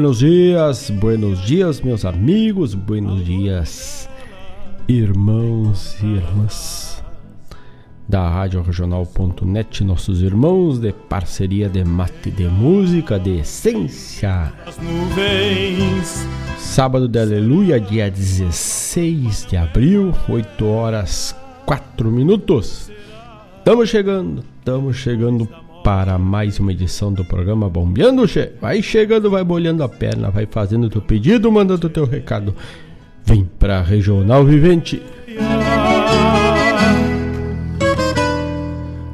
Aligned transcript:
Buenos 0.00 0.20
dias, 0.20 0.90
buenos 0.90 1.44
dias, 1.44 1.82
meus 1.82 2.06
amigos, 2.06 2.74
buenos 2.74 3.22
dias, 3.22 4.08
irmãos 4.88 5.94
e 6.02 6.06
irmãs 6.06 7.04
da 8.08 8.26
Rádio 8.26 8.62
Regional.net, 8.62 9.84
nossos 9.84 10.22
irmãos 10.22 10.78
de 10.78 10.90
parceria 10.94 11.68
de 11.68 11.84
mate 11.84 12.30
de 12.30 12.48
música 12.48 13.18
de 13.18 13.40
essência. 13.40 14.54
Sábado 16.56 17.06
de 17.06 17.18
Aleluia, 17.18 17.78
dia 17.78 18.10
16 18.10 19.48
de 19.50 19.58
abril, 19.58 20.14
8 20.30 20.64
horas 20.64 21.36
quatro 21.66 22.10
minutos. 22.10 22.90
Estamos 23.58 23.90
chegando, 23.90 24.42
estamos 24.60 24.96
chegando 24.96 25.46
para 25.82 26.18
mais 26.18 26.58
uma 26.58 26.72
edição 26.72 27.12
do 27.12 27.24
programa 27.24 27.68
Bombeando, 27.68 28.26
che. 28.26 28.52
Vai 28.60 28.82
chegando, 28.82 29.30
vai 29.30 29.44
bolhando 29.44 29.82
a 29.82 29.88
perna, 29.88 30.30
vai 30.30 30.46
fazendo 30.46 30.84
o 30.84 30.90
teu 30.90 31.02
pedido, 31.02 31.50
mandando 31.50 31.86
o 31.86 31.90
teu 31.90 32.04
recado. 32.04 32.54
Vem 33.24 33.48
para 33.58 33.80
Regional 33.82 34.44
Vivente. 34.44 35.02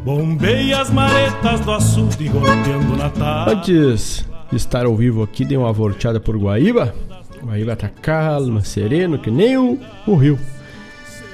Bombeia 0.05 0.81
as 0.81 0.91
maretas 0.91 1.61
do 1.61 1.73
açude 1.73 2.29
golpeando 2.29 2.97
na 2.97 3.11
tarde. 3.11 3.53
Antes 3.53 4.25
de 4.51 4.57
estar 4.57 4.87
ao 4.87 4.97
vivo 4.97 5.23
aqui, 5.23 5.45
dei 5.45 5.57
uma 5.57 5.73
volteada 5.73 6.21
por 6.21 6.37
Guaíba. 6.37 6.95
Guaíba 7.43 7.77
tá 7.77 7.89
calma, 7.89 8.61
sereno, 8.61 9.19
que 9.19 9.31
nem 9.31 9.57
o, 9.57 9.79
o 10.07 10.15
rio. 10.15 10.39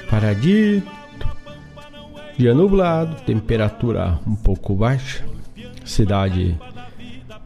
Paradito, 0.09 0.87
Dia 2.37 2.53
nublado, 2.53 3.21
temperatura 3.21 4.19
um 4.25 4.35
pouco 4.35 4.73
baixa, 4.73 5.23
cidade 5.85 6.57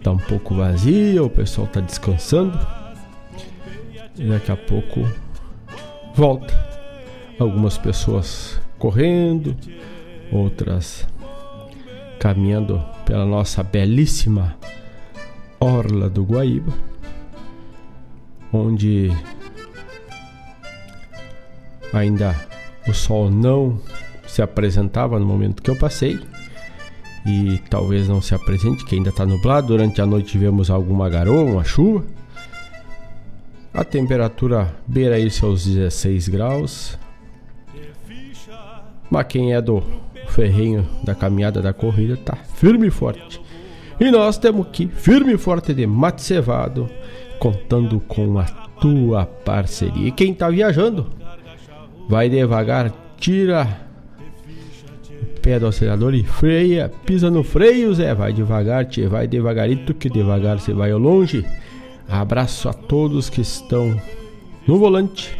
tá 0.01 0.11
um 0.11 0.17
pouco 0.17 0.55
vazia, 0.55 1.21
o 1.21 1.29
pessoal 1.29 1.67
tá 1.67 1.81
descansando. 1.81 2.57
E 4.15 4.23
daqui 4.23 4.51
a 4.51 4.55
pouco 4.55 5.01
volta. 6.15 6.53
Algumas 7.37 7.77
pessoas 7.77 8.59
correndo, 8.79 9.55
outras 10.31 11.05
caminhando 12.19 12.83
pela 13.05 13.25
nossa 13.25 13.61
belíssima 13.61 14.55
orla 15.59 16.09
do 16.09 16.23
Guaíba, 16.23 16.73
onde 18.51 19.11
ainda 21.93 22.35
o 22.87 22.93
sol 22.93 23.29
não 23.29 23.79
se 24.27 24.41
apresentava 24.41 25.19
no 25.19 25.25
momento 25.25 25.63
que 25.63 25.69
eu 25.69 25.77
passei 25.77 26.19
e 27.27 27.59
talvez 27.69 28.07
não 28.07 28.21
se 28.21 28.33
apresente, 28.33 28.85
que 28.85 28.95
ainda 28.95 29.09
está 29.09 29.25
nublado. 29.25 29.67
Durante 29.67 30.01
a 30.01 30.05
noite 30.05 30.31
tivemos 30.31 30.69
alguma 30.69 31.09
garoa, 31.09 31.43
uma 31.43 31.63
chuva. 31.63 32.05
A 33.73 33.83
temperatura 33.83 34.73
beira 34.87 35.15
aí 35.15 35.29
seus 35.29 35.65
16 35.65 36.29
graus. 36.29 36.97
Mas 39.09 39.27
quem 39.27 39.53
é 39.53 39.61
do 39.61 39.83
ferrinho 40.29 40.87
da 41.03 41.13
caminhada 41.13 41.61
da 41.61 41.73
corrida 41.73 42.17
tá 42.17 42.35
firme 42.35 42.87
e 42.87 42.91
forte. 42.91 43.41
E 43.99 44.09
nós 44.11 44.37
temos 44.37 44.67
aqui, 44.67 44.87
firme 44.87 45.33
e 45.33 45.37
forte 45.37 45.73
de 45.73 45.85
mate 45.85 46.21
cevado, 46.21 46.89
contando 47.39 47.99
com 47.99 48.39
a 48.39 48.45
tua 48.45 49.25
parceria. 49.25 50.07
E 50.07 50.11
quem 50.11 50.33
tá 50.33 50.49
viajando, 50.49 51.07
vai 52.07 52.29
devagar, 52.29 52.93
tira 53.17 53.86
pé 55.47 55.57
do 55.57 55.67
acelerador 55.67 56.13
e 56.13 56.23
freia, 56.23 56.91
pisa 57.05 57.31
no 57.31 57.41
freio, 57.41 57.93
Zé. 57.93 58.13
Vai 58.13 58.33
devagar, 58.33 58.83
tchê, 58.85 59.07
vai 59.07 59.29
devagarito, 59.29 59.93
que 59.93 60.09
devagar 60.09 60.59
você 60.59 60.73
vai 60.73 60.91
ao 60.91 60.99
longe. 60.99 61.45
Abraço 62.09 62.67
a 62.67 62.73
todos 62.73 63.29
que 63.29 63.39
estão 63.39 63.97
no 64.67 64.77
volante, 64.77 65.33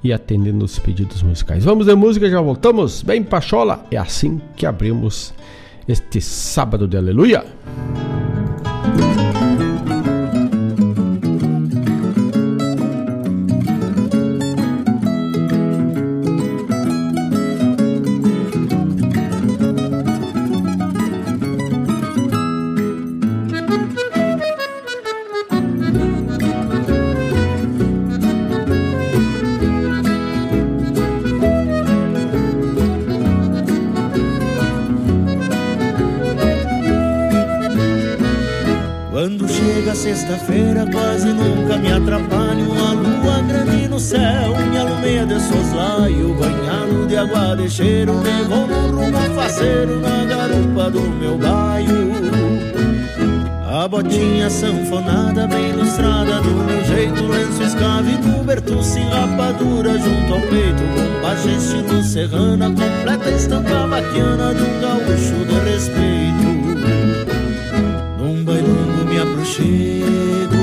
e 0.02 0.12
atendendo 0.12 0.64
os 0.64 0.78
pedidos 0.78 1.22
musicais. 1.22 1.64
Vamos 1.64 1.86
de 1.86 1.94
música, 1.94 2.28
já 2.28 2.40
voltamos. 2.40 3.02
Bem 3.02 3.22
pachola, 3.22 3.84
é 3.90 3.96
assim 3.96 4.40
que 4.56 4.64
abrimos 4.64 5.34
este 5.86 6.20
sábado 6.20 6.86
de 6.86 6.96
aleluia. 6.96 7.44
Serrana, 62.38 62.66
completa 62.71 63.30
estampa 63.30 63.87
vaquiana 63.87 64.54
De 64.54 64.62
um 64.62 64.80
gaúcho 64.80 65.45
de 65.45 65.71
respeito. 65.71 66.47
Num 68.18 68.45
bailongo 68.45 69.04
me 69.07 69.18
abrochego 69.18 70.57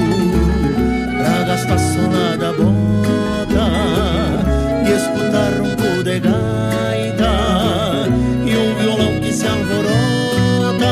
Pra 1.17 1.43
gastar 1.43 1.77
sola 1.77 2.37
da 2.37 2.53
bota 2.53 3.67
E 4.85 4.91
escutar 4.91 5.51
ronco 5.59 6.03
de 6.03 6.19
gaita 6.19 7.31
E 8.45 8.55
um 8.55 8.75
violão 8.75 9.19
que 9.19 9.33
se 9.33 9.45
alvorota. 9.45 10.85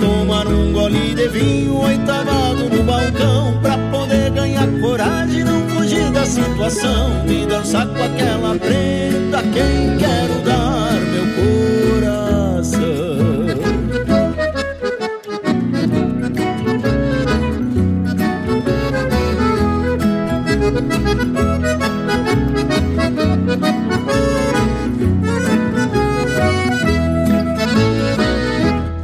Tomar 0.00 0.46
um 0.48 0.72
gole 0.72 1.14
de 1.14 1.28
vinho 1.28 1.78
oitavado 1.78 2.68
no 2.68 2.82
balcão 2.82 3.58
Pra 3.62 3.78
poder 3.78 4.30
ganhar 4.30 4.66
coragem 4.80 5.44
não 5.44 5.68
fugir 5.68 6.10
da 6.10 6.24
situação. 6.24 7.24
E 7.28 7.46
dançar 7.46 7.86
com 7.86 8.02
aquela 8.02 8.58
preta 9.32 9.42
quem 9.44 9.96
quero 9.96 10.38
dar 10.44 10.92
meu 11.10 11.24
coração 11.36 12.82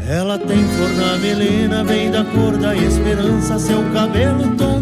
Ela 0.06 0.38
tem 0.38 0.62
flor 0.64 0.90
na 0.90 1.18
melena, 1.18 1.84
vem 1.84 2.10
da 2.10 2.24
cor 2.24 2.56
da 2.56 2.74
esperança. 2.74 3.58
Seu 3.58 3.82
cabelo 3.92 4.56
tom 4.56 4.77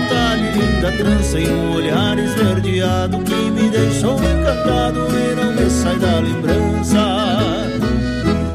detalhe, 0.00 0.50
linda 0.52 0.92
trança 0.92 1.38
e 1.38 1.48
um 1.48 1.74
olhar 1.74 2.18
esverdeado 2.18 3.18
que 3.18 3.34
me 3.34 3.68
deixou 3.68 4.16
encantado 4.16 5.00
e 5.10 5.34
não 5.34 5.52
me 5.52 5.70
sai 5.70 5.96
da 5.98 6.20
lembrança. 6.20 7.66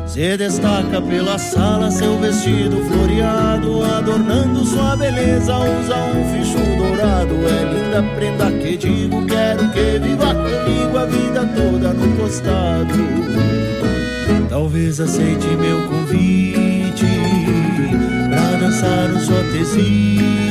Se 0.07 0.37
destaca 0.37 1.01
pela 1.01 1.37
sala 1.37 1.91
seu 1.91 2.17
vestido 2.19 2.77
floreado, 2.85 3.83
adornando 3.83 4.63
sua 4.65 4.95
beleza, 4.95 5.57
usa 5.57 5.97
um 5.97 6.23
ficho 6.31 6.57
dourado. 6.77 7.35
É 7.47 7.73
linda 7.73 8.03
prenda 8.15 8.51
que 8.51 8.77
digo, 8.77 9.25
quero 9.25 9.69
que 9.71 9.99
viva 9.99 10.33
comigo 10.33 10.97
a 10.97 11.05
vida 11.05 11.45
toda 11.53 11.93
no 11.93 12.15
costado. 12.15 12.93
Talvez 14.49 15.01
aceite 15.01 15.47
meu 15.47 15.81
convite 15.89 17.05
pra 18.29 18.57
dançar 18.57 19.09
um 19.11 19.19
shotezito 19.19 20.15
e 20.21 20.44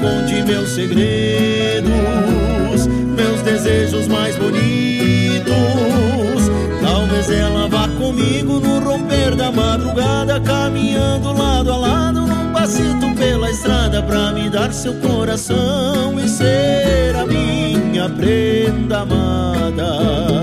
eu 0.00 0.08
conte 0.08 0.42
meus 0.42 0.70
segredos, 0.70 1.90
meus 2.86 3.42
desejos 3.42 4.08
mais 4.08 4.36
bonitos. 4.36 5.50
Talvez 6.82 7.30
ela 7.30 7.68
vá 7.68 7.86
comigo 7.88 8.58
no 8.60 8.80
romper 8.80 9.36
da 9.36 9.52
madrugada, 9.52 10.40
caminhando 10.40 11.32
lado 11.32 11.72
a 11.72 11.76
lado 11.76 12.20
num 12.22 12.52
passito 12.52 13.14
pela 13.16 13.50
estrada 13.50 14.02
pra 14.02 14.32
me 14.32 14.48
dar 14.48 14.72
seu 14.72 14.94
coração 14.94 16.18
e 16.18 16.28
ser 16.28 17.14
a 17.16 17.26
minha 17.26 18.08
prenda 18.08 19.00
amada. 19.00 20.39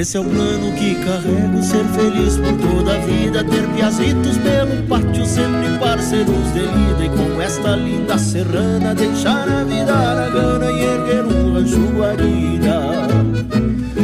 Esse 0.00 0.16
é 0.16 0.20
o 0.20 0.24
plano 0.24 0.72
que 0.76 0.94
carrego, 0.94 1.62
ser 1.62 1.84
feliz 1.88 2.38
por 2.38 2.54
toda 2.54 2.94
a 2.94 2.98
vida, 3.00 3.44
ter 3.44 3.68
piazitos 3.68 4.38
pelo 4.38 4.82
pátio, 4.84 5.26
sempre 5.26 5.78
parceiros 5.78 6.54
de 6.54 7.04
e 7.04 7.08
com 7.10 7.42
esta 7.42 7.76
linda 7.76 8.16
serrana 8.16 8.94
deixar 8.94 9.46
a 9.46 9.62
vida 9.62 9.92
na 9.92 10.30
gana 10.30 10.72
e 10.72 10.84
erguer 10.84 11.26
um 11.26 11.52
rancho 11.52 11.86
guarida. 11.94 12.80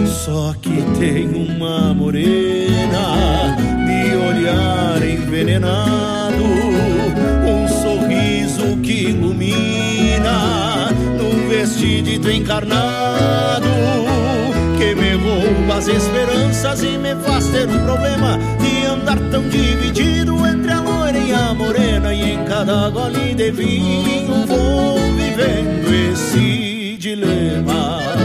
Só 0.07 0.55
que 0.61 0.83
tem 0.99 1.29
uma 1.35 1.95
morena, 1.95 3.57
de 3.87 4.17
olhar 4.17 5.03
envenenado, 5.03 6.45
um 6.45 7.67
sorriso 7.69 8.77
que 8.83 9.09
ilumina, 9.09 10.91
num 11.19 11.49
vestido 11.49 12.31
encarnado 12.31 13.86
me 15.47 15.55
rouba 15.55 15.77
as 15.77 15.89
esperanças 15.89 16.83
e 16.83 16.99
me 16.99 17.15
faz 17.17 17.47
ter 17.49 17.69
um 17.69 17.85
problema 17.85 18.39
de 18.61 18.87
andar 18.87 19.19
tão 19.31 19.49
dividido 19.49 20.47
entre 20.47 20.73
a 20.73 20.81
loira 20.81 21.19
e 21.19 21.33
a 21.33 21.55
morena 21.55 22.13
e 22.13 22.33
em 22.33 22.45
cada 22.45 22.89
gole 22.91 23.35
de 23.35 23.51
vinho 23.51 24.47
vou 24.47 24.99
vivendo 25.15 26.13
esse 26.13 26.97
dilema. 26.99 28.16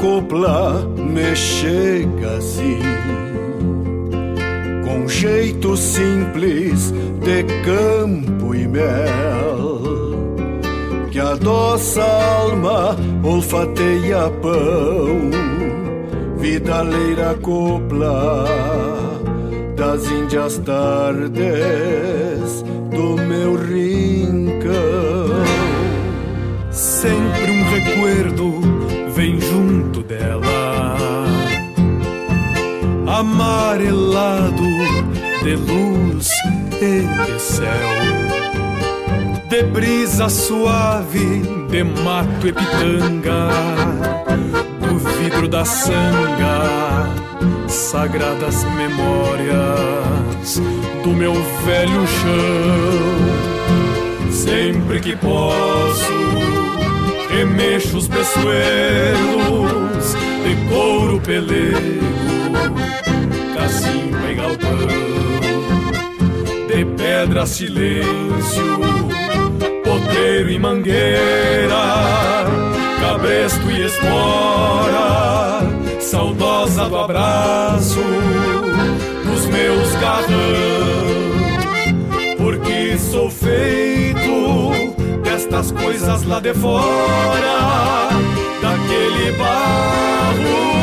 Copla 0.00 0.84
me 0.96 1.34
chega 1.34 2.36
assim, 2.36 2.80
com 4.84 5.08
jeito 5.08 5.76
simples 5.76 6.92
de 7.22 7.44
campo 7.64 8.54
e 8.54 8.66
mel, 8.66 9.82
que 11.10 11.18
a 11.18 11.36
alma, 12.02 12.96
olfateia 13.24 14.30
pão, 14.42 15.30
vida 16.38 16.82
leira 16.82 17.34
copla 17.42 18.44
das 19.76 20.10
índias 20.10 20.58
tardes 20.58 21.38
do 22.90 23.16
meu 23.22 23.56
rincão. 23.56 23.97
Amarelado 33.28 34.64
de 35.42 35.54
luz 35.56 36.28
e 36.80 37.02
de 37.26 37.38
céu, 37.40 37.90
de 39.48 39.62
brisa 39.64 40.28
suave, 40.30 41.42
de 41.68 41.84
mato 41.84 42.48
e 42.48 42.52
pitanga, 42.52 43.48
do 44.80 44.98
vidro 44.98 45.46
da 45.46 45.64
sanga, 45.64 47.06
sagradas 47.68 48.64
memórias 48.76 50.60
do 51.04 51.10
meu 51.10 51.34
velho 51.64 52.06
chão. 52.06 53.28
Sempre 54.30 55.00
que 55.00 55.14
posso 55.16 56.12
remexo 57.30 57.98
os 57.98 58.08
peçoelos 58.08 58.48
de 60.44 60.56
couro 60.70 61.20
pelego, 61.20 62.08
cacimba 63.78 64.30
e 64.30 64.34
galpão, 64.34 64.78
de 66.66 66.84
pedra 66.96 67.46
silêncio, 67.46 68.78
potreiro 69.84 70.50
e 70.50 70.58
mangueira, 70.58 72.44
cabresto 73.00 73.70
e 73.70 73.86
espora, 73.86 75.60
saudosa 76.00 76.88
do 76.88 76.98
abraço 76.98 78.02
dos 79.24 79.46
meus 79.46 79.94
garrão, 79.96 80.26
porque 82.36 82.98
sou 82.98 83.30
feito 83.30 84.72
estas 85.24 85.70
coisas 85.70 86.24
lá 86.24 86.40
de 86.40 86.52
fora, 86.54 88.08
daquele 88.60 89.32
barro 89.32 90.77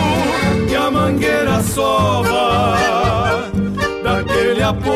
mangueira 1.06 1.62
sova, 1.62 2.74
daquele 4.04 4.63
apoio 4.63 4.96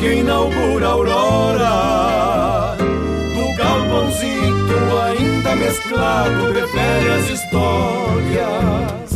que 0.00 0.14
inaugura 0.14 0.86
a 0.86 0.90
aurora, 0.90 2.76
do 2.76 3.56
galpãozito 3.56 4.74
ainda 5.06 5.54
mesclado 5.54 6.52
de 6.52 6.62
velhas 6.72 7.30
histórias, 7.30 9.12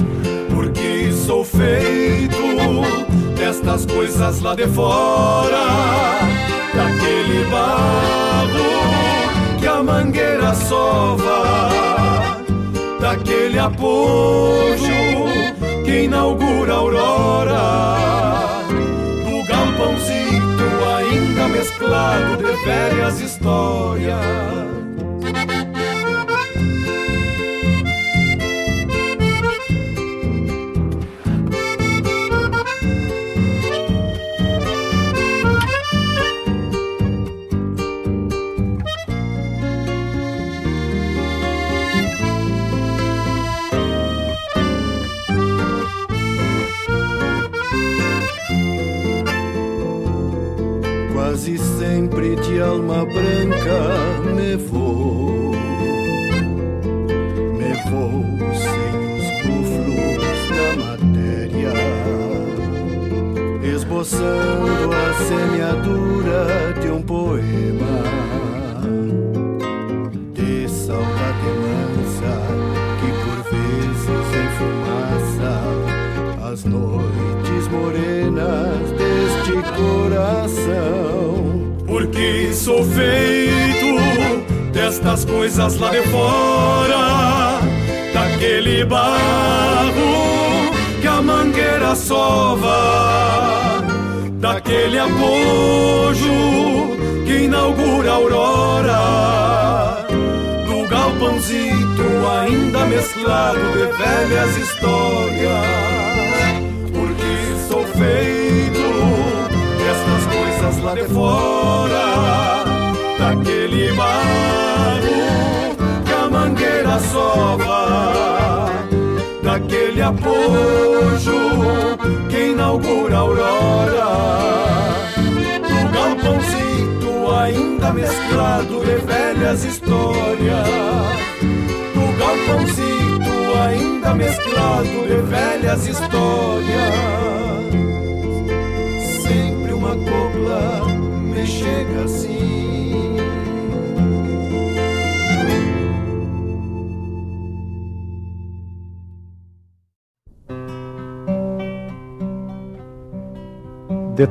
porque 0.54 1.10
sou 1.12 1.44
feito 1.44 2.38
destas 3.36 3.84
coisas 3.86 4.40
lá 4.42 4.54
de 4.54 4.68
fora. 4.68 6.20
Daquele 6.72 7.44
barro 7.50 9.58
que 9.58 9.66
a 9.66 9.82
mangueira 9.82 10.54
sova, 10.54 11.58
daquele 13.24 13.58
apoio 13.58 14.76
que 15.84 16.04
inaugura 16.04 16.74
a 16.74 16.76
aurora, 16.76 18.66
do 19.24 19.46
galpãozito 19.48 20.64
ainda 20.98 21.48
mesclado 21.48 22.36
de 22.36 22.64
velhas 22.64 23.20
histórias. 23.20 24.33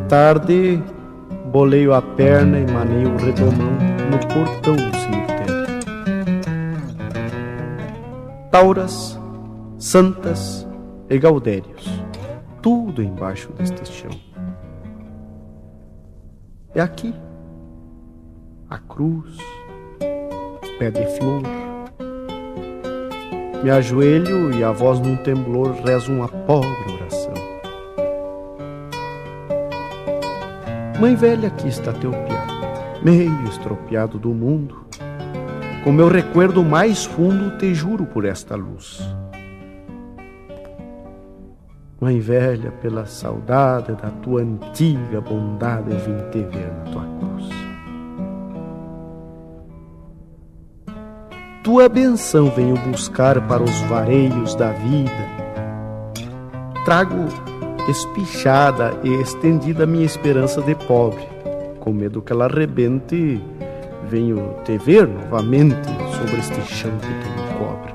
Tarde, 0.08 0.82
boleio 1.52 1.94
a 1.94 2.02
perna 2.02 2.60
e 2.60 2.72
maneio 2.72 3.14
o 3.14 3.18
redomão 3.18 3.72
no 4.10 4.20
portão 4.34 4.76
do 4.76 4.98
cemitério. 4.98 5.64
Tauras, 8.52 9.20
santas 9.78 10.68
e 11.10 11.18
gaudérios, 11.18 11.90
tudo 12.62 13.02
embaixo 13.02 13.52
deste 13.54 13.86
chão. 13.92 14.12
É 16.76 16.82
aqui. 16.82 17.14
A 18.70 18.80
cruz, 18.80 19.38
pé 20.80 20.90
de 20.90 21.06
flor. 21.18 21.44
Me 23.64 23.70
ajoelho 23.70 24.52
e 24.54 24.64
a 24.64 24.72
voz 24.72 25.00
num 25.00 25.16
temblor 25.18 25.72
reza 25.86 26.12
uma 26.12 26.28
pobre 26.28 26.70
oração. 26.94 27.03
Mãe 31.04 31.16
velha, 31.16 31.50
aqui 31.50 31.68
está 31.68 31.92
teu 31.92 32.12
piano, 32.12 33.04
meio 33.04 33.44
estropiado 33.50 34.18
do 34.18 34.30
mundo. 34.30 34.86
com 35.84 35.92
meu 35.92 36.08
recuerdo 36.08 36.64
mais 36.64 37.04
fundo 37.04 37.58
te 37.58 37.76
juro 37.76 38.06
por 38.06 38.24
esta 38.24 38.56
luz. 38.56 39.02
Mãe 42.00 42.22
velha, 42.22 42.72
pela 42.72 43.06
saudade 43.06 43.92
da 43.96 44.10
tua 44.12 44.44
antiga 44.44 45.20
bondade, 45.20 45.90
vim 45.90 46.32
te 46.32 46.42
ver 46.42 46.72
na 46.72 46.92
tua 46.94 47.06
cruz. 47.20 47.50
Tua 51.66 51.90
benção 51.90 52.50
venho 52.50 52.78
buscar 52.78 53.46
para 53.46 53.62
os 53.62 53.82
vareios 53.90 54.56
da 54.56 54.72
vida. 54.72 55.28
Trago 56.86 57.28
espichada 57.90 59.00
e 59.04 59.14
estendida 59.22 59.86
minha 59.86 60.06
esperança 60.06 60.62
de 60.62 60.76
pobre, 60.76 61.28
com 61.80 61.92
medo 61.92 62.22
que 62.22 62.32
ela 62.32 62.46
arrebente, 62.46 63.42
venho 64.10 64.56
te 64.64 64.78
ver 64.78 65.08
novamente 65.08 65.90
sobre 66.18 66.40
este 66.40 66.62
chão 66.62 66.92
que 67.00 67.08
tu 67.08 67.58
cobre. 67.58 67.94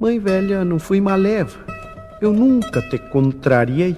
Mãe 0.00 0.18
velha, 0.18 0.64
não 0.64 0.78
fui 0.78 1.00
maleva, 1.00 1.58
eu 2.20 2.32
nunca 2.32 2.82
te 2.82 2.98
contrariei. 2.98 3.96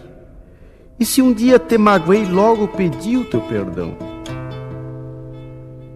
E 0.98 1.06
se 1.06 1.22
um 1.22 1.32
dia 1.32 1.58
te 1.58 1.78
magoei, 1.78 2.26
logo 2.26 2.68
pedi 2.68 3.16
o 3.16 3.24
teu 3.24 3.40
perdão. 3.40 3.96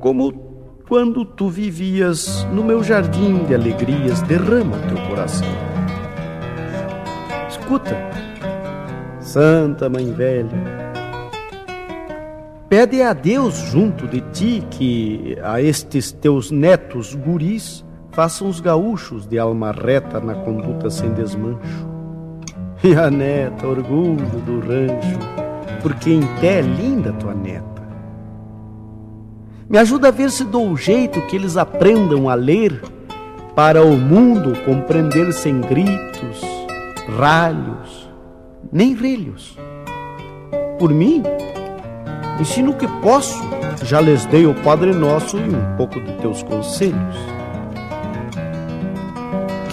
Como 0.00 0.43
quando 0.88 1.24
tu 1.24 1.48
vivias 1.48 2.46
no 2.52 2.62
meu 2.62 2.82
jardim 2.82 3.44
de 3.44 3.54
alegrias, 3.54 4.20
derrama 4.22 4.76
o 4.76 4.88
teu 4.88 5.08
coração. 5.08 5.48
Escuta, 7.48 7.96
Santa 9.18 9.88
Mãe 9.88 10.12
Velha, 10.12 10.50
pede 12.68 13.00
a 13.00 13.14
Deus 13.14 13.54
junto 13.54 14.06
de 14.06 14.20
ti 14.32 14.62
que 14.70 15.38
a 15.42 15.60
estes 15.62 16.12
teus 16.12 16.50
netos 16.50 17.14
guris 17.14 17.84
façam 18.12 18.48
os 18.48 18.60
gaúchos 18.60 19.26
de 19.26 19.38
alma 19.38 19.72
reta 19.72 20.20
na 20.20 20.34
conduta 20.34 20.90
sem 20.90 21.12
desmancho. 21.14 21.94
E 22.82 22.94
a 22.94 23.10
neta, 23.10 23.66
orgulho 23.66 24.28
do 24.44 24.60
rancho, 24.60 25.18
porque 25.80 26.10
em 26.10 26.20
té 26.40 26.58
é 26.58 26.60
linda 26.60 27.14
tua 27.14 27.34
neta. 27.34 27.73
Me 29.68 29.78
ajuda 29.78 30.08
a 30.08 30.10
ver 30.10 30.30
se 30.30 30.44
dou 30.44 30.70
o 30.70 30.76
jeito 30.76 31.20
que 31.22 31.36
eles 31.36 31.56
aprendam 31.56 32.28
a 32.28 32.34
ler, 32.34 32.82
para 33.54 33.84
o 33.84 33.96
mundo 33.96 34.52
compreender 34.64 35.32
sem 35.32 35.60
gritos, 35.60 36.40
ralhos, 37.16 38.10
nem 38.72 38.94
velhos. 38.94 39.56
Por 40.78 40.92
mim, 40.92 41.22
ensino 42.40 42.72
o 42.72 42.76
que 42.76 42.88
posso, 43.00 43.40
já 43.84 44.00
lhes 44.00 44.24
dei 44.26 44.44
o 44.44 44.54
Padre 44.54 44.92
Nosso 44.92 45.36
e 45.38 45.54
um 45.54 45.76
pouco 45.76 46.00
de 46.00 46.12
teus 46.14 46.42
conselhos 46.42 47.34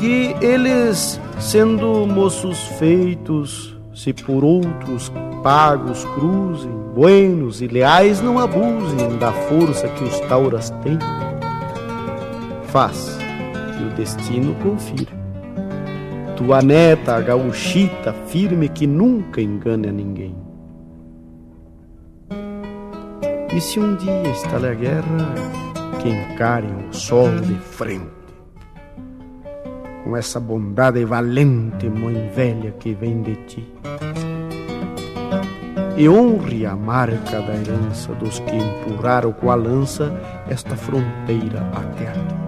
que 0.01 0.35
eles, 0.41 1.21
sendo 1.39 2.07
moços 2.07 2.57
feitos, 2.79 3.77
se 3.93 4.11
por 4.11 4.43
outros 4.43 5.11
pagos 5.43 6.03
cruzem, 6.15 6.80
buenos 6.93 7.61
e 7.61 7.67
leais, 7.67 8.21
não 8.21 8.39
abusem 8.39 9.17
da 9.17 9.31
força 9.31 9.87
que 9.89 10.03
os 10.03 10.19
tauras 10.21 10.69
têm. 10.83 10.99
Faz 12.63 13.17
que 13.75 13.83
o 13.83 13.89
destino 13.95 14.55
confira. 14.55 15.19
Tua 16.35 16.61
neta, 16.61 17.15
a 17.15 17.21
gauchita, 17.21 18.13
firme 18.27 18.67
que 18.69 18.87
nunca 18.87 19.41
engane 19.41 19.87
a 19.87 19.91
ninguém. 19.91 20.35
E 23.53 23.59
se 23.59 23.79
um 23.79 23.95
dia 23.95 24.31
estalar 24.31 24.71
a 24.71 24.75
guerra, 24.75 25.35
que 26.01 26.09
encarem 26.09 26.71
o 26.89 26.93
sol 26.93 27.29
de 27.41 27.53
frente 27.55 28.21
com 30.03 30.17
essa 30.17 30.39
bondade 30.39 31.05
valente, 31.05 31.89
mãe 31.89 32.29
velha, 32.35 32.71
que 32.71 32.93
vem 32.93 33.21
de 33.21 33.35
ti. 33.45 33.73
E 35.97 36.07
honre 36.07 36.65
a 36.65 36.75
marca 36.75 37.41
da 37.41 37.53
herança 37.53 38.13
dos 38.13 38.39
que 38.39 38.55
empurraram 38.55 39.31
com 39.33 39.51
a 39.51 39.55
lança 39.55 40.11
esta 40.49 40.75
fronteira 40.75 41.59
até 41.73 42.07
aqui. 42.07 42.41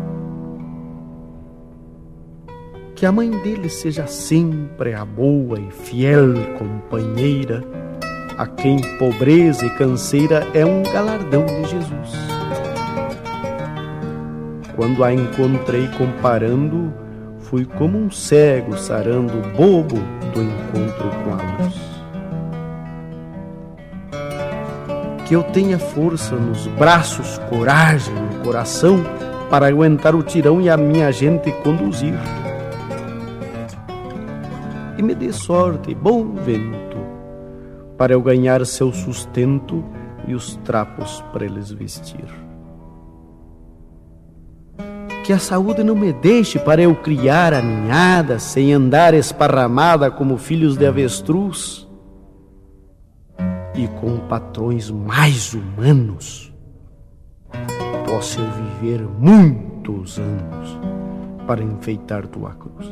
Que 2.95 3.05
a 3.05 3.11
mãe 3.11 3.29
deles 3.29 3.73
seja 3.73 4.07
sempre 4.07 4.93
a 4.93 5.03
boa 5.03 5.59
e 5.59 5.69
fiel 5.71 6.33
companheira, 6.57 7.61
a 8.37 8.47
quem 8.47 8.79
pobreza 8.97 9.65
e 9.65 9.69
canseira 9.71 10.47
é 10.53 10.65
um 10.65 10.81
galardão 10.83 11.45
de 11.45 11.69
Jesus. 11.69 12.33
Quando 14.75 15.03
a 15.03 15.13
encontrei 15.13 15.87
comparando, 15.89 16.93
fui 17.39 17.65
como 17.65 17.97
um 17.97 18.09
cego 18.09 18.75
sarando 18.77 19.33
bobo 19.55 19.97
do 20.33 20.41
encontro 20.41 21.09
com 21.23 21.33
a 21.33 21.63
luz. 21.63 21.92
Que 25.33 25.37
eu 25.37 25.41
tenha 25.41 25.79
força 25.79 26.35
nos 26.35 26.67
braços, 26.67 27.39
coragem 27.49 28.13
no 28.13 28.43
coração 28.43 29.03
para 29.49 29.65
aguentar 29.65 30.13
o 30.13 30.21
tirão 30.21 30.61
e 30.61 30.69
a 30.69 30.77
minha 30.77 31.11
gente 31.11 31.51
conduzir. 31.63 32.13
E 34.95 35.01
me 35.01 35.15
dê 35.15 35.33
sorte 35.33 35.89
e 35.89 35.95
bom 35.95 36.35
vento 36.35 36.99
para 37.97 38.13
eu 38.13 38.21
ganhar 38.21 38.63
seu 38.63 38.93
sustento 38.93 39.83
e 40.27 40.35
os 40.35 40.55
trapos 40.57 41.23
para 41.33 41.45
eles 41.45 41.71
vestir 41.71 42.27
que 45.23 45.31
a 45.31 45.39
saúde 45.39 45.85
não 45.85 45.95
me 45.95 46.11
deixe 46.11 46.59
para 46.59 46.81
eu 46.81 46.93
criar 46.93 47.53
a 47.53 47.61
ninhada 47.61 48.37
sem 48.39 48.73
andar 48.73 49.13
esparramada 49.13 50.11
como 50.11 50.37
filhos 50.37 50.75
de 50.75 50.85
avestruz 50.85 51.82
e 53.75 53.87
com 53.99 54.17
patrões 54.27 54.89
mais 54.89 55.53
humanos. 55.53 56.53
Posso 58.07 58.39
eu 58.39 58.51
viver 58.51 59.01
muitos 59.19 60.19
anos 60.19 60.79
para 61.47 61.63
enfeitar 61.63 62.27
tua 62.27 62.51
cruz. 62.53 62.87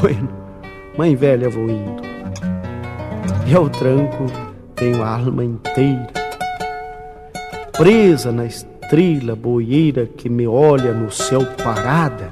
Bueno, 0.00 0.28
mãe 0.96 1.14
velha, 1.14 1.48
vou 1.48 1.68
indo. 1.68 2.02
E 3.46 3.54
ao 3.54 3.68
tranco 3.68 4.26
tenho 4.74 5.02
a 5.02 5.16
alma 5.16 5.44
inteira, 5.44 6.12
presa 7.72 8.32
na 8.32 8.46
estrela 8.46 9.36
boieira 9.36 10.06
que 10.06 10.28
me 10.28 10.46
olha 10.46 10.92
no 10.92 11.10
céu 11.10 11.40
parada, 11.62 12.30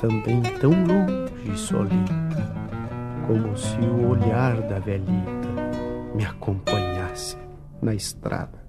também 0.00 0.42
tão 0.60 0.70
longe 0.70 1.58
solita, 1.58 2.14
como 3.26 3.56
se 3.56 3.78
o 3.80 4.08
olhar 4.08 4.60
da 4.62 4.78
velhita 4.78 5.48
me 6.14 6.24
acompanhasse 6.24 7.36
na 7.82 7.94
estrada. 7.94 8.64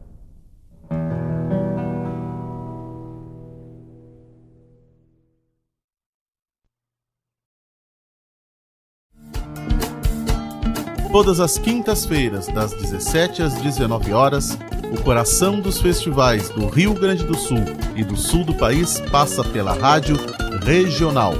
Todas 11.12 11.39
as 11.39 11.58
quintas-feiras, 11.58 12.48
das 12.48 12.74
17 12.74 13.41
às 13.41 13.54
19 13.56 14.13
horas, 14.13 14.58
o 14.93 15.02
coração 15.04 15.60
dos 15.60 15.82
festivais 15.82 16.50
do 16.50 16.67
Rio 16.67 16.93
Grande 16.93 17.24
do 17.24 17.36
Sul 17.36 17.63
e 17.96 18.04
do 18.04 18.15
sul 18.15 18.43
do 18.43 18.54
país 18.54 19.00
passa 19.10 19.43
pela 19.43 19.74
rádio 19.74 20.15
regional. 20.63 21.34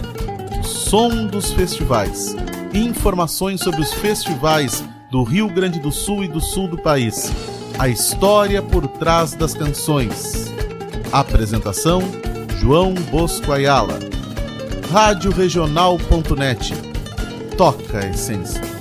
O 0.60 0.64
som 0.64 1.28
dos 1.28 1.52
festivais. 1.52 2.36
Informações 2.78 3.62
sobre 3.62 3.82
os 3.82 3.92
festivais 3.92 4.84
do 5.10 5.24
Rio 5.24 5.50
Grande 5.50 5.80
do 5.80 5.92
Sul 5.92 6.24
e 6.24 6.28
do 6.28 6.40
sul 6.40 6.68
do 6.68 6.78
país. 6.78 7.32
A 7.80 7.90
história 7.90 8.62
por 8.62 8.88
trás 8.88 9.34
das 9.34 9.56
canções. 9.56 10.46
Apresentação: 11.12 12.04
João 12.60 12.94
Bosco 12.94 13.52
Ayala. 13.52 13.98
Radioregional.net. 14.92 16.72
Toca 17.58 17.98
a 17.98 18.10
essência. 18.10 18.77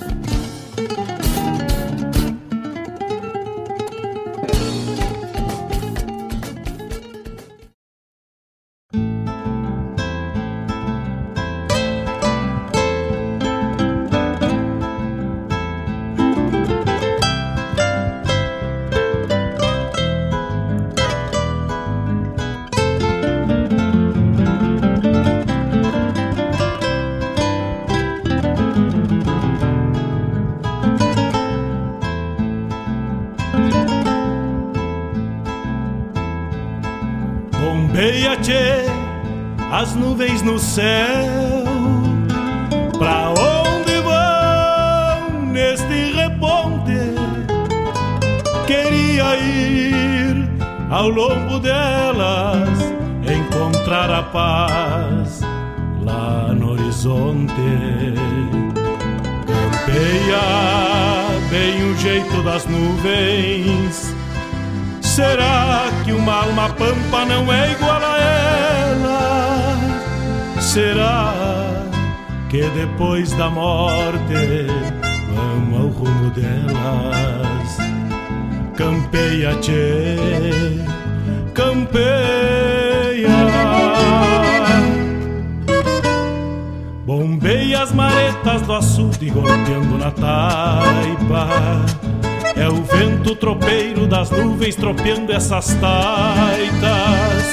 Das 94.57 94.59
nuvens 94.59 94.75
tropeando 94.75 95.31
essas 95.31 95.67
taitas. 95.75 97.43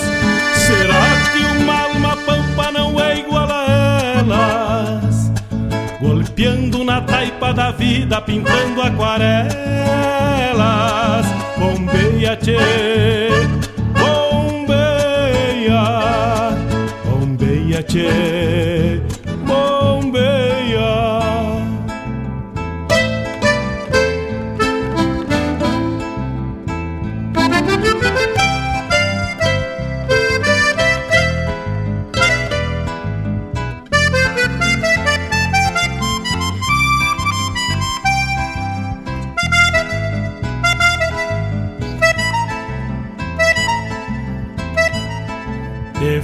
Será 0.54 1.04
que 1.32 1.44
uma 1.62 1.82
alma 1.82 2.16
pampa 2.16 2.72
não 2.72 2.98
é 2.98 3.18
igual 3.18 3.48
a 3.50 3.98
elas? 4.18 5.30
Golpeando 6.00 6.82
na 6.82 7.02
taipa 7.02 7.52
da 7.52 7.70
vida, 7.72 8.20
pintando 8.22 8.80
aquarelas. 8.82 9.54
Bombeia, 11.58 12.36
tchê, 12.36 12.58
bombeia, 13.98 15.30
bombeia, 17.04 17.82
tchê. 17.82 19.00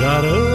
Garanto 0.00 0.54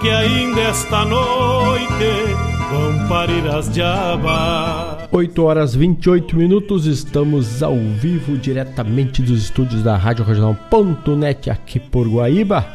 que 0.00 0.10
ainda 0.10 0.60
esta 0.60 1.04
noite 1.04 2.34
vão 2.70 3.08
parir 3.08 3.46
as 3.48 3.72
diabas. 3.72 5.08
8 5.10 5.42
horas 5.42 5.74
28 5.74 6.36
minutos, 6.36 6.86
estamos 6.86 7.62
ao 7.62 7.76
vivo 7.76 8.36
diretamente 8.36 9.22
dos 9.22 9.44
estúdios 9.44 9.82
da 9.82 9.96
Rádio 9.96 10.24
Regional.net 10.24 11.50
aqui 11.50 11.80
por 11.80 12.06
Guaíba. 12.06 12.66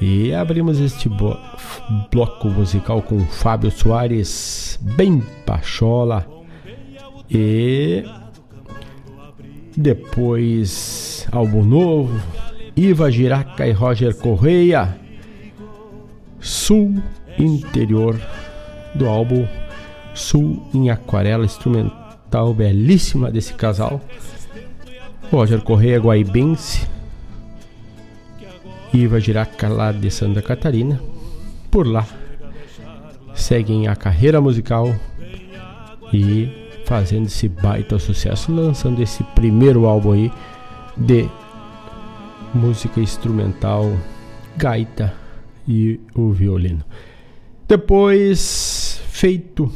E 0.00 0.34
abrimos 0.34 0.78
este 0.78 1.08
bloco 1.08 2.48
musical 2.48 3.00
com 3.00 3.24
Fábio 3.26 3.70
Soares, 3.70 4.78
bem 4.82 5.22
pachola. 5.46 6.26
E 7.30 8.04
depois 9.76 11.26
álbum 11.32 11.64
novo, 11.64 12.20
Iva 12.76 13.10
Giraca 13.10 13.66
e 13.66 13.72
Roger 13.72 14.14
Correia, 14.14 14.98
Sul 16.38 17.02
Interior 17.38 18.20
do 18.94 19.08
álbum 19.08 19.46
Sul 20.14 20.62
em 20.74 20.90
Aquarela, 20.90 21.46
instrumental 21.46 22.52
belíssima 22.52 23.30
desse 23.30 23.54
casal. 23.54 23.98
Roger 25.32 25.62
Correia 25.62 25.98
Guaibense, 25.98 26.86
Iva 28.92 29.18
Giraca 29.20 29.68
lá 29.68 29.90
de 29.90 30.10
Santa 30.10 30.42
Catarina. 30.42 31.00
Por 31.70 31.86
lá 31.86 32.06
seguem 33.34 33.86
a 33.86 33.96
carreira 33.96 34.40
musical 34.40 34.94
e 36.12 36.48
fazendo 36.84 37.26
esse 37.26 37.48
baita 37.48 37.98
sucesso, 37.98 38.52
lançando 38.52 39.02
esse 39.02 39.22
primeiro 39.34 39.86
álbum 39.86 40.12
aí 40.12 40.32
de 40.96 41.28
música 42.54 43.00
instrumental, 43.00 43.92
gaita 44.56 45.12
e 45.66 46.00
o 46.14 46.30
violino. 46.32 46.84
Depois, 47.68 49.00
feito 49.08 49.72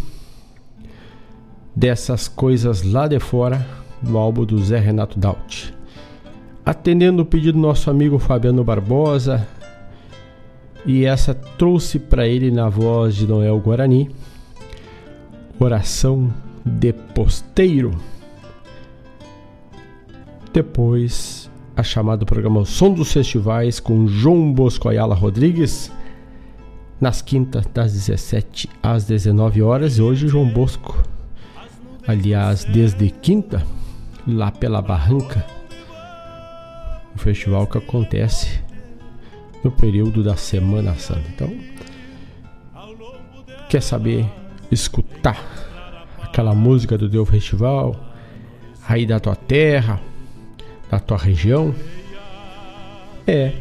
dessas 1.74 2.28
coisas 2.28 2.82
lá 2.82 3.08
de 3.08 3.18
fora, 3.18 3.66
no 4.02 4.18
álbum 4.18 4.44
do 4.44 4.62
Zé 4.62 4.78
Renato 4.78 5.18
Daut. 5.18 5.74
Atendendo 6.64 7.22
o 7.22 7.26
pedido 7.26 7.52
do 7.52 7.58
nosso 7.58 7.90
amigo 7.90 8.18
Fabiano 8.18 8.62
Barbosa, 8.62 9.46
e 10.84 11.04
essa 11.04 11.34
trouxe 11.34 11.98
para 11.98 12.26
ele 12.26 12.50
na 12.50 12.68
voz 12.68 13.14
de 13.14 13.26
Noel 13.26 13.58
Guarani, 13.58 14.10
Oração 15.58 16.32
de 16.64 16.92
Posteiro. 16.92 17.94
Depois 20.52 21.39
a 21.76 21.82
chamada 21.82 22.26
programa 22.26 22.60
o 22.60 22.66
Som 22.66 22.92
dos 22.92 23.12
Festivais 23.12 23.80
com 23.80 24.06
João 24.06 24.52
Bosco 24.52 24.88
Ayala 24.88 25.14
Rodrigues 25.14 25.90
nas 27.00 27.22
quintas 27.22 27.66
das 27.72 27.92
17 27.92 28.68
às 28.82 29.04
19 29.04 29.62
horas. 29.62 29.98
E 29.98 30.02
hoje 30.02 30.28
João 30.28 30.48
Bosco 30.48 31.02
aliás 32.06 32.64
desde 32.64 33.10
quinta 33.10 33.64
lá 34.26 34.50
pela 34.50 34.82
Barranca 34.82 35.46
um 37.14 37.18
festival 37.18 37.66
que 37.66 37.78
acontece 37.78 38.60
no 39.62 39.70
período 39.70 40.22
da 40.22 40.36
Semana 40.36 40.94
Santa. 40.94 41.28
Então 41.28 41.50
quer 43.68 43.82
saber 43.82 44.26
escutar 44.70 45.40
aquela 46.20 46.54
música 46.54 46.98
do 46.98 47.08
Deus 47.08 47.28
Festival 47.28 47.94
aí 48.88 49.06
da 49.06 49.20
tua 49.20 49.36
terra 49.36 50.00
da 50.90 50.98
tua 50.98 51.16
região 51.16 51.74
é 53.26 53.52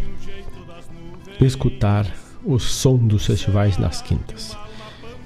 escutar 1.39 2.07
o 2.43 2.57
som 2.59 2.97
dos 2.97 3.25
festivais 3.25 3.77
nas 3.77 4.01
quintas. 4.01 4.57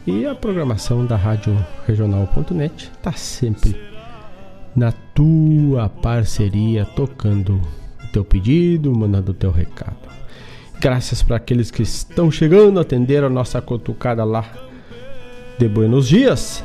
E 0.05 0.25
a 0.25 0.35
programação 0.35 1.05
da 1.05 1.15
Rádio 1.15 1.57
Regional.net 1.87 2.91
está 2.93 3.13
sempre 3.13 3.75
na 4.75 4.91
tua 4.91 5.87
parceria, 5.87 6.83
tocando 6.83 7.61
o 8.03 8.07
teu 8.11 8.25
pedido, 8.25 8.93
mandando 8.93 9.31
o 9.31 9.35
teu 9.35 9.51
recado. 9.51 10.11
Graças 10.79 11.23
para 11.23 11.37
aqueles 11.37 11.71
que 11.71 11.83
estão 11.83 12.29
chegando, 12.29 12.79
atender 12.79 13.23
a 13.23 13.29
nossa 13.29 13.61
cutucada 13.61 14.25
lá 14.25 14.45
de 15.57 15.69
Buenos 15.69 16.09
Dias. 16.09 16.63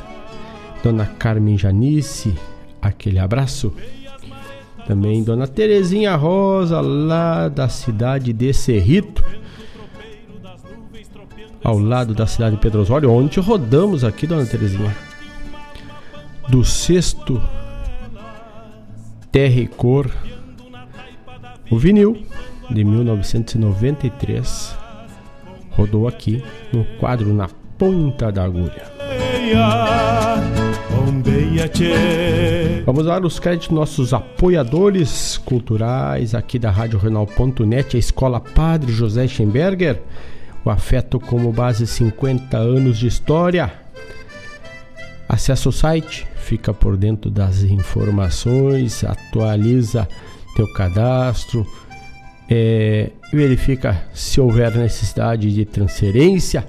Dona 0.83 1.05
Carmen 1.05 1.57
Janice, 1.57 2.35
aquele 2.81 3.19
abraço. 3.19 3.73
Também 4.89 5.21
Dona 5.21 5.47
Terezinha 5.47 6.15
Rosa, 6.15 6.81
lá 6.81 7.47
da 7.47 7.69
cidade 7.69 8.33
de 8.33 8.51
Cerrito, 8.51 9.23
ao 11.63 11.77
lado 11.77 12.15
da 12.15 12.25
cidade 12.25 12.55
de 12.55 12.61
Pedro 12.63 12.81
Osório, 12.81 13.11
onde 13.11 13.39
rodamos 13.39 14.03
aqui, 14.03 14.25
Dona 14.25 14.47
Terezinha, 14.47 14.97
do 16.47 16.65
sexto 16.65 17.39
Terra 19.31 19.59
e 19.59 19.67
Cor, 19.67 20.09
o 21.69 21.77
vinil, 21.77 22.25
de 22.67 22.83
1993 22.83 24.75
rodou 25.69 26.07
aqui 26.07 26.43
no 26.73 26.83
quadro 26.97 27.31
Na 27.31 27.47
Ponta 27.77 28.31
da 28.31 28.43
Agulha. 28.43 28.91
Vamos 32.85 33.05
dar 33.05 33.25
os 33.25 33.39
créditos 33.39 33.69
nossos 33.69 34.13
apoiadores 34.13 35.39
culturais 35.39 36.35
aqui 36.35 36.59
da 36.59 36.69
Rádio 36.69 36.99
Renal.net, 36.99 37.95
a 37.95 37.99
Escola 37.99 38.39
Padre 38.39 38.91
José 38.91 39.27
Schemberger, 39.27 40.01
o 40.63 40.69
afeto 40.69 41.19
como 41.19 41.51
base 41.51 41.87
50 41.87 42.57
anos 42.57 42.99
de 42.99 43.07
história. 43.07 43.73
Acesse 45.27 45.67
o 45.67 45.71
site, 45.71 46.27
fica 46.35 46.73
por 46.73 46.95
dentro 46.95 47.31
das 47.31 47.63
informações, 47.63 49.03
atualiza 49.03 50.07
teu 50.55 50.71
cadastro, 50.73 51.65
é, 52.47 53.09
verifica 53.33 54.03
se 54.13 54.39
houver 54.39 54.75
necessidade 54.75 55.53
de 55.53 55.65
transferência, 55.65 56.67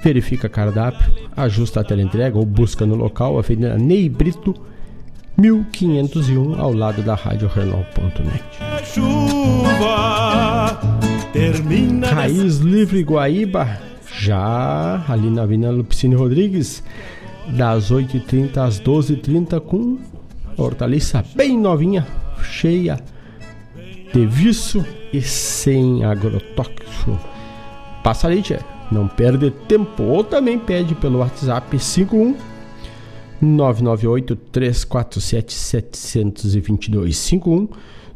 verifica 0.03 0.49
cardápio 0.49 1.12
ajusta 1.37 1.81
a 1.88 2.01
entrega 2.01 2.37
ou 2.37 2.45
busca 2.45 2.85
no 2.85 2.95
local 2.95 3.38
Avenida 3.38 3.79
Ney 3.79 4.09
Brito 4.09 4.55
1501 5.38 6.61
ao 6.61 6.73
lado 6.73 7.03
da 7.03 7.15
Rádio 7.15 7.49
Renault.net 7.49 8.43
Raiz 12.15 12.59
Livre 12.59 13.03
Guaíba 13.03 13.79
já 14.19 15.05
ali 15.09 15.31
na 15.31 15.43
Avenida 15.43 15.71
Lupicine 15.71 16.15
Rodrigues 16.15 16.83
das 17.49 17.91
8h30 17.91 18.57
às 18.59 18.81
12h30 18.81 19.61
com 19.61 19.99
hortaliça 20.57 21.25
bem 21.35 21.59
novinha 21.59 22.07
cheia 22.43 22.99
de 24.12 24.27
viço 24.27 24.85
e 25.12 25.23
sem 25.23 26.05
agrotóxico. 26.05 27.19
Passa 28.03 28.27
ali, 28.27 28.43
tia. 28.43 28.71
Não 28.92 29.09
perde 29.09 29.50
tempo. 29.50 30.02
Ou 30.02 30.22
também 30.22 30.59
pede 30.59 30.94
pelo 30.94 31.20
WhatsApp 31.20 31.78
51 31.78 32.37
998 33.40 34.37
347 34.37 35.52
722 35.55 37.16
51 37.16 37.68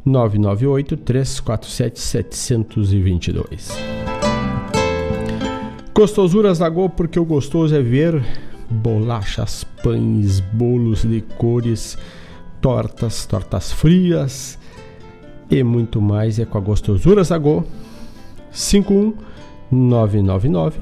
998 0.05 0.97
347 0.99 1.99
722 1.99 3.71
Gostosuras 5.93 6.59
da 6.59 6.69
Go, 6.69 6.91
porque 6.91 7.19
o 7.19 7.25
gostoso 7.25 7.75
é 7.75 7.81
ver 7.81 8.23
bolachas, 8.69 9.65
pães, 9.83 10.41
bolos 10.41 11.03
de 11.03 11.23
cores, 11.23 11.97
tortas, 12.61 13.25
tortas 13.25 13.73
frias, 13.73 14.59
e 15.51 15.63
muito 15.65 16.03
mais. 16.03 16.39
É 16.39 16.45
com 16.45 16.59
a 16.59 16.61
Gostosura 16.61 17.25
Zagô 17.25 17.65
51999 18.53 19.36
999 19.71 20.79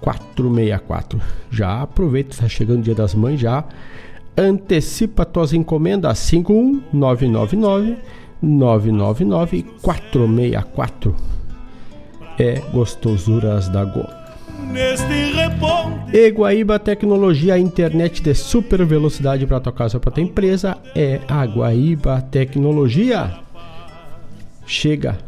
464. 0.00 1.20
Já 1.50 1.82
aproveita, 1.82 2.30
está 2.30 2.48
chegando 2.48 2.80
o 2.80 2.82
dia 2.82 2.94
das 2.94 3.14
mães 3.14 3.40
já. 3.40 3.64
Antecipa 4.36 5.24
tuas 5.24 5.52
encomendas 5.52 6.18
51999 6.30 7.96
999 8.42 9.62
464. 9.80 11.14
É 12.38 12.60
Gostosuras 12.72 13.68
da 13.68 13.84
Go. 13.84 14.06
E 16.12 16.30
Guaíba 16.30 16.78
Tecnologia, 16.78 17.54
a 17.54 17.58
internet 17.58 18.22
de 18.22 18.34
super 18.34 18.84
velocidade 18.84 19.46
para 19.46 19.60
tua 19.60 19.72
casa, 19.72 19.98
para 19.98 20.10
tua 20.10 20.22
empresa 20.22 20.76
é 20.94 21.20
a 21.28 21.44
Guaíba 21.46 22.20
Tecnologia. 22.22 23.38
Chega, 24.66 25.18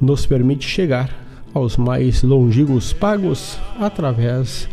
nos 0.00 0.26
permite 0.26 0.66
chegar 0.66 1.10
aos 1.52 1.76
mais 1.76 2.22
longínquos 2.22 2.92
pagos 2.92 3.58
através 3.78 4.68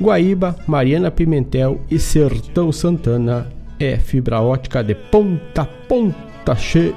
Guaíba, 0.00 0.56
Mariana 0.66 1.10
Pimentel 1.10 1.80
e 1.90 1.98
Sertão 1.98 2.70
Santana 2.70 3.46
é 3.78 3.96
fibra 3.96 4.40
ótica 4.40 4.82
de 4.82 4.94
ponta 4.94 5.62
a 5.62 5.64
ponta 5.64 6.54
che. 6.54 6.94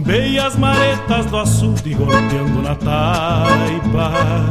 Bombei 0.00 0.38
as 0.38 0.56
maretas 0.56 1.26
do 1.26 1.36
açude 1.36 1.92
golpeando 1.92 2.62
na 2.62 2.74
taipa. 2.74 4.48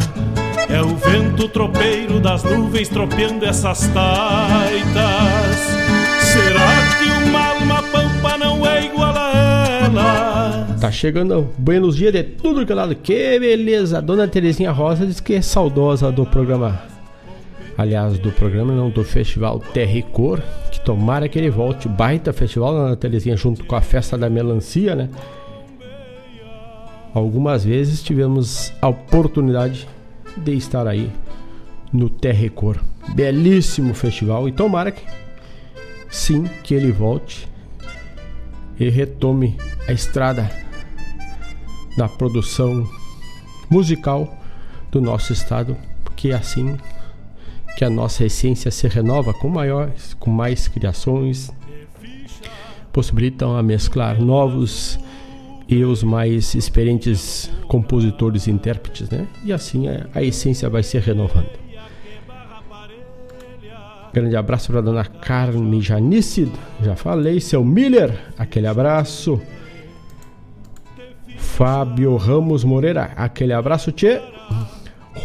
É 0.70 0.80
o 0.80 0.96
vento 0.96 1.50
tropeiro 1.50 2.20
das 2.20 2.44
nuvens 2.44 2.88
tropeando 2.88 3.44
essas 3.46 3.88
taitas. 3.88 5.56
Será 6.22 6.70
que 7.00 7.28
uma 7.28 7.48
alma 7.48 7.84
pampa 7.92 8.38
não 8.38 8.64
é 8.64 8.86
igual 8.86 9.12
a 9.16 9.82
ela? 9.86 10.68
Tá 10.80 10.92
chegando 10.92 11.50
buenos 11.58 11.98
dias 11.98 12.14
de 12.14 12.24
tudo 12.24 12.64
que 12.64 12.72
é 12.72 12.76
lado. 12.76 12.94
Que 12.94 13.40
beleza! 13.40 14.04
Dona 14.04 14.28
Terezinha 14.28 14.72
Rosa 14.72 15.04
diz 15.04 15.20
que 15.20 15.34
é 15.34 15.42
saudosa 15.42 16.12
do 16.12 16.28
programa. 16.28 16.80
Aliás, 17.76 18.20
do 18.20 18.32
programa 18.32 18.72
não, 18.72 18.92
do 18.92 19.04
festival 19.04 19.60
Terra 19.74 20.02
Cor. 20.12 20.42
Que 20.72 20.80
tomara 20.80 21.28
que 21.28 21.40
ele 21.40 21.50
volte. 21.50 21.90
Baita 21.90 22.32
festival, 22.32 22.74
Dona 22.74 22.96
Terezinha, 22.96 23.36
junto 23.36 23.66
com 23.66 23.76
a 23.76 23.82
festa 23.82 24.16
da 24.16 24.30
melancia, 24.30 24.94
né? 24.96 25.10
Algumas 27.14 27.64
vezes 27.66 28.04
tivemos 28.04 28.72
a 28.82 28.88
oportunidade 28.88 29.88
de 30.38 30.54
estar 30.54 30.88
aí 30.88 31.12
no 31.92 32.10
Terra 32.10 32.50
Cor. 32.50 32.80
Belíssimo 33.16 33.94
festival 33.94 34.48
e 34.48 34.52
tomara 34.52 34.92
que 34.92 35.04
sim 36.10 36.44
que 36.64 36.76
ele 36.76 36.92
volte 36.92 37.48
e 38.80 38.90
retome 38.90 39.58
a 39.88 39.92
estrada 39.92 40.50
da 41.98 42.08
produção 42.08 42.88
musical 43.70 44.38
do 44.92 45.02
nosso 45.02 45.34
estado, 45.34 45.76
porque 46.04 46.30
é 46.30 46.36
assim 46.36 46.78
que 47.76 47.84
a 47.84 47.90
nossa 47.90 48.26
essência 48.26 48.70
se 48.72 48.88
renova 48.88 49.34
com 49.34 49.50
maiores, 49.50 50.14
com 50.14 50.30
mais 50.30 50.68
criações, 50.68 51.52
possibilitam 52.92 53.56
a 53.58 53.64
mesclar 53.64 54.22
novos 54.22 55.00
e 55.70 55.84
os 55.84 56.04
mais 56.04 56.56
experientes 56.56 57.52
compositores 57.68 58.48
e 58.48 58.52
intérpretes, 58.52 59.10
né? 59.10 59.28
E 59.46 59.54
assim 59.54 59.88
a, 59.88 60.08
a 60.16 60.24
essência 60.24 60.68
vai 60.70 60.82
se 60.82 60.98
renovando. 60.98 61.50
Grande 64.12 64.36
abraço 64.36 64.72
para 64.72 64.82
dona 64.82 65.06
Carme 65.06 65.80
Janice, 65.82 66.52
já 66.82 66.96
falei, 66.96 67.40
seu 67.40 67.64
Miller, 67.64 68.12
aquele 68.38 68.66
abraço. 68.66 69.40
Fábio 71.38 72.16
Ramos 72.16 72.64
Moreira, 72.64 73.12
aquele 73.16 73.54
abraço, 73.54 73.92
tchê. 73.92 74.20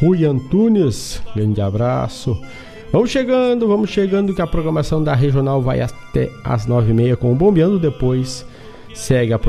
Rui 0.00 0.24
Antunes, 0.26 1.22
grande 1.34 1.60
abraço. 1.60 2.38
Vamos 2.92 3.10
chegando, 3.10 3.66
vamos 3.66 3.88
chegando 3.88 4.34
que 4.34 4.42
a 4.42 4.46
programação 4.46 5.02
da 5.02 5.14
regional 5.14 5.62
vai 5.62 5.80
até 5.80 6.30
as 6.44 6.66
nove 6.66 6.90
e 6.90 6.94
meia 6.94 7.16
com 7.16 7.32
o 7.32 7.34
Bombeando. 7.34 7.78
Depois 7.78 8.44
segue 8.94 9.32
a, 9.32 9.40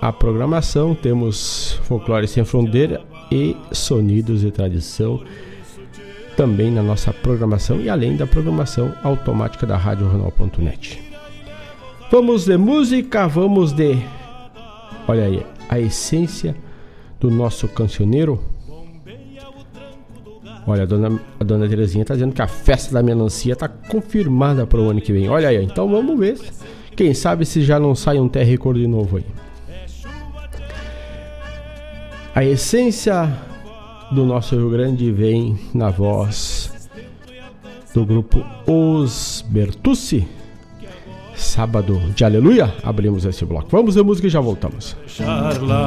a 0.00 0.12
programação. 0.12 0.94
Temos 0.94 1.78
Folclore 1.84 2.26
Sem 2.26 2.44
Fronteira 2.44 3.02
e 3.30 3.56
Sonidos 3.70 4.42
e 4.42 4.50
Tradição 4.50 5.22
também 6.36 6.70
na 6.70 6.82
nossa 6.82 7.12
programação 7.12 7.80
e 7.80 7.88
além 7.88 8.14
da 8.16 8.26
programação 8.26 8.92
automática 9.02 9.66
da 9.66 9.76
Rádio 9.76 10.06
Regional.net. 10.06 11.02
Vamos 12.10 12.44
de 12.44 12.56
música, 12.56 13.26
vamos 13.26 13.72
de. 13.72 13.96
Olha 15.08 15.24
aí, 15.24 15.46
a 15.68 15.80
essência 15.80 16.54
do 17.18 17.30
nosso 17.30 17.66
cancioneiro. 17.68 18.38
Olha, 20.68 20.82
a 20.82 20.86
dona, 20.86 21.20
a 21.38 21.44
dona 21.44 21.68
Terezinha 21.68 22.02
está 22.02 22.14
dizendo 22.14 22.34
que 22.34 22.42
a 22.42 22.48
festa 22.48 22.92
da 22.92 23.02
melancia 23.02 23.52
está 23.52 23.68
confirmada 23.68 24.66
para 24.66 24.80
o 24.80 24.90
ano 24.90 25.00
que 25.00 25.12
vem. 25.12 25.28
Olha 25.28 25.48
aí, 25.48 25.64
então 25.64 25.88
vamos 25.88 26.18
ver. 26.18 26.38
Quem 26.96 27.12
sabe 27.12 27.44
se 27.44 27.62
já 27.62 27.78
não 27.78 27.94
sai 27.94 28.18
um 28.18 28.26
terra 28.26 28.56
cor 28.56 28.74
de 28.74 28.86
novo 28.86 29.18
aí. 29.18 29.26
A 32.34 32.42
essência 32.42 33.30
do 34.10 34.24
nosso 34.24 34.56
Rio 34.56 34.70
Grande 34.70 35.12
vem 35.12 35.58
na 35.74 35.90
voz 35.90 36.72
do 37.92 38.04
grupo 38.04 38.42
Os 38.66 39.44
Bertucci. 39.48 40.26
Sábado 41.34 42.00
de 42.14 42.24
Aleluia, 42.24 42.74
abrimos 42.82 43.26
esse 43.26 43.44
bloco. 43.44 43.68
Vamos 43.70 43.94
ver 43.94 44.02
música 44.02 44.26
e 44.26 44.30
já 44.30 44.40
voltamos. 44.40 44.96
Charla. 45.06 45.86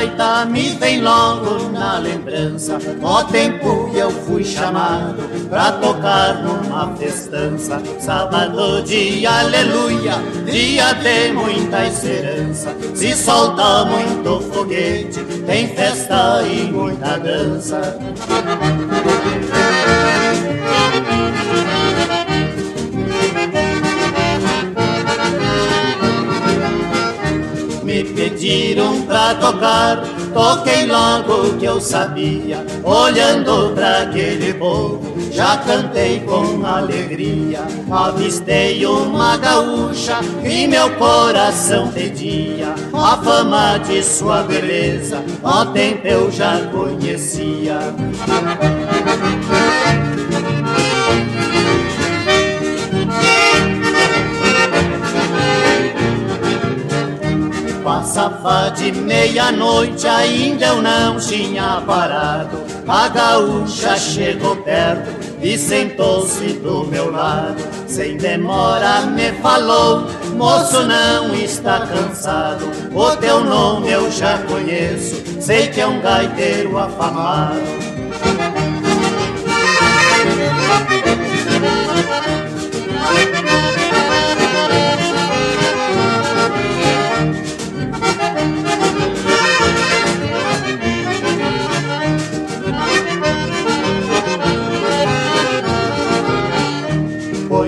Gaita 0.00 0.46
me 0.46 0.70
vem 0.76 1.02
logo 1.02 1.68
na 1.70 1.98
lembrança. 1.98 2.78
O 3.02 3.24
tempo 3.24 3.90
que 3.90 3.98
eu 3.98 4.10
fui 4.10 4.42
chamado 4.42 5.22
pra 5.48 5.72
tocar 5.72 6.42
numa 6.42 6.94
festança. 6.96 7.82
Sábado 7.98 8.82
de 8.82 9.26
aleluia, 9.26 10.14
dia 10.46 10.94
de 10.94 11.32
muita 11.32 11.86
esperança. 11.86 12.74
Se 12.94 13.14
solta 13.14 13.84
muito 13.84 14.40
foguete, 14.52 15.20
tem 15.46 15.68
festa 15.68 16.42
e 16.46 16.70
muita 16.70 17.18
dança 17.18 17.98
pediram 28.04 29.02
pra 29.02 29.34
tocar, 29.34 30.02
toquei 30.32 30.86
logo 30.86 31.56
que 31.58 31.64
eu 31.64 31.80
sabia, 31.80 32.64
olhando 32.84 33.72
pra 33.74 34.02
aquele 34.02 34.54
povo, 34.54 35.14
já 35.30 35.56
cantei 35.58 36.20
com 36.20 36.64
alegria, 36.64 37.60
avistei 37.90 38.84
uma 38.86 39.36
gaúcha 39.36 40.18
e 40.44 40.66
meu 40.66 40.90
coração 40.96 41.88
pedia, 41.88 42.74
a 42.92 43.16
fama 43.16 43.78
de 43.78 44.02
sua 44.02 44.42
beleza, 44.42 45.22
ó 45.42 45.66
tempo 45.66 46.06
eu 46.06 46.30
já 46.30 46.58
conhecia. 46.72 47.78
Passava 58.00 58.70
de 58.70 58.92
meia-noite, 58.92 60.08
ainda 60.08 60.68
eu 60.68 60.80
não 60.80 61.18
tinha 61.18 61.82
parado. 61.86 62.56
A 62.88 63.08
gaúcha 63.08 63.94
chegou 63.98 64.56
perto 64.56 65.10
e 65.42 65.58
sentou-se 65.58 66.54
do 66.54 66.86
meu 66.86 67.12
lado. 67.12 67.62
Sem 67.86 68.16
demora 68.16 69.02
me 69.02 69.32
falou, 69.42 70.06
moço 70.34 70.82
não 70.86 71.34
está 71.34 71.86
cansado. 71.86 72.70
O 72.94 73.14
teu 73.16 73.44
nome 73.44 73.90
eu 73.90 74.10
já 74.10 74.38
conheço, 74.44 75.22
sei 75.38 75.68
que 75.68 75.82
é 75.82 75.86
um 75.86 76.00
gaiteiro 76.00 76.78
afamado. 76.78 77.60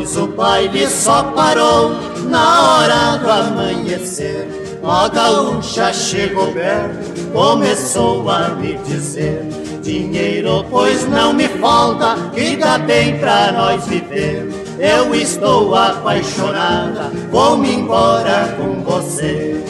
Pois 0.02 0.16
o 0.16 0.26
baile 0.26 0.88
só 0.88 1.22
parou 1.22 1.92
na 2.28 2.60
hora 2.60 3.18
do 3.18 3.30
amanhecer. 3.30 4.80
A 4.82 5.06
gaúcha 5.06 5.92
chegou 5.92 6.50
perto, 6.52 7.30
começou 7.32 8.28
a 8.28 8.48
me 8.48 8.74
dizer: 8.78 9.46
Dinheiro, 9.80 10.66
pois 10.68 11.08
não 11.08 11.32
me 11.32 11.46
falta, 11.46 12.16
e 12.34 12.56
dá 12.56 12.78
bem 12.78 13.16
pra 13.20 13.52
nós 13.52 13.86
viver. 13.86 14.48
Eu 14.80 15.14
estou 15.14 15.72
apaixonada, 15.72 17.12
vou-me 17.30 17.72
embora 17.72 18.56
com 18.58 18.82
você. 18.82 19.62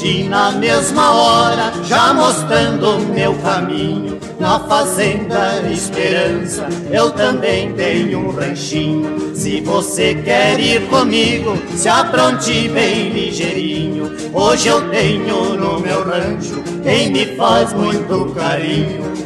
Respondi 0.00 0.24
na 0.24 0.52
mesma 0.52 1.12
hora, 1.12 1.72
já 1.84 2.14
mostrando 2.14 2.98
meu 3.12 3.34
caminho. 3.34 4.18
Na 4.38 4.58
fazenda 4.60 5.60
Esperança, 5.70 6.66
eu 6.90 7.10
também 7.10 7.72
tenho 7.74 8.20
um 8.20 8.30
ranchinho. 8.30 9.36
Se 9.36 9.60
você 9.60 10.14
quer 10.14 10.58
ir 10.58 10.88
comigo, 10.88 11.54
se 11.76 11.88
apronte 11.88 12.68
bem 12.68 13.10
ligeirinho. 13.10 14.10
Hoje 14.32 14.68
eu 14.68 14.88
tenho 14.88 15.54
no 15.56 15.78
meu 15.80 16.02
rancho 16.02 16.62
quem 16.82 17.10
me 17.10 17.36
faz 17.36 17.72
muito 17.74 18.32
carinho. 18.34 19.19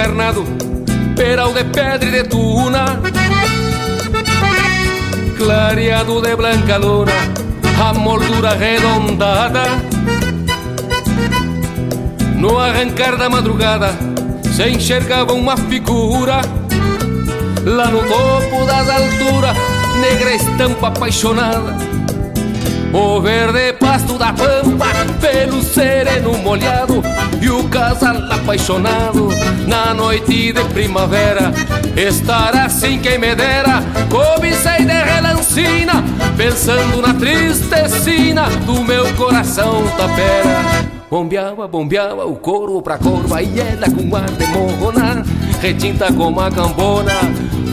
Descarnado, 0.00 0.44
peral 1.14 1.52
de 1.52 1.62
pedra 1.64 2.08
e 2.08 2.10
de 2.10 2.24
tuna, 2.24 2.98
clareado 5.36 6.22
de 6.22 6.34
blanca 6.34 6.78
luna, 6.78 7.12
a 7.78 7.92
moldura 7.92 8.52
arredondada. 8.52 9.64
No 12.34 12.58
arrancar 12.58 13.18
da 13.18 13.28
madrugada 13.28 13.90
se 14.56 14.70
enxergava 14.70 15.34
uma 15.34 15.56
figura 15.58 16.40
lá 17.66 17.86
no 17.88 18.00
topo 18.00 18.64
das 18.64 18.88
alturas, 18.88 19.56
negra 20.00 20.34
estampa 20.34 20.88
apaixonada 20.88 21.90
o 22.92 23.20
verde 23.20 23.72
pasto 23.74 24.18
da 24.18 24.32
pampa, 24.32 24.86
pelo 25.20 25.62
sereno 25.62 26.36
molhado 26.38 27.02
E 27.40 27.50
o 27.50 27.68
casal 27.68 28.16
apaixonado 28.30 29.28
na 29.66 29.94
noite 29.94 30.52
de 30.52 30.64
primavera. 30.64 31.52
Estar 31.96 32.54
assim 32.56 32.98
quem 32.98 33.18
me 33.18 33.34
dera, 33.34 33.82
cobicei 34.08 34.84
de 34.84 34.92
relancina 34.92 36.02
Pensando 36.36 37.02
na 37.02 37.14
tristecina 37.14 38.48
do 38.64 38.82
meu 38.82 39.12
coração 39.14 39.82
tapera. 39.96 40.90
Bombeava, 41.10 41.66
bombeava 41.66 42.24
o 42.24 42.36
corvo 42.36 42.80
pra 42.80 42.96
corva 42.96 43.42
e 43.42 43.58
ela 43.58 43.90
com 43.90 44.14
ar 44.14 44.30
de 44.30 44.46
morrona, 44.46 45.24
retinta 45.60 46.12
como 46.12 46.40
a 46.40 46.48
cambona, 46.50 47.12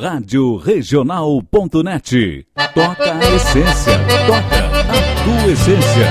Rádio 0.00 0.56
Regional.net. 0.56 2.46
Toca 2.74 3.14
a 3.14 3.34
essência, 3.34 4.00
toca 4.26 4.56
a 4.56 5.24
tua 5.24 5.52
essência. 5.52 6.08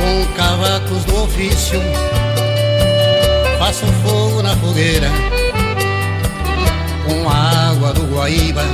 Com 0.00 0.34
cavacos 0.34 1.04
do 1.04 1.22
ofício, 1.22 1.80
faço 3.60 3.86
fogo 3.86 4.42
na 4.42 4.56
fogueira, 4.56 5.08
com 7.06 7.30
água 7.30 7.92
do 7.92 8.12
Guaíba, 8.12 8.64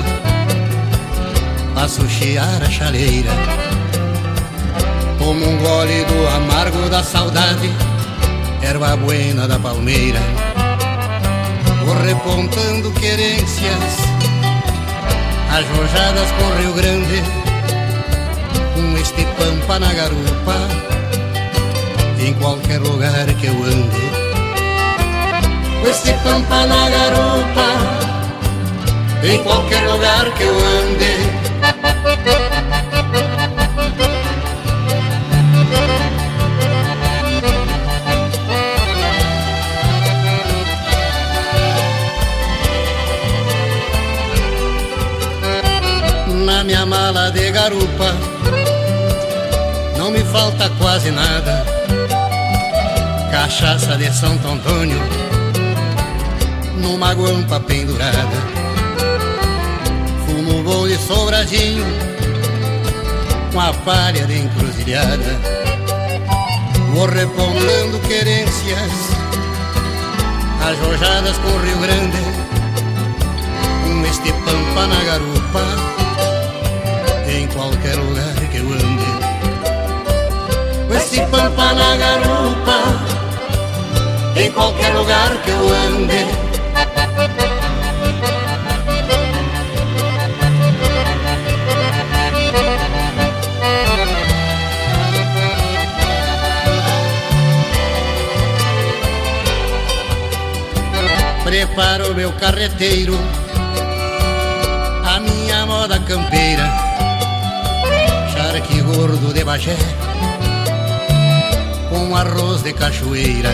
faço 1.75 2.09
chiar 2.09 2.63
a 2.63 2.71
chaleira 2.71 3.69
como 5.29 5.45
um 5.47 5.59
gole 5.59 6.05
do 6.07 6.27
amargo 6.37 6.89
da 6.89 7.03
saudade, 7.03 7.71
erva 8.63 8.97
buena 8.97 9.47
da 9.47 9.59
palmeira. 9.59 10.21
Vou 11.85 11.95
repontando 12.03 12.91
querências, 12.93 13.99
arrojadas 15.51 16.31
com 16.33 16.49
Rio 16.63 16.73
Grande, 16.73 17.23
com 18.75 18.97
este 18.97 19.23
pampa 19.37 19.79
na 19.79 19.93
garupa, 19.93 20.57
em 22.19 22.33
qualquer 22.33 22.81
lugar 22.81 23.27
que 23.27 23.49
eu 23.49 23.65
ande. 23.65 24.09
Com 25.83 25.89
este 25.91 26.15
pampa 26.25 26.65
na 26.65 26.89
garupa, 26.89 27.69
em 29.25 29.43
qualquer 29.43 29.87
lugar 29.91 30.25
que 30.39 30.43
eu 30.45 30.57
ande. 30.59 31.19
Minha 46.69 46.85
mala 46.85 47.31
de 47.31 47.51
garupa. 47.51 48.15
Não 49.97 50.11
me 50.11 50.23
falta 50.25 50.69
quase 50.79 51.11
nada. 51.11 51.65
Cachaça 53.31 53.97
de 53.97 54.13
Santo 54.13 54.49
Antônio 54.49 55.01
Numa 56.77 57.15
guampa 57.15 57.59
pendurada. 57.61 58.39
Fumo 60.27 60.63
bom 60.63 60.89
de 60.89 60.97
sobradinho 60.99 61.85
Com 63.53 63.61
a 63.61 63.73
palha 63.73 64.27
de 64.27 64.39
encruzilhada. 64.39 65.41
Vou 66.93 67.07
repontando 67.07 67.99
querências 68.07 68.93
Ajojadas 70.67 71.39
com 71.39 71.49
Rio 71.65 71.79
Grande. 71.79 72.23
Com 73.85 74.07
este 74.07 74.33
pampa 74.33 74.87
na 74.87 75.05
garupa 75.05 75.98
qualquer 77.55 77.97
lugar 77.97 78.35
que 78.51 78.57
eu 78.59 78.73
ande. 78.73 79.09
Esse 80.97 81.21
pampa 81.27 81.73
na 81.73 81.97
garupa, 81.97 82.79
em 84.37 84.51
qualquer 84.53 84.95
lugar 84.95 85.31
que 85.43 85.51
eu 85.51 85.69
ande. 85.69 86.49
Preparo 101.45 102.15
meu 102.15 102.31
carreteiro, 102.33 103.19
a 105.03 105.19
minha 105.19 105.65
moda 105.65 105.99
campeira 106.01 106.28
charque 108.69 108.83
gordo 108.83 109.33
de 109.33 109.45
Bagé 109.45 109.77
Com 111.91 112.15
arroz 112.15 112.63
de 112.63 112.73
cachoeira 112.73 113.51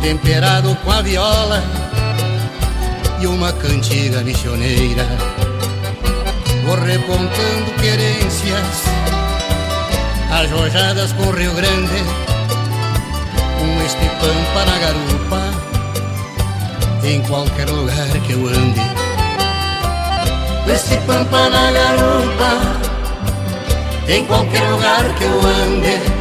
Temperado 0.00 0.76
com 0.84 0.90
a 0.90 1.02
viola 1.02 1.62
E 3.20 3.26
uma 3.26 3.52
cantiga 3.52 4.20
missioneira. 4.22 5.06
Vou 6.66 6.76
repontando 6.76 7.72
querências 7.80 8.84
Ajojadas 10.30 11.12
com 11.12 11.30
Rio 11.30 11.54
Grande 11.54 12.02
Com 13.58 13.84
este 13.84 14.08
pampa 14.20 14.64
na 14.66 14.78
garupa 14.78 15.40
Em 17.04 17.20
qualquer 17.22 17.68
lugar 17.68 18.08
que 18.26 18.32
eu 18.32 18.46
ande. 18.46 18.80
Este 20.72 20.96
pampa 21.06 21.50
na 21.50 21.70
garupa 21.70 22.81
em 24.08 24.24
qualquer 24.26 24.68
lugar 24.70 25.14
que 25.14 25.24
eu 25.24 25.40
ande. 25.40 26.11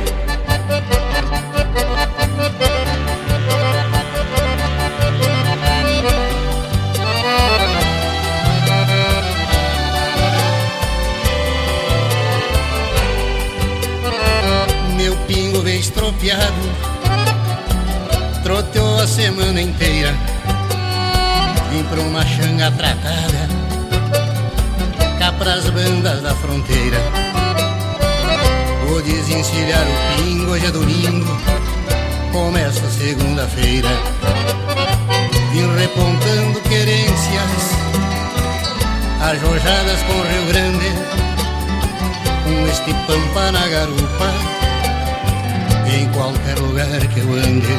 Eu 47.31 47.37
ande 47.37 47.75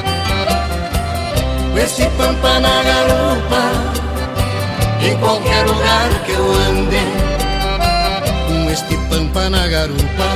esse 1.83 2.05
pampa 2.17 2.61
na 2.61 2.83
garupa 2.83 3.63
Em 5.01 5.17
qualquer 5.19 5.65
lugar 5.67 6.09
que 6.25 6.33
eu 6.33 6.53
ande 6.53 6.99
Com 8.47 8.71
este 8.71 8.97
pampa 9.09 9.49
na 9.51 9.67
garupa 9.67 10.29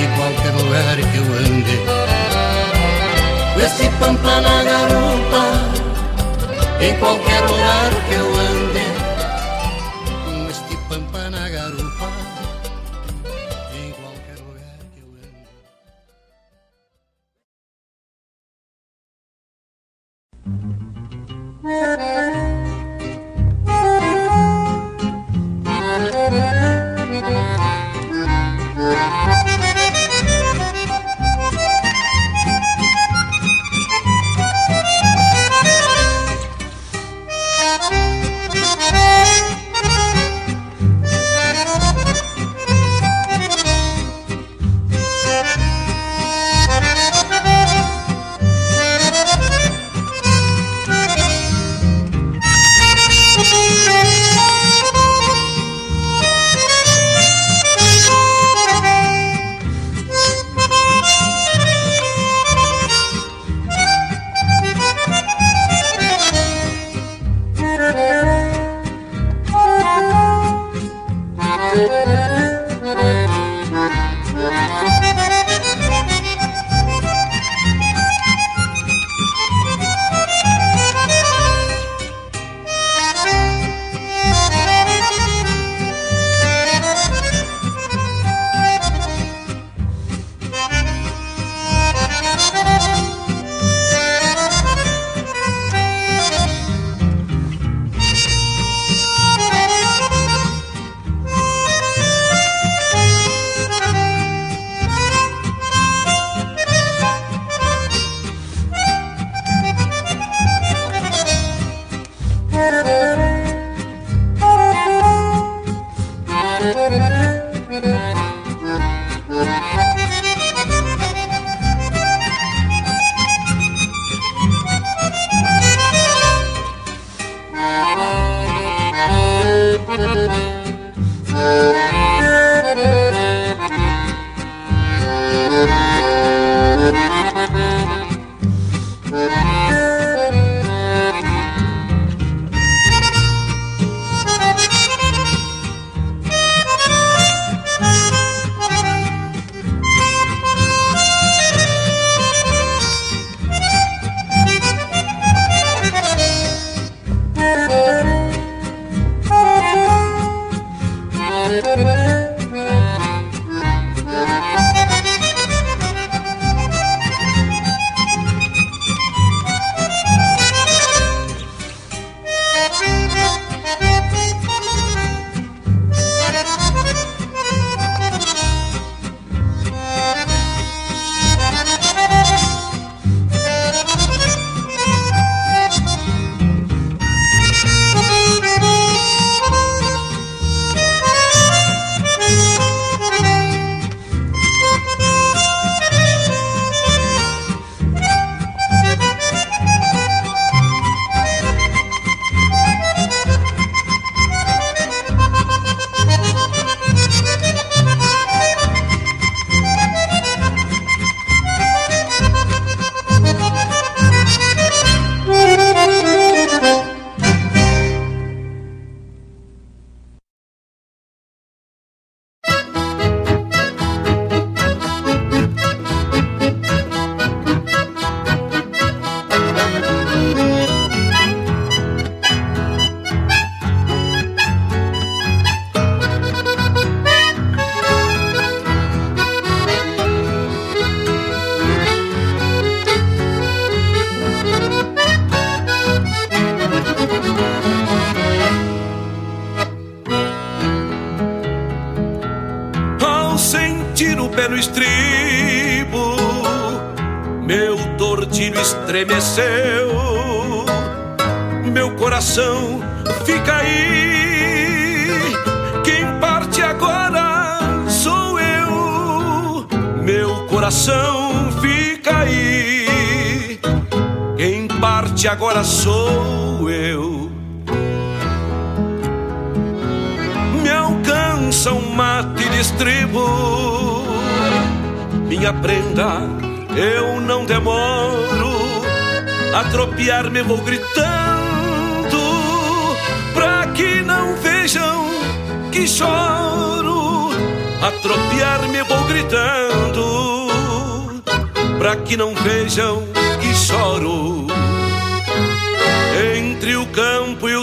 Em 0.00 0.08
qualquer 0.16 0.52
lugar 0.52 0.96
que 0.96 1.16
eu 1.18 1.26
ande 1.38 1.78
Com 3.54 3.60
esse 3.60 3.88
pampa 4.00 4.40
na 4.40 4.62
garupa 4.62 5.42
Em 6.80 6.94
qualquer 6.96 7.40
lugar 7.42 7.90
que 8.08 8.14
eu 8.14 8.26
ande 8.40 8.63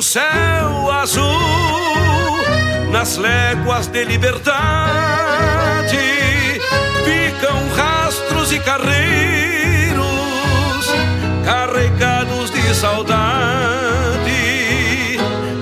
campo 0.01 0.03
e 0.03 0.03
o 0.03 0.03
céu 0.03 0.91
azul, 0.91 1.21
nas 2.91 3.17
léguas 3.17 3.87
de 3.87 4.03
liberdade, 4.03 5.97
ficam 7.05 7.69
rastros 7.75 8.51
e 8.51 8.59
carreiros 8.59 10.01
carregados 11.45 12.49
de 12.51 12.75
saudade 12.75 13.31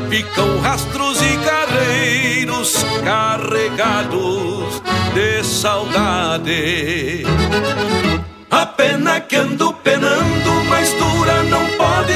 ficam 0.10 0.60
rastros 0.62 1.22
e 1.22 1.38
carreiros 1.38 2.86
carregados 3.04 4.82
de 5.14 5.44
saudade. 5.44 7.24
A 8.50 8.66
pena 8.66 9.20
que 9.22 9.36
ando 9.36 9.76
não 10.02 10.09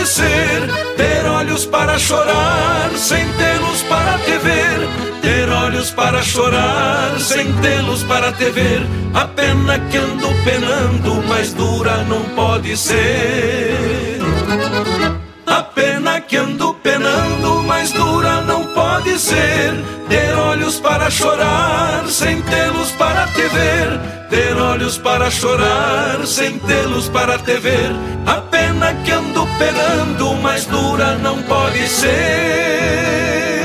Ter 0.03 1.25
olhos 1.29 1.65
para 1.65 1.97
chorar, 1.97 2.91
sem 2.97 3.25
tê-los 3.33 3.83
para 3.83 4.17
te 4.17 4.37
ver. 4.37 4.89
Ter 5.21 5.49
olhos 5.49 5.91
para 5.91 6.21
chorar, 6.21 7.17
sem 7.21 7.53
tê-los 7.61 8.03
para 8.03 8.33
te 8.33 8.49
ver. 8.49 8.85
A 9.13 9.25
pena 9.27 9.79
que 9.79 9.95
ando 9.97 10.27
penando, 10.43 11.23
mais 11.29 11.53
dura 11.53 12.03
não 12.03 12.21
pode 12.35 12.75
ser. 12.75 14.22
Que 16.33 16.37
ando 16.37 16.73
penando, 16.81 17.61
mais 17.61 17.91
dura 17.91 18.41
não 18.41 18.65
pode 18.73 19.19
ser. 19.19 19.71
Ter 20.09 20.33
olhos 20.33 20.79
para 20.79 21.07
chorar, 21.11 22.07
sem 22.07 22.41
tê-los 22.41 22.91
para 22.93 23.27
te 23.27 23.43
ver. 23.49 23.99
Ter 24.31 24.57
olhos 24.57 24.97
para 24.97 25.29
chorar, 25.29 26.25
sem 26.25 26.57
tê-los 26.57 27.07
para 27.09 27.37
te 27.37 27.59
ver. 27.59 27.91
A 28.25 28.41
pena 28.41 28.95
que 29.05 29.11
ando 29.11 29.47
penando, 29.59 30.33
mais 30.37 30.65
dura 30.65 31.19
não 31.19 31.39
pode 31.43 31.87
ser. 31.87 33.62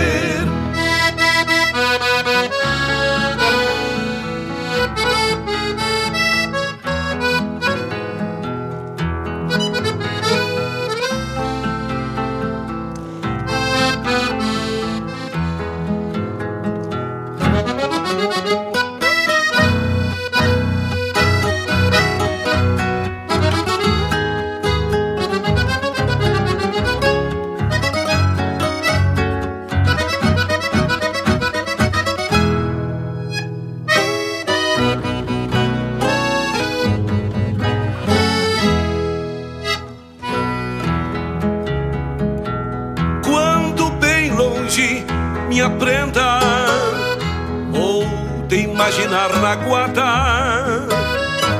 Guarda, 49.56 50.86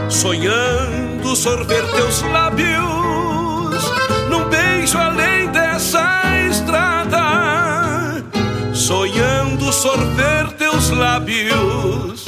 sonhando 0.08 1.34
sorver 1.36 1.86
teus 1.92 2.22
lábios 2.22 3.84
num 4.28 4.48
beijo 4.48 4.98
além 4.98 5.48
dessa 5.48 6.22
estrada, 6.48 8.24
sonhando 8.72 9.72
sorver 9.72 10.52
teus 10.58 10.90
lábios 10.90 12.24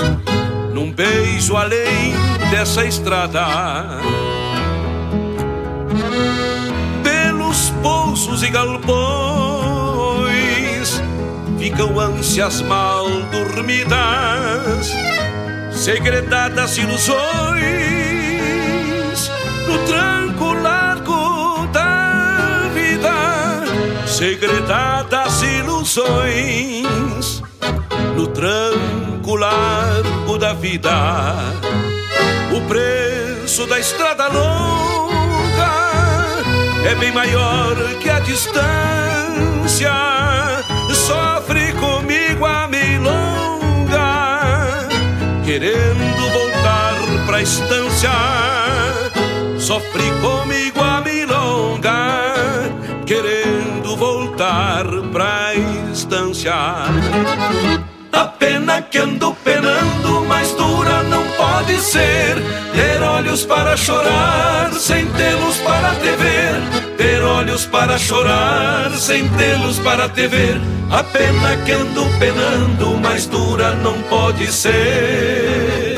num 0.72 0.92
beijo 0.92 1.56
além 1.56 2.14
dessa 2.50 2.84
estrada. 2.84 3.46
Pelos 7.02 7.70
pousos 7.82 8.42
e 8.42 8.50
galpões 8.50 9.90
ficam 11.58 11.98
ânsias 11.98 12.62
mal 12.62 13.06
dormidas, 13.30 14.92
segredadas 15.80 16.76
ilusões 16.76 17.16
no 19.66 19.78
tranco 19.86 20.52
largo 20.52 21.66
da 21.68 22.68
vida, 22.74 23.64
segredadas 24.06 25.40
ilusões 25.40 27.42
no 28.14 28.26
tranco 28.26 29.36
largo 29.36 30.36
da 30.36 30.52
vida. 30.52 31.34
O 32.54 32.60
preço 32.68 33.66
da 33.66 33.80
estrada 33.80 34.28
longa 34.28 35.72
é 36.84 36.94
bem 36.96 37.10
maior 37.10 37.74
que 38.02 38.10
a 38.10 38.20
distância. 38.20 39.94
Sofre 40.92 41.72
comigo 41.72 42.44
a 42.44 42.68
milonga, 42.68 42.79
querendo 45.50 46.30
voltar 46.30 46.94
pra 47.26 47.42
estância. 47.42 48.12
Sofre 49.58 50.08
comigo 50.20 50.80
a 50.80 51.00
milonga, 51.00 52.70
querendo 53.04 53.96
voltar 53.96 54.84
pra 55.12 55.52
estância. 55.90 56.54
A 58.12 58.24
pena 58.38 58.80
que 58.80 58.98
ando 58.98 59.34
penando, 59.42 60.24
mais 60.28 60.52
dura 60.52 61.02
não 61.02 61.26
pode 61.30 61.80
ser. 61.80 62.36
Ter 62.72 63.02
olhos 63.02 63.44
para 63.44 63.76
chorar, 63.76 64.72
sem 64.72 65.04
tê-los 65.04 65.56
para 65.58 65.96
te 65.96 66.10
ver 66.12 66.89
olhos 67.50 67.66
para 67.66 67.98
chorar, 67.98 68.92
sem 68.92 69.28
tê-los 69.30 69.80
para 69.80 70.08
te 70.08 70.28
ver. 70.28 70.60
A 70.88 71.02
pena 71.02 71.56
que 71.64 71.72
ando 71.72 72.06
penando, 72.18 72.96
mais 73.00 73.26
dura 73.26 73.74
não 73.74 74.00
pode 74.02 74.52
ser. 74.52 75.96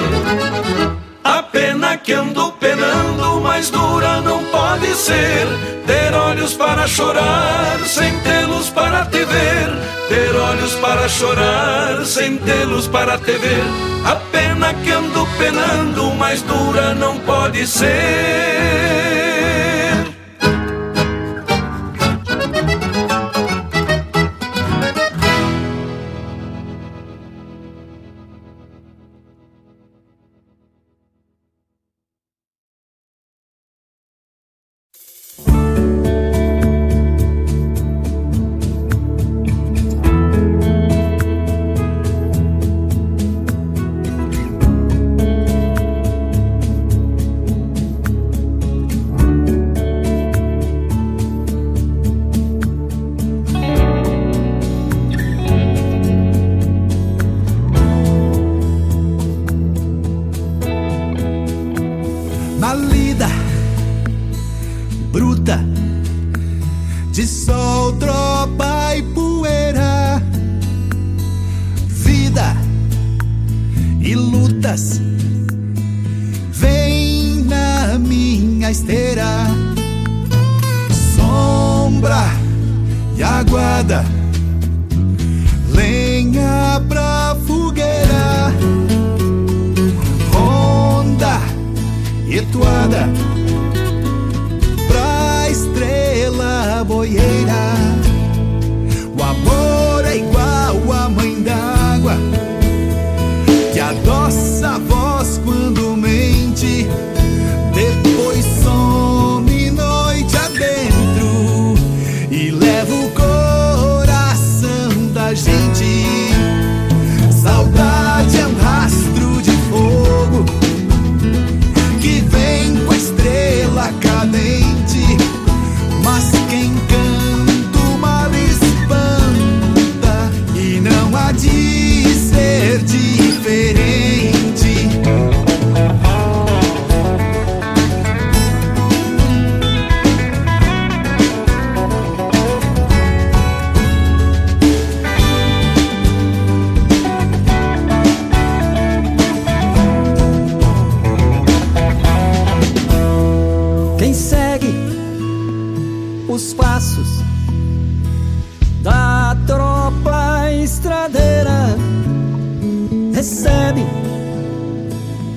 A 1.23 1.43
pena 1.43 1.99
que 1.99 2.15
ando 2.15 2.53
penando, 2.53 3.41
mais 3.43 3.69
dura 3.69 4.23
não 4.23 4.43
pode 4.45 4.95
ser. 4.95 5.47
Ter 5.87 6.15
olhos 6.15 6.55
para 6.55 6.87
chorar, 6.87 7.79
sem 7.85 8.19
tê-los 8.21 8.71
para 8.71 9.05
te 9.07 9.23
ver. 9.23 9.69
Ter 10.09 10.35
olhos 10.35 10.75
para 10.77 11.07
chorar, 11.07 12.03
sem 12.07 12.39
tê-los 12.39 12.89
para 12.89 13.19
te 13.19 13.33
ver. 13.33 13.65
A 14.07 14.17
pena 14.17 14.73
que 14.73 14.91
ando 14.91 15.29
penando, 15.39 16.15
mais 16.15 16.41
dura 16.41 16.95
não 16.95 17.19
pode 17.19 17.67
ser. 17.67 19.12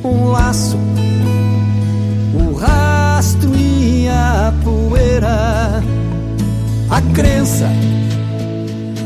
Um 0.08 0.28
laço, 0.30 0.78
o 2.34 2.54
rastro 2.54 3.56
e 3.56 4.08
a 4.08 4.54
poeira, 4.64 5.84
a 6.90 7.02
crença 7.14 7.68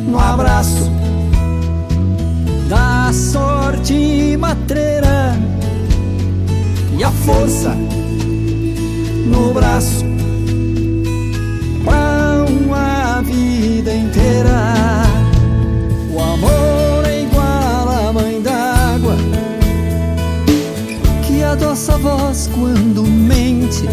no 0.05 0.19
abraço 0.19 0.89
da 2.67 3.11
sorte 3.13 4.37
matreira. 4.37 5.37
E 6.97 7.03
a 7.03 7.11
força 7.11 7.73
no 9.25 9.53
braço 9.53 10.08
quando 22.59 23.03
mente. 23.03 23.83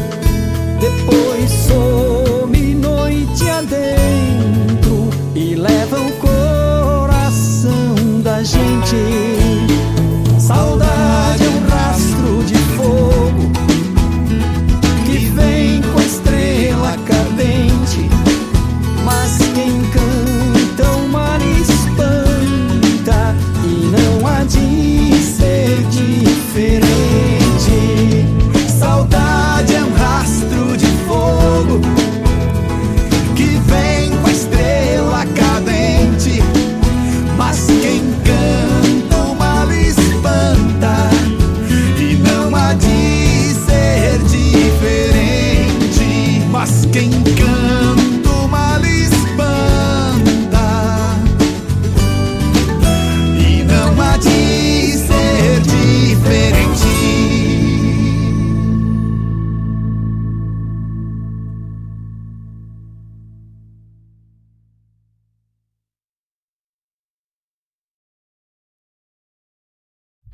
Depois 0.81 1.51
some 1.51 2.75
noite 2.75 3.49
adentro 3.49 5.09
e 5.35 5.55
leva 5.55 6.01
o 6.01 6.13
coração 6.13 8.21
da 8.23 8.43
gente. 8.43 9.26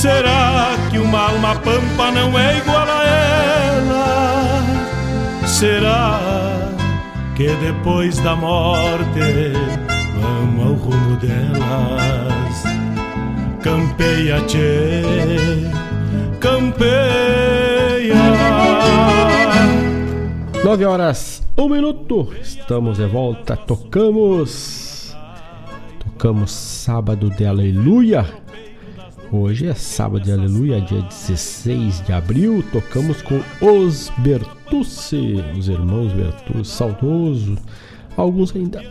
Será 0.00 0.76
que 0.92 0.98
uma 1.00 1.22
alma 1.28 1.56
pampa 1.56 2.12
não 2.12 2.38
é 2.38 2.58
igual 2.58 2.86
a 2.88 3.04
ela? 3.04 4.62
Será 5.44 6.20
que 7.34 7.48
depois 7.56 8.16
da 8.20 8.36
morte 8.36 9.18
vamos 10.20 10.66
ao 10.66 10.74
rumo 10.74 11.16
delas. 11.16 12.62
Campeia, 13.60 14.40
tchê, 14.42 15.02
campeia. 16.38 18.14
Nove 20.62 20.84
horas, 20.84 21.42
um 21.58 21.68
minuto. 21.68 22.32
Estamos 22.40 22.98
de 22.98 23.06
volta. 23.06 23.56
Tocamos. 23.56 25.12
Tocamos 25.98 26.52
sábado 26.52 27.30
de 27.30 27.44
aleluia. 27.44 28.46
Hoje 29.30 29.66
é 29.66 29.74
sábado 29.74 30.24
de 30.24 30.32
aleluia, 30.32 30.80
dia 30.80 31.02
16 31.02 32.02
de 32.06 32.14
abril. 32.14 32.64
Tocamos 32.72 33.20
com 33.20 33.42
os 33.60 34.10
Bertucci, 34.18 35.44
os 35.54 35.68
irmãos 35.68 36.14
Bertucci, 36.14 36.64
saudoso. 36.64 37.58
Alguns 38.16 38.56
ainda, 38.56 38.82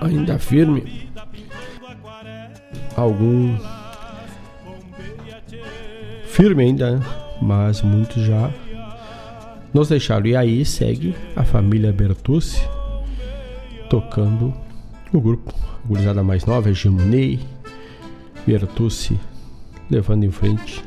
ainda 0.00 0.36
firme. 0.36 1.08
Algum 2.96 3.56
firme 6.26 6.64
ainda, 6.64 6.96
né? 6.96 7.06
mas 7.40 7.80
muitos 7.80 8.24
já 8.24 8.52
nos 9.72 9.90
deixaram. 9.90 10.26
E 10.26 10.34
aí 10.34 10.64
segue 10.64 11.14
a 11.36 11.44
família 11.44 11.92
Bertucci 11.92 12.68
tocando 13.88 14.52
o 15.12 15.20
grupo. 15.20 15.54
A 15.84 15.86
gurizada 15.86 16.24
mais 16.24 16.44
nova 16.44 16.68
é 16.68 16.74
Gimunei, 16.74 17.38
Bertucci 18.44 19.20
levando 19.94 20.24
em 20.24 20.30
frente 20.30 20.84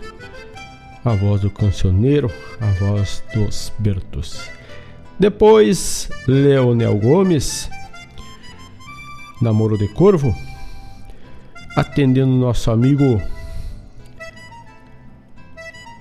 a 1.06 1.16
voz 1.16 1.40
do 1.40 1.50
cancioneiro, 1.50 2.30
a 2.60 2.66
voz 2.72 3.24
dos 3.34 3.72
Bertucci. 3.80 4.52
Depois, 5.18 6.10
Leonel 6.28 6.98
Gomes, 6.98 7.70
Namoro 9.42 9.78
de 9.78 9.88
Corvo, 9.94 10.36
atendendo 11.78 12.34
nosso 12.34 12.70
amigo, 12.70 13.22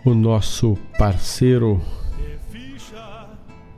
o 0.05 0.13
nosso 0.13 0.77
parceiro, 0.99 1.81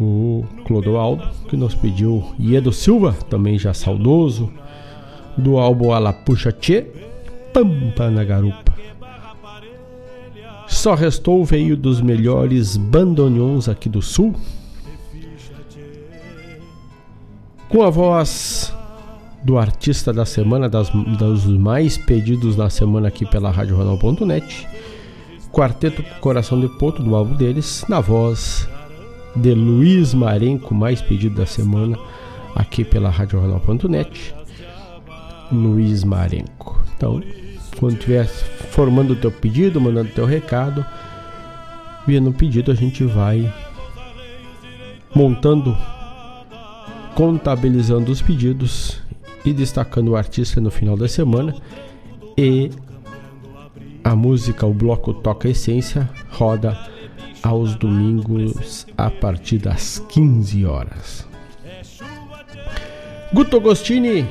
o 0.01 0.47
Clodoaldo, 0.65 1.29
que 1.51 1.57
nos 1.57 1.75
pediu 1.75 2.35
Iedo 2.39 2.73
Silva, 2.73 3.13
também 3.29 3.59
já 3.59 3.75
saudoso, 3.75 4.51
do 5.37 5.59
álbum 5.59 5.93
Alapuxa 5.93 6.51
Tchê, 6.51 6.87
Pampa 7.53 8.11
na 8.11 8.25
Garupa. 8.25 8.68
Só 10.79 10.95
restou 10.95 11.45
veio 11.45 11.77
dos 11.77 12.01
melhores 12.01 12.77
bandoneons 12.77 13.69
aqui 13.69 13.89
do 13.89 14.01
sul. 14.01 14.33
Com 17.69 17.83
a 17.83 17.91
voz 17.91 18.73
do 19.43 19.59
artista 19.59 20.13
da 20.13 20.25
semana, 20.25 20.69
das, 20.69 20.89
dos 21.19 21.45
mais 21.47 21.99
pedidos 21.99 22.57
na 22.57 22.71
semana 22.71 23.09
aqui 23.09 23.27
pela 23.27 23.51
RadioRonal.net. 23.51 24.69
Quarteto 25.51 26.01
Coração 26.21 26.61
de 26.61 26.69
Poto, 26.69 27.03
do 27.03 27.17
álbum 27.17 27.35
deles, 27.35 27.85
na 27.89 27.99
voz 27.99 28.69
de 29.35 29.55
Luiz 29.55 30.15
Marenco, 30.15 30.73
mais 30.77 31.03
pedido 31.03 31.35
da 31.35 31.47
semana 31.47 31.99
aqui 32.55 32.85
pela 32.85 33.11
RadioRonal.net. 33.11 34.33
Luiz 35.51 36.05
Marenco. 36.05 36.81
Então, 36.97 37.21
quando 37.79 37.95
estiver 37.95 38.27
formando 38.27 39.13
o 39.13 39.17
teu 39.17 39.31
pedido, 39.31 39.81
mandando 39.81 40.11
o 40.11 40.13
teu 40.13 40.27
recado, 40.27 40.85
vendo 42.07 42.31
o 42.31 42.33
pedido, 42.33 42.71
a 42.71 42.75
gente 42.75 43.05
vai 43.05 43.53
montando, 45.15 45.77
contabilizando 47.15 48.11
os 48.11 48.21
pedidos 48.21 49.01
e 49.45 49.53
destacando 49.53 50.09
o 50.09 50.17
artista 50.17 50.61
no 50.61 50.71
final 50.71 50.97
da 50.97 51.09
semana. 51.09 51.55
E 52.37 52.71
a 54.03 54.15
música, 54.15 54.67
o 54.67 54.73
bloco 54.73 55.13
Toca 55.13 55.49
Essência, 55.49 56.09
roda 56.31 56.79
aos 57.43 57.75
domingos 57.75 58.87
a 58.97 59.11
partir 59.11 59.59
das 59.59 59.99
15 60.09 60.65
horas. 60.65 61.27
Guto 63.33 63.57
Agostini, 63.57 64.27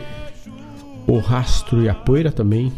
O 1.05 1.19
Rastro 1.19 1.83
e 1.83 1.89
a 1.89 1.93
Poeira 1.93 2.31
também, 2.31 2.71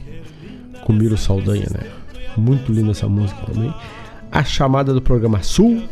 com 0.90 0.94
Miro 0.94 1.16
Saldanha, 1.16 1.68
né? 1.70 1.88
Muito 2.36 2.74
linda 2.74 2.90
essa 2.90 3.08
música 3.08 3.46
também. 3.46 3.72
A 4.32 4.44
chamada 4.44 4.92
do 4.92 5.00
programa 5.00 5.44
Sul, 5.44 5.84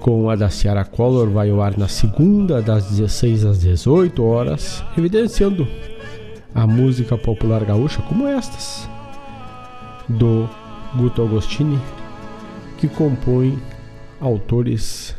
com 0.00 0.30
a 0.30 0.36
da 0.36 0.48
Ciara 0.48 0.82
Collor, 0.82 1.28
vai 1.28 1.50
ao 1.50 1.60
ar 1.60 1.76
na 1.76 1.86
segunda, 1.86 2.62
das 2.62 2.88
16 2.88 3.44
às 3.44 3.60
18 3.60 4.24
horas, 4.24 4.82
evidenciando 4.96 5.68
a 6.54 6.66
música 6.66 7.18
popular 7.18 7.62
gaúcha 7.62 8.00
como 8.08 8.26
estas, 8.26 8.88
do 10.08 10.48
Guto 10.96 11.20
Agostini, 11.20 11.78
que 12.78 12.88
compõe 12.88 13.58
autores 14.18 15.14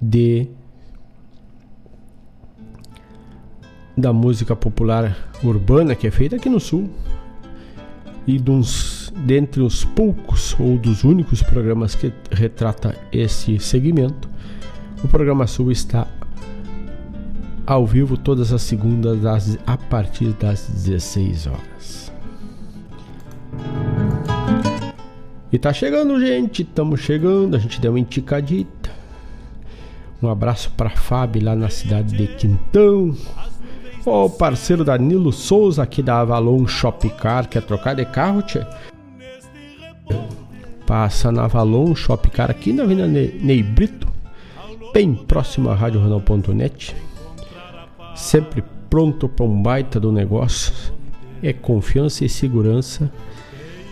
de 0.00 0.46
da 3.96 4.12
música 4.12 4.54
popular 4.54 5.16
urbana 5.42 5.94
que 5.94 6.06
é 6.06 6.10
feita 6.10 6.36
aqui 6.36 6.48
no 6.48 6.60
sul 6.60 6.90
e 8.26 8.38
dos, 8.38 9.12
dentre 9.24 9.62
os 9.62 9.84
poucos 9.84 10.54
ou 10.58 10.76
dos 10.76 11.04
únicos 11.04 11.42
programas 11.42 11.94
que 11.94 12.12
retrata 12.30 12.94
esse 13.12 13.58
segmento, 13.60 14.28
o 15.02 15.08
programa 15.08 15.46
Sul 15.46 15.70
está 15.70 16.08
ao 17.64 17.86
vivo 17.86 18.16
todas 18.16 18.52
as 18.52 18.62
segundas 18.62 19.20
das, 19.20 19.58
a 19.66 19.76
partir 19.76 20.32
das 20.32 20.68
16 20.68 21.46
horas. 21.46 22.12
E 25.52 25.58
tá 25.58 25.72
chegando, 25.72 26.20
gente, 26.20 26.62
estamos 26.62 27.00
chegando, 27.00 27.54
a 27.54 27.58
gente 27.58 27.80
deu 27.80 27.92
uma 27.92 28.00
enticadita. 28.00 28.90
Um 30.20 30.28
abraço 30.28 30.70
para 30.76 30.90
Fábio 30.90 31.44
lá 31.44 31.54
na 31.54 31.68
cidade 31.68 32.16
de 32.16 32.26
Quintão, 32.26 33.14
o 34.06 34.30
parceiro 34.30 34.84
Danilo 34.84 35.32
Souza 35.32 35.82
aqui 35.82 36.02
da 36.02 36.20
Avalon 36.20 36.66
Shopcar, 36.66 37.48
quer 37.48 37.62
trocar 37.62 37.94
de 37.94 38.04
carro, 38.04 38.42
tchê? 38.42 38.64
Passa 40.86 41.32
na 41.32 41.44
Avalon 41.44 41.94
Shopcar 41.94 42.50
aqui 42.50 42.72
na 42.72 42.84
Avenida 42.84 43.08
Ney 43.08 43.62
Brito, 43.62 44.06
bem 44.94 45.14
próximo 45.14 45.70
à 45.70 45.74
RadioRonal.net. 45.74 46.94
Sempre 48.14 48.62
pronto 48.88 49.28
para 49.28 49.44
um 49.44 49.60
baita 49.60 49.98
do 49.98 50.12
negócio. 50.12 50.72
É 51.42 51.52
confiança 51.52 52.24
e 52.24 52.28
segurança 52.28 53.12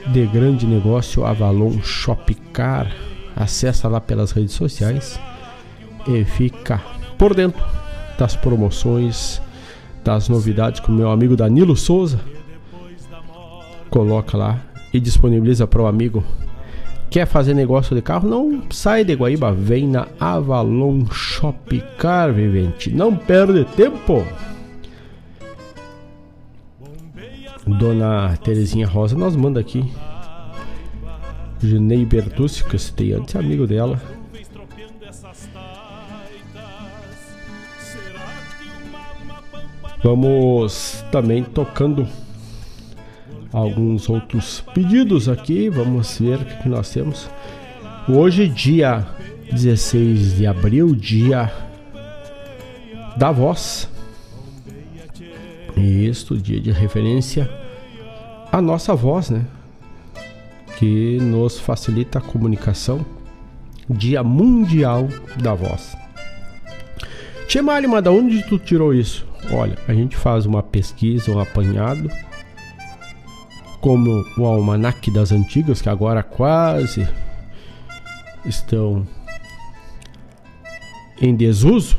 de 0.06 0.24
grande 0.26 0.66
negócio 0.66 1.26
Avalon 1.26 1.82
Shopcar. 1.82 2.90
Acessa 3.34 3.88
lá 3.88 4.00
pelas 4.00 4.30
redes 4.30 4.54
sociais 4.54 5.18
e 6.06 6.24
fica 6.24 6.80
por 7.18 7.34
dentro 7.34 7.64
das 8.16 8.36
promoções 8.36 9.42
das 10.04 10.28
novidades 10.28 10.80
com 10.80 10.92
meu 10.92 11.10
amigo 11.10 11.34
Danilo 11.34 11.74
Souza. 11.74 12.20
Coloca 13.88 14.36
lá 14.36 14.60
e 14.92 15.00
disponibiliza 15.00 15.66
para 15.66 15.82
o 15.82 15.86
amigo. 15.86 16.22
Quer 17.08 17.26
fazer 17.26 17.54
negócio 17.54 17.96
de 17.96 18.02
carro? 18.02 18.28
Não 18.28 18.62
sai 18.70 19.04
de 19.04 19.14
Guaíba, 19.14 19.52
vem 19.52 19.88
na 19.88 20.06
Avalon 20.20 21.06
Shop 21.06 21.82
Car, 21.96 22.32
vivente. 22.32 22.90
Não 22.90 23.16
perde 23.16 23.64
tempo. 23.76 24.24
Dona 27.66 28.36
Terezinha 28.38 28.86
Rosa 28.86 29.16
nós 29.16 29.34
manda 29.34 29.58
aqui. 29.58 29.90
Genei 31.60 32.04
Bertucci, 32.04 32.62
que 32.64 32.74
eu 32.74 32.78
citei 32.78 33.12
antes, 33.14 33.34
amigo 33.36 33.66
dela. 33.66 34.00
Vamos 40.04 41.02
também 41.10 41.42
tocando 41.42 42.06
alguns 43.50 44.06
outros 44.06 44.62
pedidos 44.74 45.30
aqui. 45.30 45.70
Vamos 45.70 46.18
ver 46.18 46.40
o 46.42 46.44
que 46.44 46.68
nós 46.68 46.90
temos. 46.90 47.26
Hoje, 48.06 48.46
dia 48.46 49.06
16 49.50 50.36
de 50.36 50.46
abril, 50.46 50.94
dia 50.94 51.50
da 53.16 53.32
voz. 53.32 53.88
Isso, 55.74 56.36
dia 56.36 56.60
de 56.60 56.70
referência 56.70 57.50
à 58.52 58.60
nossa 58.60 58.94
voz, 58.94 59.30
né? 59.30 59.46
Que 60.76 61.16
nos 61.16 61.58
facilita 61.58 62.18
a 62.18 62.22
comunicação. 62.22 63.06
Dia 63.88 64.22
Mundial 64.22 65.08
da 65.42 65.54
Voz. 65.54 65.96
Tia 67.48 67.62
Malima, 67.62 68.02
da 68.02 68.10
onde 68.10 68.42
tu 68.42 68.58
tirou 68.58 68.92
isso? 68.92 69.33
Olha, 69.52 69.76
a 69.86 69.94
gente 69.94 70.16
faz 70.16 70.46
uma 70.46 70.62
pesquisa, 70.62 71.30
um 71.30 71.38
apanhado, 71.38 72.10
como 73.80 74.24
o 74.38 74.46
Almanac 74.46 75.10
das 75.10 75.30
Antigas, 75.30 75.82
que 75.82 75.88
agora 75.88 76.22
quase 76.22 77.06
estão 78.44 79.06
em 81.20 81.34
desuso, 81.34 81.96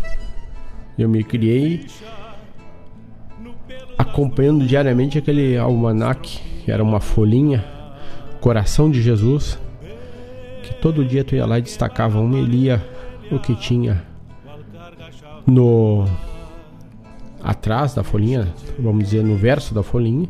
eu 0.98 1.08
me 1.08 1.24
criei 1.24 1.86
acompanhando 3.98 4.66
diariamente 4.66 5.18
aquele 5.18 5.58
almanac, 5.58 6.41
que 6.64 6.72
era 6.72 6.84
uma 6.84 7.00
folhinha, 7.00 7.64
Coração 8.41 8.91
de 8.91 9.02
Jesus, 9.02 9.58
que 10.62 10.74
todo 10.76 11.04
dia 11.04 11.24
tu 11.24 11.36
ia 11.36 11.46
lá 11.46 11.58
e 11.58 11.64
destacava 11.64 12.20
uma 12.20 12.38
e 12.38 12.46
lia 12.46 12.84
o 13.32 13.39
que 13.39 13.56
tinha 13.56 14.04
no 15.48 16.06
atrás 17.46 17.93
da 17.93 18.04
folhinha, 18.04 18.52
vamos 18.80 19.04
dizer 19.04 19.24
no 19.24 19.38
verso 19.38 19.72
da 19.74 19.84
folhinha, 19.84 20.28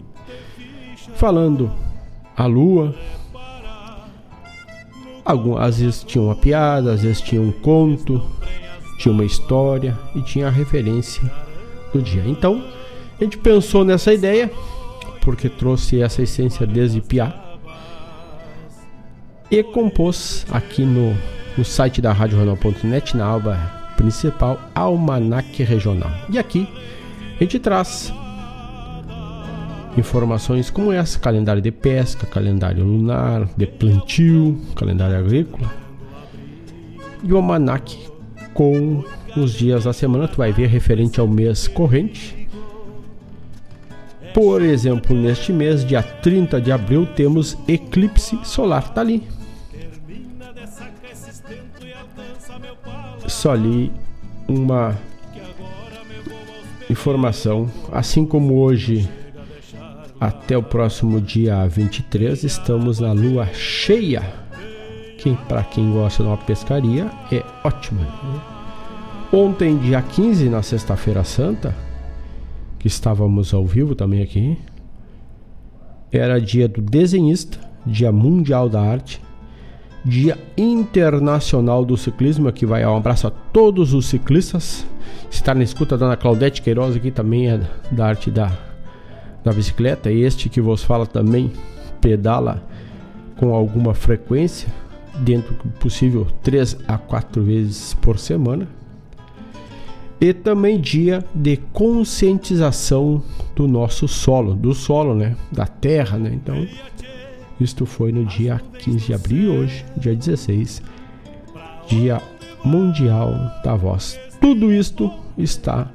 falando 1.16 1.72
a 2.36 2.46
lua. 2.46 2.94
Algum, 5.24 5.58
às 5.58 5.80
vezes 5.80 6.04
tinha 6.04 6.22
uma 6.22 6.36
piada, 6.36 6.92
às 6.92 7.02
vezes 7.02 7.22
tinha 7.22 7.42
um 7.42 7.54
conto, 7.54 8.22
tinha 9.00 9.14
uma 9.14 9.24
história 9.24 9.98
e 10.14 10.22
tinha 10.22 10.48
a 10.48 10.52
referência 10.52 11.24
do 11.94 12.02
dia. 12.02 12.24
Então, 12.28 12.62
a 13.20 13.24
gente 13.24 13.38
pensou 13.38 13.86
nessa 13.86 14.14
ideia, 14.14 14.52
porque 15.22 15.48
trouxe 15.48 16.02
essa 16.02 16.22
essência 16.22 16.68
desde 16.68 17.02
Piá, 17.02 17.34
e 19.50 19.64
compôs 19.64 20.46
aqui 20.52 20.84
no, 20.84 21.16
no 21.58 21.64
site 21.64 22.02
da 22.02 22.12
RádioRegional.net, 22.12 23.16
na 23.16 23.34
aba 23.34 23.56
principal, 23.96 24.60
Almanac 24.76 25.64
Regional. 25.64 26.12
E 26.30 26.38
aqui 26.38 26.68
a 27.36 27.44
gente 27.44 27.60
traz 27.60 28.14
informações 29.98 30.70
como 30.70 30.92
essa: 30.92 31.20
calendário 31.20 31.62
de 31.62 31.72
pesca, 31.72 32.26
calendário 32.26 32.84
lunar, 32.84 33.48
de 33.58 33.66
plantio, 33.66 34.60
calendário 34.76 35.18
agrícola 35.18 35.86
e 37.26 37.34
o 37.34 37.38
almanac 37.38 37.98
com 38.54 39.04
os 39.36 39.54
dias 39.54 39.84
da 39.84 39.94
semana. 39.94 40.28
Tu 40.28 40.38
vai 40.38 40.54
ver 40.54 40.68
referente 40.68 41.20
ao 41.20 41.28
mês 41.28 41.68
corrente. 41.68 42.48
Por 44.34 44.62
exemplo, 44.62 45.16
neste 45.16 45.52
mês, 45.52 45.86
dia 45.86 46.04
30 46.04 46.62
de 46.62 46.72
abril, 46.72 47.06
temos 47.06 47.58
eclipse 47.68 48.38
solar. 48.44 48.94
Tá 48.94 49.02
ali. 49.02 49.24
Só 53.28 53.52
ali 53.54 53.92
uma 54.48 54.96
informação. 56.90 57.70
Assim 57.92 58.26
como 58.26 58.60
hoje, 58.60 59.10
até 60.20 60.58
o 60.58 60.64
próximo 60.64 61.20
dia 61.20 61.66
23, 61.68 62.44
estamos 62.44 63.00
na 63.00 63.12
lua 63.12 63.48
cheia. 63.54 64.24
Que 65.18 65.36
para 65.48 65.64
quem 65.64 65.92
gosta 65.92 66.24
de 66.24 66.30
uma 66.30 66.38
pescaria 66.38 67.10
é 67.32 67.44
ótimo. 67.64 68.06
Ontem, 69.34 69.78
dia 69.78 70.02
15, 70.02 70.50
na 70.50 70.62
Sexta-feira 70.62 71.24
Santa, 71.24 71.76
que 72.78 72.88
estávamos 72.88 73.54
ao 73.54 73.66
vivo 73.66 73.96
também 73.96 74.22
aqui, 74.22 74.58
era 76.12 76.40
dia 76.40 76.68
do 76.68 76.82
desenhista, 76.82 77.58
dia 77.86 78.12
mundial 78.12 78.70
da 78.70 78.82
arte, 78.82 79.20
dia 80.06 80.38
internacional 80.56 81.84
do 81.84 81.98
ciclismo, 81.98 82.52
que 82.52 82.66
vai 82.66 82.86
um 82.86 82.96
abraço 82.96 83.26
a 83.26 83.32
todos 83.32 83.94
os 83.94 84.06
ciclistas 84.06 84.86
está 85.30 85.54
na 85.54 85.64
escuta, 85.64 85.96
a 85.96 85.98
dona 85.98 86.18
Claudete 86.18 86.62
Queiroz 86.62 86.96
aqui 86.96 87.12
também 87.12 87.50
é 87.50 87.60
da 87.92 88.08
arte 88.08 88.32
da, 88.32 88.52
da 89.44 89.52
bicicleta. 89.52 90.12
Este 90.12 90.50
que 90.50 90.62
vos 90.62 90.84
fala 90.84 91.06
também 91.06 91.52
pedala 92.02 92.64
com 93.38 93.54
alguma 93.54 93.94
frequência, 93.94 94.68
dentro 95.20 95.54
do 95.54 95.70
possível 95.80 96.28
3 96.44 96.78
a 96.88 96.98
4 96.98 97.44
vezes 97.44 97.94
por 97.96 98.18
semana. 98.18 98.68
E 100.20 100.34
também 100.34 100.80
dia 100.80 101.24
de 101.34 101.58
conscientização 101.74 103.22
do 103.56 103.68
nosso 103.68 104.08
solo, 104.08 104.54
do 104.54 104.74
solo, 104.74 105.14
né? 105.14 105.36
Da 105.52 105.68
terra, 105.68 106.18
né? 106.18 106.32
Então, 106.34 106.66
isto 107.60 107.86
foi 107.86 108.12
no 108.12 108.26
dia 108.26 108.62
15 108.80 109.06
de 109.06 109.14
abril, 109.14 109.54
hoje, 109.54 109.86
dia 109.98 110.16
16, 110.16 110.82
dia 111.88 112.22
mundial 112.64 113.34
da 113.64 113.76
voz. 113.76 114.25
Tudo 114.46 114.72
isto 114.72 115.12
está 115.36 115.90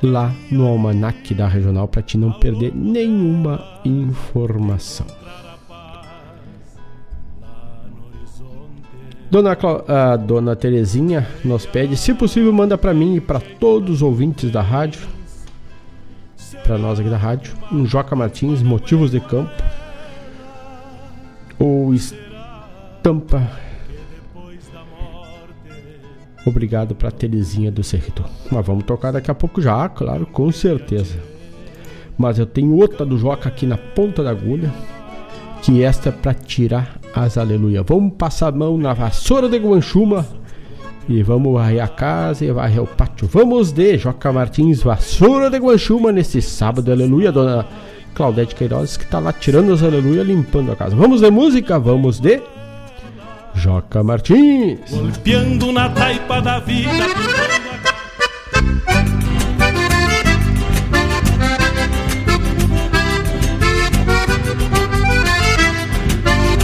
lá 0.00 0.32
no 0.48 0.64
almanac 0.64 1.34
da 1.34 1.48
regional 1.48 1.88
para 1.88 2.00
te 2.00 2.16
não 2.16 2.30
perder 2.30 2.72
nenhuma 2.72 3.80
informação. 3.84 5.04
Dona, 9.28 9.58
a 9.88 10.16
dona 10.16 10.54
Terezinha 10.54 11.26
nos 11.44 11.66
pede, 11.66 11.96
se 11.96 12.14
possível, 12.14 12.52
manda 12.52 12.78
para 12.78 12.94
mim 12.94 13.16
e 13.16 13.20
para 13.20 13.40
todos 13.40 13.96
os 13.96 14.02
ouvintes 14.02 14.52
da 14.52 14.62
rádio, 14.62 15.00
para 16.62 16.78
nós 16.78 17.00
aqui 17.00 17.10
da 17.10 17.18
rádio, 17.18 17.54
um 17.72 17.84
Joca 17.84 18.14
Martins, 18.14 18.62
Motivos 18.62 19.10
de 19.10 19.18
Campo, 19.18 19.64
ou 21.58 21.92
estampa 21.92 23.65
Obrigado 26.46 26.94
pra 26.94 27.10
Terezinha 27.10 27.72
do 27.72 27.82
Cerrito. 27.82 28.24
Mas 28.52 28.64
vamos 28.64 28.84
tocar 28.84 29.10
daqui 29.10 29.28
a 29.28 29.34
pouco 29.34 29.60
já, 29.60 29.88
claro, 29.88 30.24
com 30.26 30.52
certeza. 30.52 31.18
Mas 32.16 32.38
eu 32.38 32.46
tenho 32.46 32.76
outra 32.76 33.04
do 33.04 33.18
Joca 33.18 33.48
aqui 33.48 33.66
na 33.66 33.76
ponta 33.76 34.22
da 34.22 34.30
agulha. 34.30 34.72
Que 35.60 35.82
esta 35.82 36.10
é 36.10 36.12
pra 36.12 36.32
tirar 36.32 37.00
as 37.12 37.36
aleluia. 37.36 37.82
Vamos 37.82 38.14
passar 38.16 38.48
a 38.48 38.52
mão 38.52 38.78
na 38.78 38.94
vassoura 38.94 39.48
de 39.48 39.58
Guanchuma. 39.58 40.24
E 41.08 41.20
vamos 41.22 41.52
varrer 41.52 41.82
a 41.82 41.88
casa 41.88 42.44
e 42.44 42.52
varrer 42.52 42.82
o 42.82 42.86
pátio. 42.86 43.28
Vamos 43.28 43.72
de 43.72 43.98
Joca 43.98 44.32
Martins, 44.32 44.82
vassoura 44.82 45.50
de 45.50 45.58
Guanchuma, 45.58 46.12
nesse 46.12 46.40
sábado, 46.40 46.90
aleluia, 46.90 47.32
dona 47.32 47.66
Claudete 48.14 48.54
Queiroz, 48.54 48.96
que 48.96 49.06
tá 49.06 49.18
lá 49.18 49.32
tirando 49.32 49.72
as 49.72 49.82
aleluia, 49.82 50.22
limpando 50.22 50.72
a 50.72 50.76
casa. 50.76 50.96
Vamos 50.96 51.20
de 51.20 51.30
música, 51.30 51.78
vamos 51.78 52.18
de 52.18 52.40
Joca 53.56 54.02
Martins. 54.02 54.90
Golpeando 54.90 55.72
na 55.72 55.88
taipa 55.88 56.40
da 56.40 56.58
vida. 56.60 57.06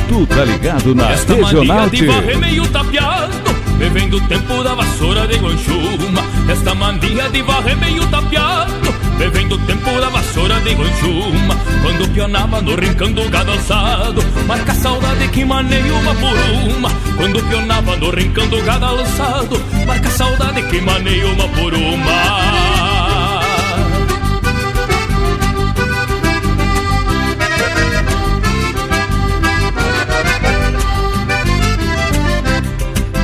Tu 0.08 0.26
tá 0.26 0.44
ligado 0.44 0.94
na 0.94 1.12
Esta 1.12 1.34
Regional 1.34 1.88
varrer 1.88 2.38
meio 2.38 2.68
tapeado 2.68 3.32
Bebendo 3.78 4.18
o 4.18 4.28
tempo 4.28 4.62
da 4.62 4.74
vassoura 4.74 5.26
de 5.26 5.38
Guanchuma 5.38 6.22
Esta 6.52 6.74
mania 6.74 7.30
de 7.30 7.42
varrer 7.42 7.76
meio 7.78 8.06
tapeado 8.08 8.81
Bebendo 9.22 9.56
tempo 9.66 10.00
da 10.00 10.08
vassoura 10.08 10.60
de 10.62 10.74
Guanchuma 10.74 11.54
Quando 11.80 12.10
pionava 12.12 12.60
no 12.60 12.74
rincão 12.74 13.12
do 13.12 13.30
gado 13.30 13.52
alçado. 13.52 14.20
Marca 14.48 14.72
a 14.72 14.74
saudade 14.74 15.28
que 15.28 15.44
maneia 15.44 15.94
uma 15.94 16.12
por 16.12 16.36
uma 16.74 16.90
Quando 17.16 17.40
pionava 17.44 17.96
no 17.98 18.10
rincão 18.10 18.48
do 18.48 18.60
gado 18.62 18.84
alçado. 18.84 19.62
Marca 19.86 20.08
a 20.08 20.10
saudade 20.10 20.62
que 20.62 20.80
maneia 20.80 21.28
uma 21.28 21.48
por 21.50 21.72
uma. 21.72 22.62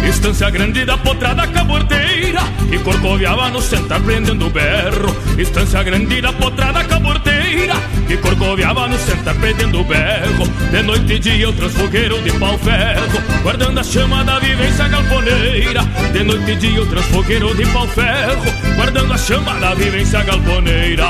Estância 0.08 0.48
grande 0.50 0.84
da 0.84 0.96
potrada 0.96 1.46
corcoviava 2.88 3.50
no 3.50 3.60
centro 3.60 4.00
prendendo 4.00 4.48
berro 4.48 5.14
Estância 5.36 5.82
grande 5.82 6.22
da 6.22 6.32
potrada 6.32 6.82
caborteira 6.84 7.74
E 8.08 8.16
corcoviava 8.16 8.88
no 8.88 8.98
centro 8.98 9.34
prendendo 9.34 9.84
berro 9.84 10.48
De 10.70 10.82
noite 10.82 11.12
e 11.12 11.18
dia 11.18 11.46
outros 11.48 11.72
fogueiro 11.74 12.20
de 12.22 12.32
pau 12.38 12.56
ferro 12.58 13.42
Guardando 13.42 13.80
a 13.80 13.84
chama 13.84 14.24
da 14.24 14.38
vivência 14.38 14.88
galponeira 14.88 15.82
De 16.12 16.24
noite 16.24 16.50
e 16.50 16.56
dia 16.56 16.80
outros 16.80 17.04
fogueiro 17.06 17.54
de 17.54 17.66
pau 17.66 17.86
ferro 17.88 18.74
Guardando 18.74 19.12
a 19.12 19.18
chama 19.18 19.52
da 19.60 19.74
vivência 19.74 20.22
galponeira 20.22 21.04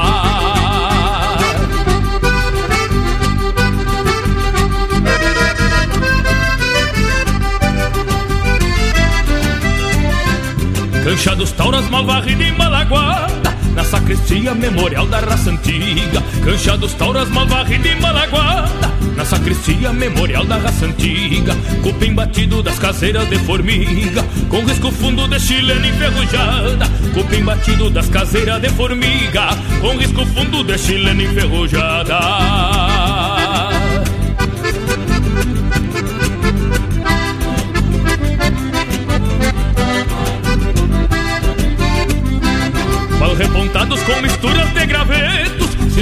Cancha 11.08 11.34
dos 11.34 11.52
Tauras, 11.52 11.88
Malvarrida 11.88 12.44
e 12.44 12.52
Malaguada 12.52 13.56
Na 13.74 13.82
sacristia 13.82 14.54
memorial 14.54 15.06
da 15.06 15.20
raça 15.20 15.48
antiga. 15.48 16.22
Cancha 16.44 16.76
dos 16.76 16.92
Tauras, 16.92 17.30
Malvarrida 17.30 17.88
e 17.88 17.98
Malaguada 17.98 18.92
Na 19.16 19.24
sacristia 19.24 19.90
memorial 19.90 20.44
da 20.44 20.58
raça 20.58 20.84
antiga. 20.84 21.56
Cupim 21.82 22.14
batido 22.14 22.62
das 22.62 22.78
caseiras 22.78 23.26
de 23.30 23.38
formiga. 23.38 24.22
Com 24.50 24.66
risco 24.66 24.92
fundo 24.92 25.26
de 25.26 25.40
chilena 25.40 25.88
enferrujada. 25.88 26.86
Cupim 27.14 27.42
batido 27.42 27.88
das 27.88 28.06
caseiras 28.10 28.60
de 28.60 28.68
formiga. 28.68 29.48
Com 29.80 29.96
risco 29.96 30.26
fundo 30.26 30.62
de 30.62 30.76
chilena 30.76 31.22
enferrujada 31.22 32.87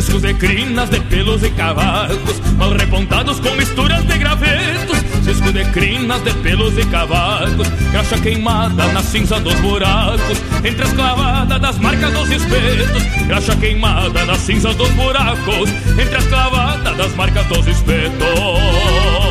riscos 0.06 0.22
de 0.22 0.34
crinas, 0.34 0.88
de 0.88 1.00
pelos 1.00 1.42
e 1.42 1.50
cavalos, 1.50 2.40
mal 2.56 2.70
repontados 2.70 3.40
com 3.40 3.50
misturas 3.56 4.06
de 4.06 4.18
gravetos, 4.18 4.98
riscos 5.26 5.52
de 5.52 5.64
crinas, 5.72 6.22
de 6.22 6.32
pelos 6.34 6.78
e 6.78 6.86
cavalos, 6.86 7.68
graxa 7.90 8.16
queimada 8.18 8.86
na 8.92 9.02
cinza 9.02 9.40
dos 9.40 9.54
buracos, 9.56 10.38
entre 10.62 10.84
as 10.84 10.92
clavadas 10.92 11.60
das 11.60 11.78
marcas 11.78 12.12
dos 12.12 12.30
espetos, 12.30 13.02
graxa 13.26 13.56
queimada 13.56 14.24
na 14.24 14.36
cinza 14.36 14.72
dos 14.74 14.90
buracos, 14.90 15.70
entre 15.98 16.16
as 16.16 16.26
clavadas 16.26 16.96
das 16.96 17.14
marcas 17.16 17.46
dos 17.46 17.66
espetos. 17.66 19.25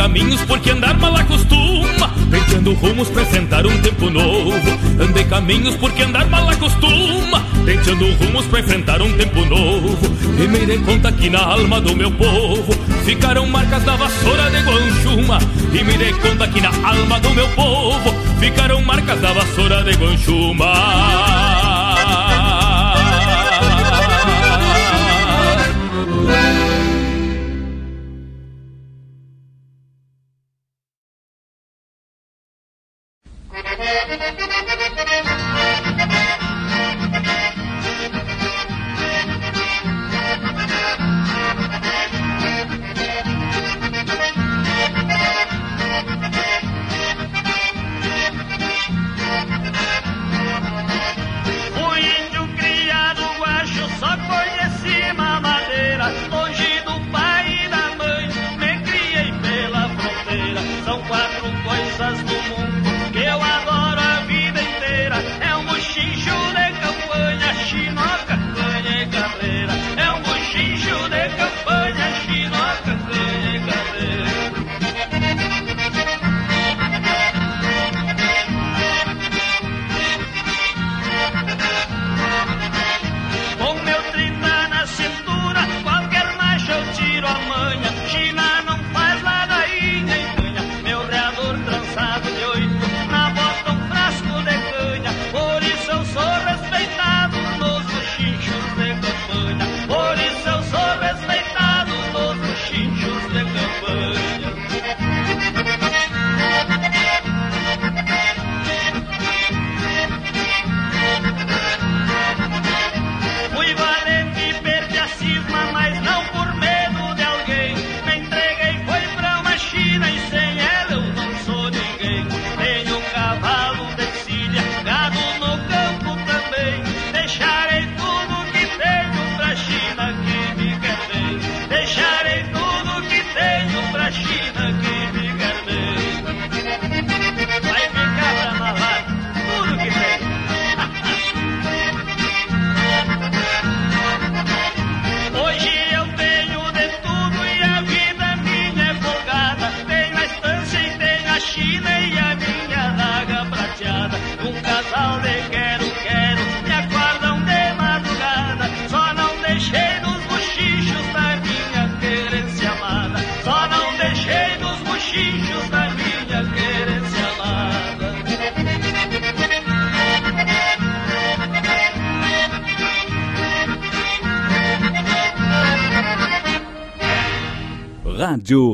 Caminhos 0.00 0.40
porque 0.46 0.70
andar 0.70 0.96
mal 0.96 1.14
acostuma. 1.14 2.10
Tentando 2.30 2.72
rumos 2.72 3.08
pra 3.10 3.20
enfrentar 3.20 3.66
um 3.66 3.82
tempo 3.82 4.08
novo. 4.08 4.54
Andei 4.98 5.24
caminhos 5.24 5.76
porque 5.76 6.02
andar 6.02 6.26
mal 6.30 6.48
acostuma. 6.48 7.44
Tentando 7.66 8.10
rumos 8.14 8.46
pra 8.46 8.60
enfrentar 8.60 9.02
um 9.02 9.12
tempo 9.12 9.44
novo. 9.44 9.98
E 10.42 10.48
me 10.48 10.60
dei 10.60 10.78
conta 10.78 11.12
que 11.12 11.28
na 11.28 11.40
alma 11.40 11.82
do 11.82 11.94
meu 11.94 12.10
povo 12.12 12.72
Ficaram 13.04 13.46
marcas 13.46 13.84
da 13.84 13.94
vassoura 13.94 14.50
de 14.50 14.62
Guanchuma. 14.62 15.38
E 15.70 15.84
me 15.84 15.98
dei 15.98 16.14
conta 16.14 16.48
que 16.48 16.62
na 16.62 16.70
alma 16.82 17.20
do 17.20 17.30
meu 17.30 17.48
povo 17.48 18.14
Ficaram 18.38 18.80
marcas 18.82 19.20
da 19.20 19.34
vassoura 19.34 19.84
de 19.84 19.92
Guanchuma 19.98 21.49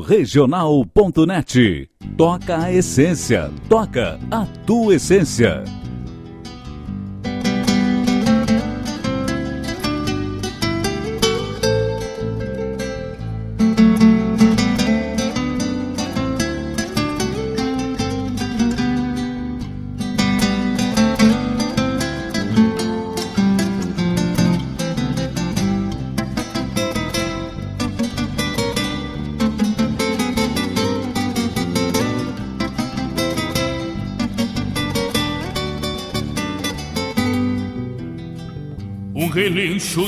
Regional.net. 0.07 1.91
Toca 2.16 2.62
a 2.62 2.73
essência, 2.73 3.51
toca 3.69 4.20
a 4.31 4.47
tua 4.65 4.95
essência. 4.95 5.65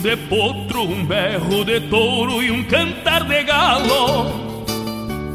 De 0.09 0.17
potro, 0.17 0.85
um 0.85 1.05
berro 1.05 1.63
de 1.67 1.81
touro 1.81 2.43
e 2.43 2.51
um 2.51 2.65
cantar 2.65 3.25
de 3.25 3.43
galo. 3.43 4.65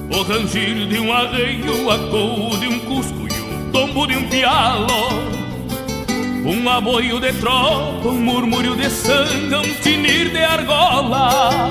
O 0.09 0.23
rangir 0.23 0.87
de 0.87 0.99
um 0.99 1.13
arreio, 1.13 1.91
a 1.91 1.99
cor 2.09 2.57
de 2.57 2.67
um 2.69 2.79
cusco 2.79 3.27
e 3.31 3.67
o 3.67 3.71
tombo 3.71 4.07
de 4.07 4.17
um 4.17 4.27
pialo. 4.27 4.87
Um 6.43 6.67
aboio 6.67 7.19
de 7.19 7.33
tropa, 7.33 8.07
um 8.07 8.19
murmúrio 8.19 8.75
de 8.75 8.89
sanga, 8.89 9.59
um 9.59 9.73
tinir 9.83 10.31
de 10.31 10.39
argola. 10.39 11.69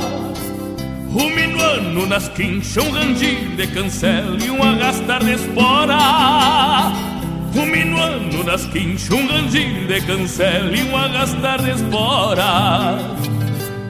O 1.12 1.28
minuano 1.28 2.06
nas 2.06 2.28
quinchas, 2.28 2.76
um 2.76 2.92
rangir 2.92 3.48
de 3.56 3.66
cancela 3.66 4.38
e 4.40 4.48
um 4.48 4.62
arrastar 4.62 5.24
de 5.24 5.32
espora. 5.32 7.11
Um 7.54 7.66
minuano 7.66 8.42
nas 8.44 8.64
quinchas, 8.66 9.10
um 9.10 9.26
rangir 9.26 9.86
de 9.86 10.00
cancela 10.00 10.74
e 10.74 10.82
um 10.84 10.96
agastar 10.96 11.60
de 11.60 11.70
espora. 11.72 12.98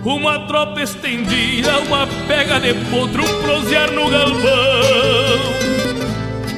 Uma 0.05 0.41
tropa 0.47 0.83
estendida, 0.83 1.79
uma 1.87 2.09
pega 2.27 2.59
de 2.59 2.75
potro, 2.91 3.23
um 3.23 3.43
prosear 3.43 3.93
no 3.93 4.11
galpão. 4.11 4.43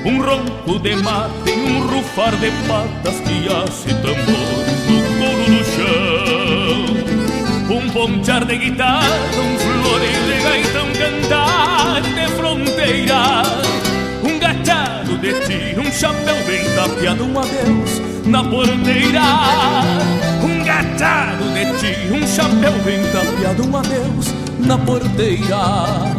Um 0.07 0.23
ronco 0.23 0.79
de 0.79 0.97
mate, 0.97 1.51
um 1.51 1.87
rufar 1.89 2.35
de 2.37 2.51
patas 2.67 3.21
que 3.21 3.49
hace 3.53 3.95
tambores 4.01 4.89
no 4.89 5.03
couro 5.19 5.45
do 5.45 5.65
chão. 5.75 6.95
Um 7.77 7.91
ponchar 7.91 8.47
de 8.47 8.57
guitarra, 8.57 9.11
um 9.39 9.59
floreio 9.59 10.25
de 10.27 10.43
gaita, 10.43 10.83
um 10.83 10.93
cantar 10.93 12.01
de 12.01 12.27
fronteira 12.35 13.64
de 15.25 15.33
ti, 15.47 15.81
um 15.81 15.91
chapéu 15.91 16.37
bem 16.45 16.65
tapeado, 16.75 17.25
um 17.25 17.39
adeus 17.39 18.03
na 18.27 18.45
porteira. 18.45 19.23
Um 20.43 20.63
gachado 20.63 21.45
de 21.55 21.65
ti, 21.79 22.13
um 22.13 22.27
chapéu 22.27 22.73
bem 22.85 23.03
tapeado, 23.11 23.67
um 23.67 23.77
adeus 23.77 24.35
na 24.59 24.77
porteira. 24.77 26.15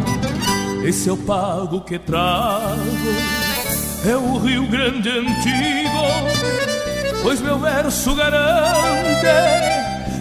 Esse 0.84 1.08
é 1.08 1.12
o 1.12 1.16
pago 1.16 1.80
que 1.82 1.98
trago, 2.00 2.80
é 4.04 4.16
o 4.16 4.38
Rio 4.38 4.66
Grande 4.66 5.08
antigo, 5.08 6.02
pois 7.22 7.40
meu 7.40 7.58
verso 7.58 8.14
garante 8.14 9.26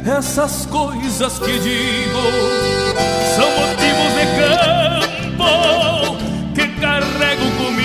essas 0.06 0.68
coisas 0.68 1.40
que 1.40 1.60
digo 1.60 2.22
são 3.36 3.50
motivos 3.50 4.14
de 4.14 4.26
campo 4.40 5.16
que 6.54 6.68
carrego 6.80 7.50
comigo. 7.58 7.85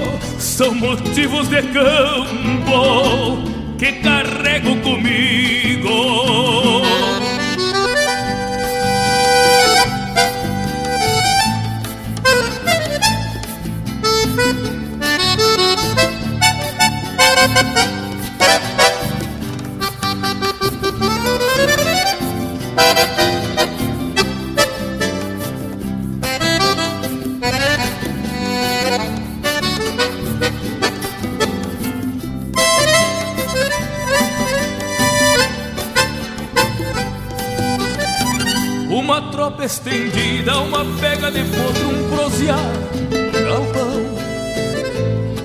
São 0.51 0.75
motivos 0.75 1.47
de 1.47 1.61
campo 1.61 3.41
que 3.79 3.93
carrego 3.93 4.75
comigo. 4.81 5.89
Tropa 39.61 39.65
estendida, 39.65 40.57
uma 40.59 40.83
pega 40.99 41.29
de 41.29 41.43
potro, 41.43 41.89
um 41.89 42.09
prosear, 42.09 42.57
galpão 43.45 44.01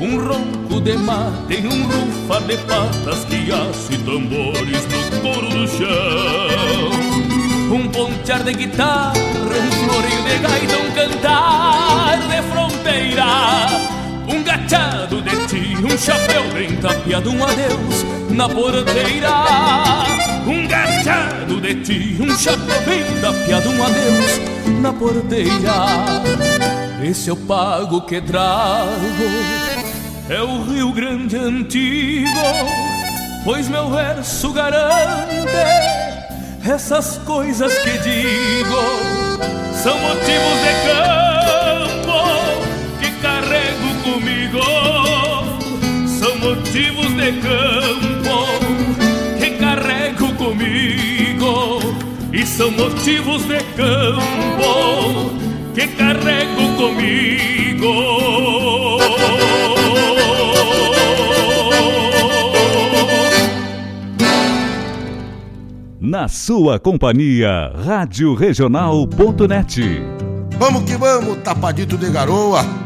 Um 0.00 0.18
ronco 0.18 0.80
de 0.80 0.96
mate, 0.96 1.66
um 1.66 1.84
rufa 1.84 2.40
de 2.46 2.56
patas 2.58 3.24
que 3.26 3.52
aço 3.52 3.98
tambores 4.04 4.86
no 4.86 5.20
couro 5.20 5.48
do 5.48 5.68
chão. 5.68 6.90
Um 7.74 7.88
pontear 7.88 8.42
de 8.42 8.54
guitarra, 8.54 9.12
um 9.12 9.70
floreio 9.72 10.22
de 10.22 10.38
gaita, 10.38 10.78
um 10.78 10.90
cantar 10.92 12.18
de 12.18 12.42
fronteira 12.50 13.26
Um 14.28 14.42
gachado 14.42 15.20
de 15.20 15.46
ti, 15.46 15.76
um 15.76 15.98
chapéu 15.98 16.44
bem 16.54 16.74
tapeado, 16.76 17.30
um 17.30 17.44
adeus 17.44 18.25
na 18.36 18.48
porteira 18.50 19.30
um 20.46 20.68
gachado 20.68 21.58
de 21.58 21.74
ti, 21.76 22.16
um 22.20 22.26
bem 22.84 23.20
tapeado, 23.20 23.70
um 23.70 23.82
adeus 23.82 24.40
na 24.80 24.92
porteira. 24.92 25.72
Esse 27.02 27.30
é 27.30 27.32
o 27.32 27.36
pago 27.36 28.02
que 28.02 28.20
trago, 28.20 28.90
é 30.28 30.42
o 30.42 30.62
Rio 30.64 30.92
Grande 30.92 31.36
antigo, 31.36 32.28
pois 33.42 33.68
meu 33.68 33.90
verso 33.90 34.52
garante 34.52 35.36
essas 36.62 37.18
coisas 37.18 37.72
que 37.78 37.98
digo. 37.98 38.76
São 39.82 39.98
motivos 39.98 40.58
de 40.62 40.72
campo 42.04 42.20
que 43.00 43.10
carrego 43.22 43.94
comigo, 44.04 44.60
são 46.06 46.36
motivos 46.38 47.14
de 47.14 47.32
campo 47.40 48.25
comigo 50.56 51.80
e 52.32 52.46
são 52.46 52.70
motivos 52.70 53.44
de 53.44 53.58
campo 53.74 55.30
que 55.74 55.86
carrego 55.88 56.76
comigo. 56.76 57.86
Na 66.00 66.28
sua 66.28 66.78
companhia, 66.78 67.72
Rádio 67.84 68.34
Regional.net. 68.34 69.82
Vamos 70.58 70.84
que 70.84 70.96
vamos, 70.96 71.38
tapadito 71.38 71.98
de 71.98 72.10
garoa. 72.10 72.85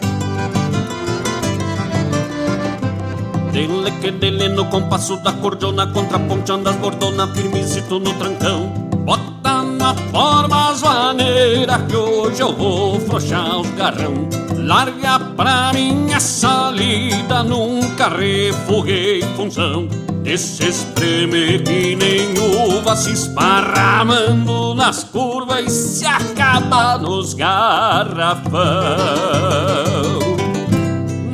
Dele 3.51 3.91
que 3.99 4.11
dele 4.11 4.47
no 4.47 4.65
compasso 4.65 5.17
da 5.17 5.33
cordiona, 5.33 5.85
contraponteando 5.87 6.69
as 6.69 6.75
bordonas, 6.77 7.29
firmezito 7.31 7.99
no 7.99 8.13
trancão. 8.13 8.67
Bota 9.03 9.63
na 9.63 9.93
forma 9.93 10.69
as 10.69 10.81
maneiras 10.81 11.81
que 11.89 11.95
hoje 11.97 12.41
eu 12.41 12.55
vou 12.55 12.97
frouxar 13.01 13.59
os 13.59 13.69
garrão. 13.71 14.29
Larga 14.55 15.19
pra 15.35 15.73
mim 15.73 16.11
essa 16.13 16.71
lida, 16.71 17.43
nunca 17.43 18.07
refuguei 18.07 19.21
função. 19.35 19.87
Desse 20.23 20.69
espreme 20.69 21.59
que 21.59 21.95
nem 21.95 22.29
uva 22.77 22.95
se 22.95 23.11
esparramando 23.11 24.75
nas 24.75 25.03
curvas 25.03 25.65
e 25.65 25.69
se 25.69 26.05
acaba 26.05 26.97
nos 26.99 27.33
garrafão. 27.33 28.51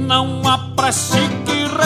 Não 0.08 0.42
apresse 0.48 1.37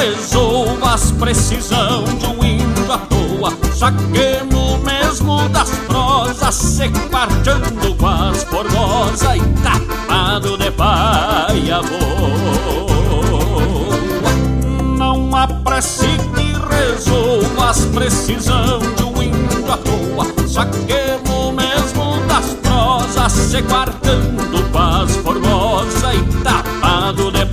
que 0.02 0.16
resolva 0.16 0.96
as 0.96 1.12
precisão 1.12 2.04
de 2.04 2.26
um 2.26 2.44
índio 2.44 2.92
à 2.92 2.98
toa, 2.98 3.54
saquemos 3.76 4.80
mesmo 4.84 5.48
das 5.50 5.70
prosas, 5.88 6.56
se 6.56 6.90
quarteando 7.10 7.96
as 8.06 8.44
formosa 8.44 9.38
e 9.38 9.42
tapado 9.62 10.58
de 10.58 10.72
paia 10.72 11.82
boa. 11.84 13.12
Não 14.98 15.36
apresse 15.36 16.08
que 16.08 16.54
resolva 16.76 17.70
as 17.70 17.86
precisão 17.86 18.80
de 18.80 19.04
um 19.04 19.22
índio 19.22 19.72
à 19.72 19.78
toa, 19.78 20.26
saquemos 20.48 21.54
mesmo 21.54 22.20
das 22.28 22.56
prosas, 22.56 23.32
se 23.32 23.62
quarteando 23.64 24.64
com 24.72 24.80
as 24.80 25.16
formosa 25.18 26.14
e 26.16 26.24
tapado 26.44 27.32
de 27.32 27.46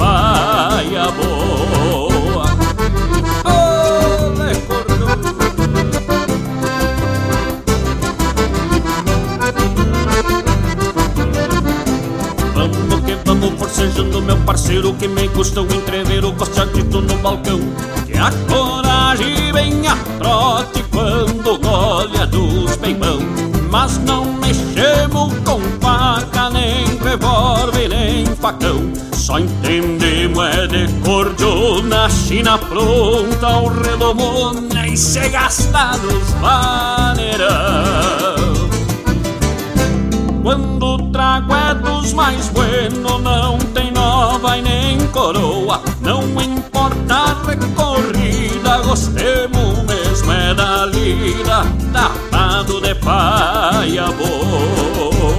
parceiro 14.49 14.95
que 14.95 15.07
me 15.07 15.29
custa 15.29 15.61
o 15.61 15.67
entrever 15.75 16.25
o 16.25 16.33
costadito 16.33 17.03
no 17.03 17.19
balcão. 17.19 17.61
Que 18.07 18.17
a 18.17 18.31
coragem 18.49 19.53
vem 19.53 19.87
a 19.87 19.95
trote 20.19 20.83
quando 20.85 21.61
olha 21.69 22.27
dos 22.27 22.75
peibão. 22.77 23.19
Mas 23.71 23.99
não 23.99 24.25
mexemos 24.25 25.35
com 25.45 25.61
faca, 25.83 26.49
nem 26.49 26.87
revólver, 26.97 27.91
nem 27.91 28.25
facão. 28.37 28.91
Só 29.13 29.39
entendemos 29.39 30.43
é 30.43 30.67
de 30.67 30.91
cordiona, 31.05 32.09
china 32.09 32.57
pronta, 32.57 33.49
o 33.59 33.69
redomona 33.69 34.89
E 34.89 34.97
se 34.97 35.29
gasta 35.29 35.99
nos 35.99 36.31
vaneirão. 36.41 37.49
Quando 40.43 40.83
o 40.83 41.11
trago 41.11 41.55
é 41.55 41.75
dos 41.75 42.15
mais 42.15 42.49
bueno, 42.49 43.19
não 43.19 43.59
nova 44.19 44.59
e 44.59 44.63
nem 44.63 44.99
coroa. 45.09 45.81
Não 46.01 46.23
importa 46.43 47.15
a 47.15 47.47
recorrida, 47.47 48.79
gostemos 48.79 49.85
mesmo 49.85 50.33
é 50.33 50.55
da 50.55 50.87
lira, 50.87 51.63
tapado 51.93 52.81
de 52.81 52.97
paia 52.97 54.07
boa. 54.07 55.39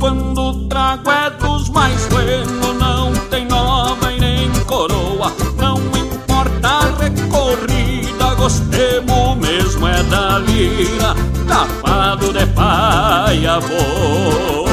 Quando 0.00 0.40
o 0.40 0.68
trago 0.68 1.10
é 1.10 1.30
dos 1.30 1.68
mais 1.68 2.04
bueno, 2.08 2.72
não 2.74 3.12
tem 3.30 3.46
nova 3.46 4.12
e 4.12 4.18
nem 4.18 4.50
coroa. 4.64 5.32
Não 5.56 5.76
importa 5.96 6.68
a 6.68 6.80
recorrida, 7.00 8.34
gostemos 8.34 9.36
mesmo 9.36 9.86
é 9.86 10.02
da 10.02 10.38
lira, 10.40 11.14
tapado 11.46 12.32
de 12.32 12.44
paia 12.46 13.60
boa. 13.60 14.67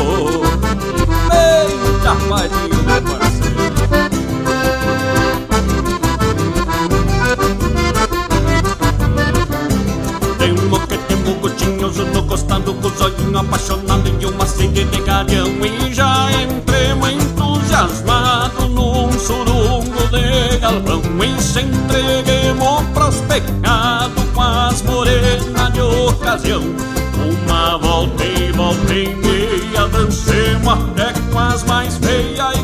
Costado 12.65 12.73
com 12.73 12.87
os 12.87 13.01
olhinhos 13.01 13.35
apaixonados 13.35 14.11
e 14.19 14.25
uma 14.25 14.45
sede 14.45 14.83
de 14.85 15.01
garião 15.01 15.47
E 15.63 15.93
já 15.93 16.27
entremos 16.41 17.09
entusiasmado 17.09 18.67
num 18.69 19.11
surungo 19.11 20.07
de 20.09 20.57
galpão. 20.57 21.01
E 21.23 21.41
se 21.41 21.61
entreguemos 21.61 22.81
pros 22.93 23.15
pecados 23.21 24.23
com 24.33 24.41
as 24.41 24.81
morenas 24.81 25.73
de 25.73 25.81
ocasião. 25.81 26.63
Uma 27.43 27.77
volta 27.77 28.23
e 28.23 28.51
volta 28.51 28.93
e 28.93 29.15
meia 29.15 29.87
dancemos 29.87 30.67
até 30.67 31.13
com 31.31 31.39
as 31.39 31.63
mais 31.63 31.97
feias 31.97 32.55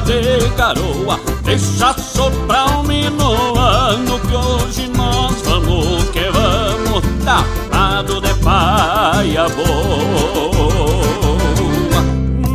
de 0.00 0.48
garoa 0.56 1.20
Deixa 1.42 1.92
soprar 1.98 2.78
um 2.78 2.82
minuano 2.84 4.18
que 4.20 4.34
hoje 4.34 4.88
nós 4.96 5.34
vamos 5.42 6.04
que 6.10 6.30
vamos 6.30 7.02
Tapado 7.24 8.20
de 8.20 8.34
paia 8.42 9.48
boa. 9.50 9.72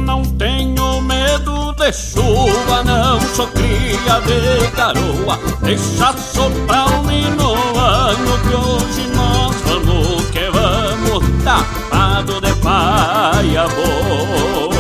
Não 0.05 0.23
tenho 0.37 1.01
medo 1.01 1.73
de 1.73 1.93
chuva, 1.93 2.83
não 2.83 3.19
sou 3.21 3.47
cria 3.47 4.19
de 4.21 4.67
garoa 4.75 5.39
Deixa 5.61 6.13
soprar 6.17 6.89
um 6.91 7.03
minuano 7.03 8.39
que 8.47 8.55
hoje 8.55 9.07
nós 9.15 9.55
vamos 9.65 10.25
que 10.31 10.49
vamos 10.49 11.23
Tapado 11.43 12.41
de 12.41 12.53
paia 12.55 13.67
boa 13.67 14.76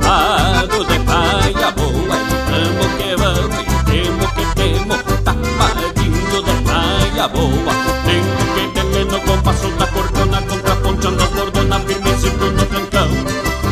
Tapado 0.00 0.84
de 0.84 0.98
paia 1.00 1.70
boa 1.72 2.16
Vamos 2.50 2.90
que 2.96 3.16
vamos 3.16 3.54
e 3.58 3.84
temo 3.84 4.26
que 4.34 4.44
temo 4.54 4.94
Tapadinho 5.24 6.42
de 6.42 6.54
paia 6.64 7.28
boa. 7.28 7.74
Temo 8.04 8.42
que 8.54 8.64
temo 8.74 9.12
no 9.12 9.20
compasso 9.20 9.68
da 9.78 9.86
cordona 9.88 10.42
Contraponteando 10.42 11.22
as 11.22 11.30
bordonas 11.30 11.82
firmecito 11.84 12.44
no 12.44 12.66
trancão. 12.66 13.08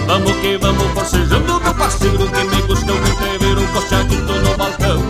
Vamos 0.07 0.33
que 0.41 0.57
vamos 0.59 0.93
forcejando 0.93 1.61
do 1.61 1.75
parceiro 1.75 2.29
Que 2.29 2.45
me 2.45 2.63
gostou 2.63 2.97
entrever 2.97 3.59
um 3.59 3.67
costeadito 3.73 4.33
no 4.33 4.57
balcão. 4.57 5.03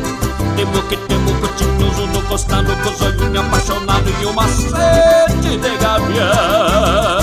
Temo 0.57 0.83
que 0.83 0.97
temo 0.97 1.35
cotinhoso 1.41 2.07
no 2.07 2.23
costado 2.23 2.77
Com 2.77 2.91
os 2.91 3.01
olhinhos 3.01 3.47
apaixonados 3.47 4.15
e 4.21 4.25
uma 4.27 4.49
sede 4.49 5.57
de 5.59 5.77
gavião 5.79 7.22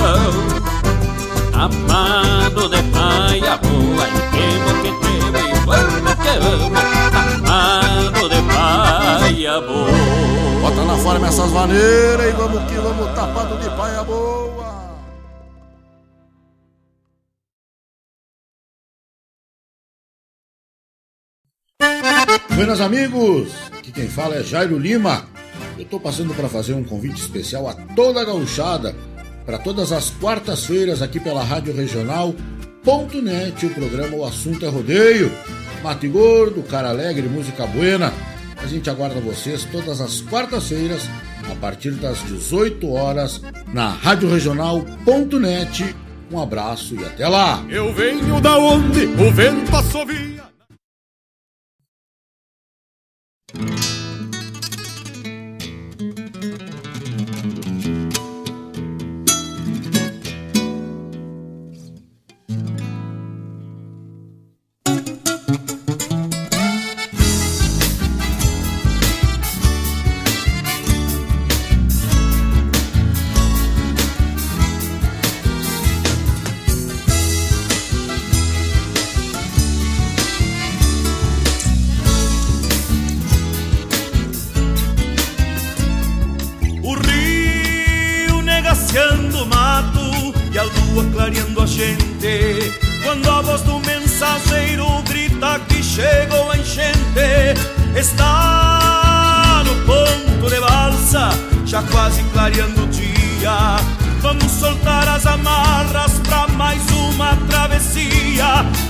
Amado 1.59 2.69
de 2.69 2.81
paia 2.83 3.57
boa 3.57 4.07
E 4.07 4.19
temo 4.31 4.71
que 4.81 4.91
temo 5.03 5.37
e 5.37 5.53
vamos 5.65 6.15
que 6.15 6.33
vamos 6.39 6.79
Amado 7.43 8.29
de 8.29 8.41
paia 8.47 9.59
boa 9.59 10.39
Bota 10.61 10.85
na 10.85 10.97
forma 10.99 11.27
essas 11.27 11.51
maneiras 11.51 12.29
e 12.29 12.31
vamos 12.31 12.63
que 12.63 12.75
vamos 12.75 13.13
tapado 13.13 13.57
de 13.57 13.69
paia 13.75 14.03
boa. 14.03 14.49
Buenas 22.55 22.79
amigos, 22.79 23.53
aqui 23.77 23.91
quem 23.91 24.07
fala 24.07 24.35
é 24.35 24.43
Jairo 24.43 24.77
Lima. 24.77 25.27
Eu 25.77 25.85
tô 25.85 25.99
passando 25.99 26.33
para 26.33 26.47
fazer 26.47 26.73
um 26.73 26.83
convite 26.85 27.21
especial 27.21 27.67
a 27.67 27.73
toda 27.73 28.21
a 28.21 28.25
gauchada 28.25 28.95
para 29.49 29.57
todas 29.57 29.91
as 29.91 30.11
quartas-feiras 30.11 31.01
aqui 31.01 31.19
pela 31.19 31.43
Rádio 31.43 31.75
Regional 31.75 32.35
ponto 32.83 33.19
net, 33.19 33.65
o 33.65 33.73
programa 33.73 34.15
O 34.15 34.23
Assunto 34.23 34.63
é 34.63 34.69
Rodeio. 34.69 35.31
Mate 35.81 36.07
Gordo, 36.07 36.61
Cara 36.61 36.89
Alegre, 36.89 37.27
Música 37.27 37.65
Buena. 37.65 38.13
A 38.57 38.67
gente 38.67 38.91
aguarda 38.91 39.19
vocês 39.19 39.63
todas 39.71 40.01
as 40.01 40.21
quartas-feiras, 40.21 41.09
a 41.51 41.55
partir 41.55 41.93
das 41.93 42.19
18 42.27 42.91
horas, 42.91 43.41
na 43.73 43.89
Rádio 43.89 44.29
Regional 44.29 44.85
ponto 45.03 45.39
net. 45.39 45.95
Um 46.31 46.39
abraço 46.39 46.93
e 46.93 47.03
até 47.03 47.27
lá! 47.27 47.65
Eu 47.71 47.91
venho 47.91 48.39
da 48.39 48.55
onde 48.55 49.05
o 49.05 49.31
vento 49.31 49.75
assovia. 49.75 50.43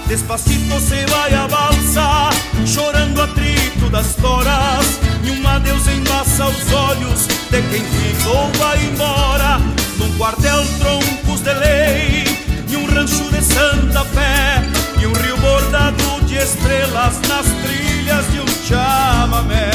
Despacito 0.09 0.79
se 0.79 1.05
vai 1.05 1.35
a 1.35 1.47
balsa, 1.47 2.31
chorando 2.65 3.21
atrito 3.21 3.91
das 3.91 4.15
toras. 4.15 4.99
E 5.23 5.29
um 5.29 5.47
adeus 5.47 5.87
embaça 5.87 6.47
os 6.47 6.73
olhos 6.73 7.27
de 7.27 7.61
quem 7.69 7.83
ficou 7.83 8.49
vai 8.57 8.83
embora. 8.85 9.59
Num 9.99 10.11
quartel 10.17 10.65
troncos 10.79 11.41
de 11.41 11.53
lei, 11.53 12.23
e 12.67 12.75
um 12.75 12.87
rancho 12.87 13.29
de 13.29 13.39
Santa 13.43 14.03
Fé, 14.05 14.63
e 14.99 15.05
um 15.05 15.13
rio 15.13 15.37
bordado 15.37 16.25
de 16.25 16.37
estrelas 16.37 17.21
nas 17.27 17.45
trilhas 17.61 18.31
de 18.31 18.39
um 18.39 18.47
chamamé. 18.65 19.69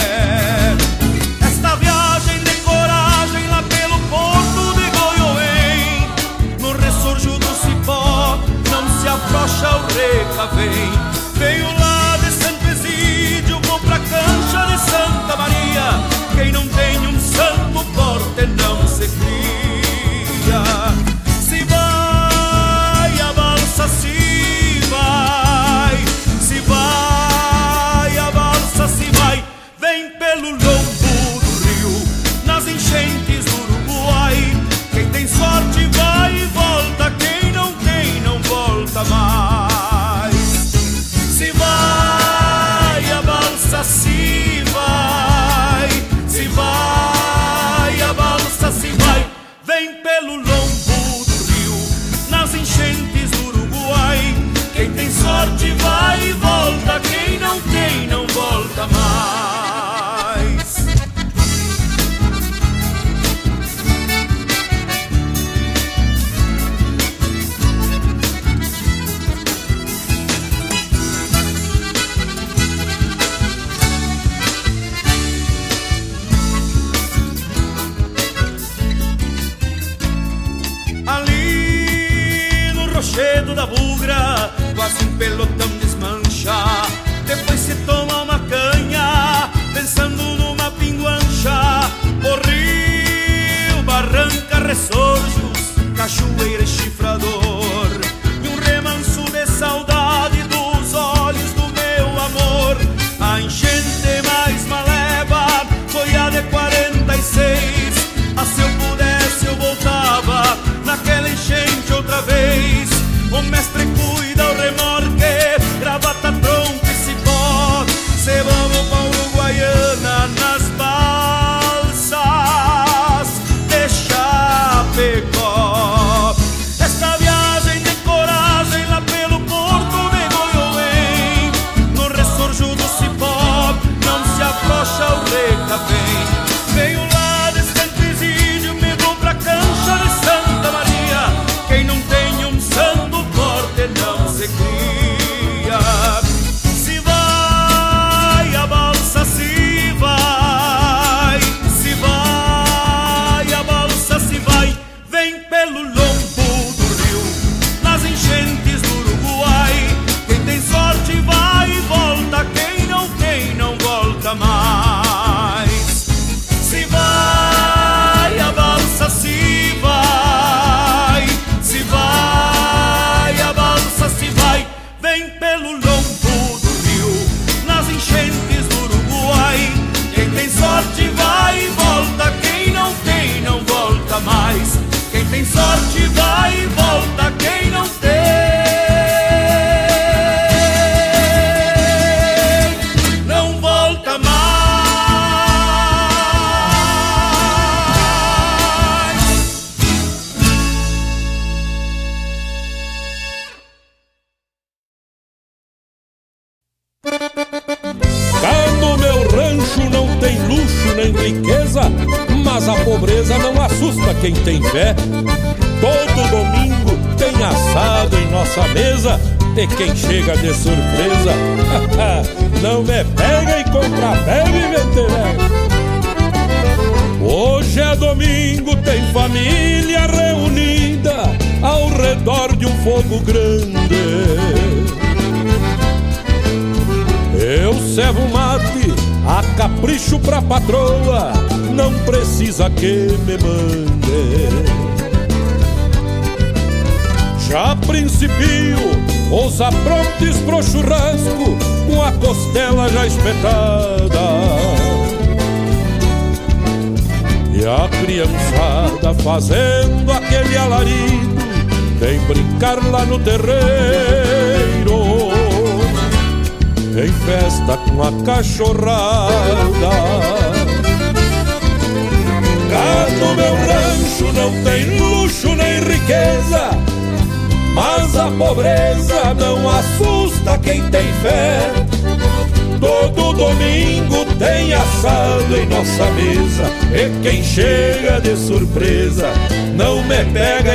Se 9.64 9.68
afrouxa 9.68 9.78
o 9.78 9.86
recavém 9.86 10.93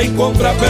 e 0.02 0.08
contrapé. 0.10 0.66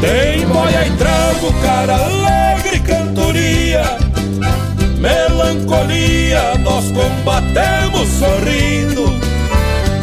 Tem 0.00 0.46
boia 0.46 0.86
e 0.86 0.90
trago, 0.96 1.52
cara 1.62 1.94
alegre, 1.96 2.80
cantoria, 2.80 3.82
melancolia, 4.98 6.54
nós 6.60 6.84
combatemos 6.90 8.08
sorrindo. 8.08 9.20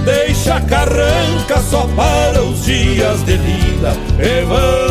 Deixa 0.05 0.61
carranca 0.61 1.59
só 1.69 1.85
para 1.95 2.41
os 2.41 2.63
dias 2.63 3.23
de 3.25 3.35
linda 3.35 3.93
e 4.19 4.45
vamos 4.45 4.86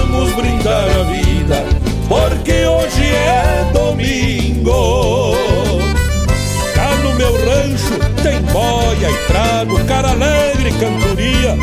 trago 9.66 9.84
cara 9.86 10.10
alegre 10.10 10.70
cantoria. 10.72 11.56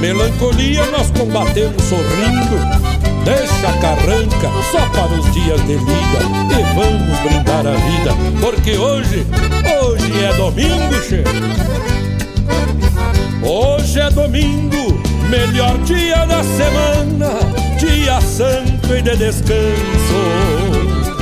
Melancolia 0.00 0.84
nós 0.86 1.08
combatemos 1.10 1.82
sorrindo. 1.84 2.58
Deixa 3.24 3.68
a 3.68 3.72
carranca 3.78 4.50
só 4.70 4.86
para 4.90 5.12
os 5.12 5.30
dias 5.32 5.60
de 5.66 5.76
vida 5.76 6.20
e 6.50 6.62
vamos 6.74 7.18
brindar 7.20 7.66
a 7.66 7.74
vida, 7.74 8.14
porque 8.40 8.76
hoje, 8.76 9.26
hoje 9.82 10.24
é 10.24 10.32
domingo, 10.34 11.00
che. 11.02 11.24
Hoje 13.42 14.00
é 14.00 14.10
domingo, 14.10 15.00
melhor 15.28 15.76
dia 15.78 16.24
da 16.26 16.42
semana, 16.42 17.30
dia 17.78 18.20
santo 18.20 18.94
e 18.94 19.02
de 19.02 19.16
descanso. 19.16 21.17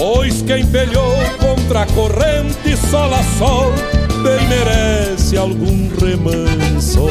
Pois 0.00 0.40
quem 0.40 0.64
pelhou 0.64 1.14
contra 1.38 1.82
a 1.82 1.86
corrente 1.86 2.74
sol 2.90 3.12
a 3.12 3.22
sol 3.38 3.70
Bem 4.22 4.48
merece 4.48 5.36
algum 5.36 5.90
remanso. 6.00 7.06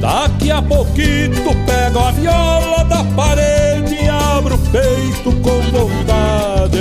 Daqui 0.00 0.50
a 0.50 0.62
pouquito 0.62 1.54
pego 1.66 1.98
a 1.98 2.12
viola 2.12 2.82
da 2.84 3.04
parede 3.14 3.94
E 4.02 4.08
abro 4.08 4.54
o 4.54 4.58
peito 4.70 5.32
com 5.42 5.60
vontade. 5.70 6.78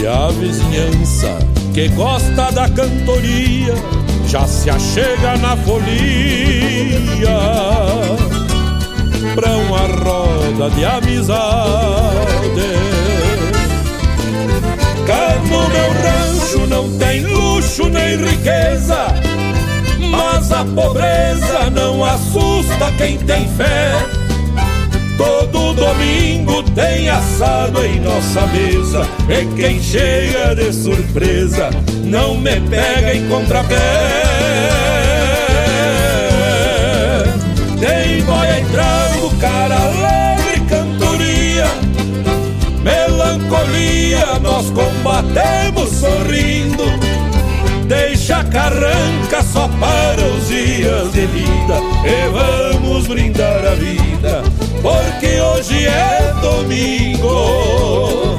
E 0.00 0.06
a 0.08 0.28
vizinhança 0.32 1.38
que 1.72 1.86
gosta 1.90 2.50
da 2.50 2.68
cantoria 2.68 3.74
já 4.26 4.44
se 4.44 4.70
achega 4.70 5.36
na 5.36 5.56
folia 5.56 7.38
pra 9.34 9.50
uma 9.50 9.80
roda 9.80 10.70
de 10.70 10.84
amizade. 10.84 11.38
Cá 15.06 15.36
no 15.48 15.68
meu 15.68 15.92
rancho 16.02 16.66
não 16.68 16.98
tem 16.98 17.20
luxo 17.24 17.88
nem 17.88 18.16
riqueza, 18.16 19.06
mas 20.10 20.52
a 20.52 20.64
pobreza 20.64 21.70
não 21.70 22.04
assusta 22.04 22.92
quem 22.96 23.18
tem 23.18 23.48
fé. 23.56 23.92
Todo 25.16 25.74
domingo 25.74 26.62
tem 26.74 27.08
assado 27.08 27.84
em 27.84 27.98
nossa 28.00 28.46
mesa, 28.46 29.06
e 29.28 29.44
quem 29.56 29.82
chega 29.82 30.54
de 30.54 30.72
surpresa 30.72 31.70
não 32.04 32.36
me 32.36 32.60
pega 32.60 33.14
em 33.14 33.28
contrapé. 33.28 33.76
Tem 37.80 38.22
boia 38.22 38.60
entrar 38.60 39.07
cara 39.40 39.76
alegre, 39.76 40.60
cantoria, 40.68 41.66
melancolia, 42.82 44.38
nós 44.40 44.70
combatemos 44.70 45.90
sorrindo. 45.90 46.84
Deixa 47.86 48.38
a 48.38 48.44
carranca 48.44 49.42
só 49.42 49.68
para 49.80 50.22
os 50.22 50.48
dias 50.48 51.12
de 51.12 51.26
vida 51.26 51.80
e 52.04 52.28
vamos 52.28 53.06
brindar 53.06 53.64
a 53.64 53.74
vida, 53.74 54.42
porque 54.82 55.40
hoje 55.40 55.86
é 55.86 56.34
domingo. 56.42 58.38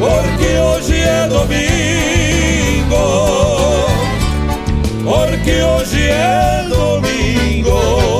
Porque 0.00 0.58
hoje 0.58 0.94
é 0.94 1.28
domingo. 1.28 1.70
Porque 5.04 5.62
hoje 5.62 6.08
é 6.08 6.64
domingo. 6.70 8.19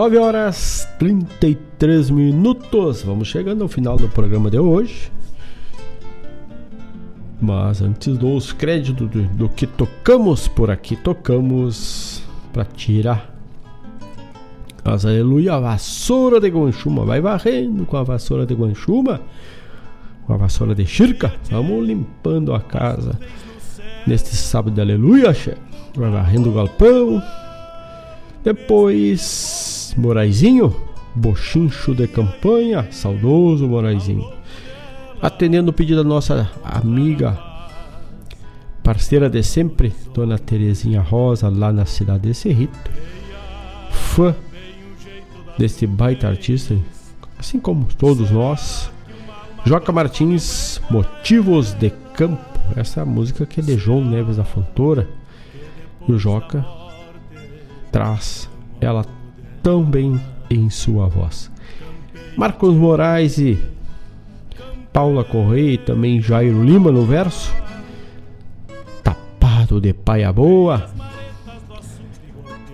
Nove 0.00 0.16
horas 0.16 0.88
33 0.98 2.08
minutos. 2.08 3.02
Vamos 3.02 3.28
chegando 3.28 3.64
ao 3.64 3.68
final 3.68 3.98
do 3.98 4.08
programa 4.08 4.50
de 4.50 4.58
hoje. 4.58 5.12
Mas 7.38 7.82
antes 7.82 8.16
dos 8.16 8.50
créditos 8.50 9.10
do, 9.10 9.22
do 9.24 9.46
que 9.50 9.66
tocamos 9.66 10.48
por 10.48 10.70
aqui, 10.70 10.96
tocamos 10.96 12.22
para 12.50 12.64
tirar 12.64 13.30
as 14.82 15.04
aleluia, 15.04 15.56
a 15.56 15.60
vassoura 15.60 16.40
de 16.40 16.48
guanchuma. 16.48 17.04
Vai 17.04 17.20
varrendo 17.20 17.84
com 17.84 17.98
a 17.98 18.02
vassoura 18.02 18.46
de 18.46 18.54
guanchuma, 18.54 19.20
com 20.26 20.32
a 20.32 20.36
vassoura 20.38 20.74
de 20.74 20.86
chirca. 20.86 21.30
Vamos 21.50 21.86
limpando 21.86 22.54
a 22.54 22.60
casa 22.60 23.20
neste 24.06 24.34
sábado 24.34 24.72
de 24.72 24.80
aleluia. 24.80 25.36
Vai 25.94 26.10
varrendo 26.10 26.48
o 26.48 26.54
galpão. 26.54 27.22
Depois, 28.42 29.79
Moraizinho, 29.96 30.74
bochincho 31.14 31.94
de 31.94 32.06
campanha, 32.06 32.86
saudoso 32.90 33.68
Moraizinho. 33.68 34.30
Atendendo 35.20 35.70
o 35.70 35.74
pedido 35.74 36.02
da 36.02 36.08
nossa 36.08 36.50
amiga, 36.64 37.38
parceira 38.82 39.28
de 39.28 39.42
sempre, 39.42 39.92
Dona 40.14 40.38
Terezinha 40.38 41.00
Rosa, 41.00 41.48
lá 41.48 41.72
na 41.72 41.84
cidade 41.84 42.28
de 42.28 42.34
Cerrito. 42.34 42.90
Fã 43.90 44.34
desse 45.58 45.86
baita 45.86 46.28
artista, 46.28 46.74
assim 47.38 47.60
como 47.60 47.84
todos 47.98 48.30
nós. 48.30 48.90
Joca 49.64 49.92
Martins, 49.92 50.80
Motivos 50.90 51.74
de 51.74 51.90
Campo. 52.14 52.40
Essa 52.76 53.02
é 53.02 53.04
música 53.04 53.44
que 53.44 53.60
é 53.60 53.62
de 53.62 53.76
João 53.76 54.04
Neves 54.04 54.38
da 54.38 54.44
Fontoura. 54.44 55.06
E 56.08 56.12
o 56.12 56.18
Joca 56.18 56.64
traz 57.92 58.48
ela 58.80 59.04
tão 59.62 59.82
bem 59.82 60.20
em 60.50 60.68
sua 60.68 61.06
voz. 61.06 61.50
Marcos 62.36 62.74
Moraes 62.74 63.38
e 63.38 63.58
Paula 64.92 65.22
Correia 65.22 65.72
e 65.72 65.78
também 65.78 66.20
Jairo 66.20 66.64
Lima 66.64 66.90
no 66.90 67.04
verso. 67.04 67.54
Tapado 69.02 69.80
de 69.80 69.92
paia 69.92 70.32
boa. 70.32 70.90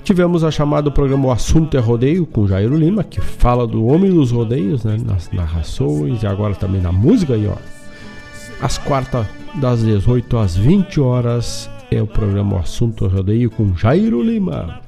Tivemos 0.03 0.45
a 0.45 0.53
chamada 0.53 0.89
programa 0.89 1.27
O 1.27 1.33
Assunto 1.33 1.77
é 1.77 1.81
Rodeio 1.81 2.25
com 2.27 2.47
Jairo 2.47 2.77
Lima, 2.77 3.03
que 3.03 3.21
fala 3.21 3.67
do 3.67 3.87
homem 3.87 4.13
dos 4.13 4.31
rodeios, 4.31 4.85
né, 4.85 4.97
nas 5.05 5.33
narrações 5.33 6.23
e 6.23 6.27
agora 6.27 6.55
também 6.55 6.81
na 6.81 6.93
música 6.93 7.35
aí, 7.35 7.47
ó. 7.49 7.57
Às 8.61 8.79
quartas, 8.79 9.27
das 9.57 9.83
18 9.83 10.39
às 10.39 10.57
20 10.57 11.01
horas, 11.01 11.69
é 11.91 12.01
o 12.01 12.07
programa 12.07 12.55
O 12.55 12.59
Assunto 12.61 13.05
é 13.05 13.09
Rodeio 13.09 13.51
com 13.51 13.77
Jairo 13.77 14.23
Lima. 14.23 14.81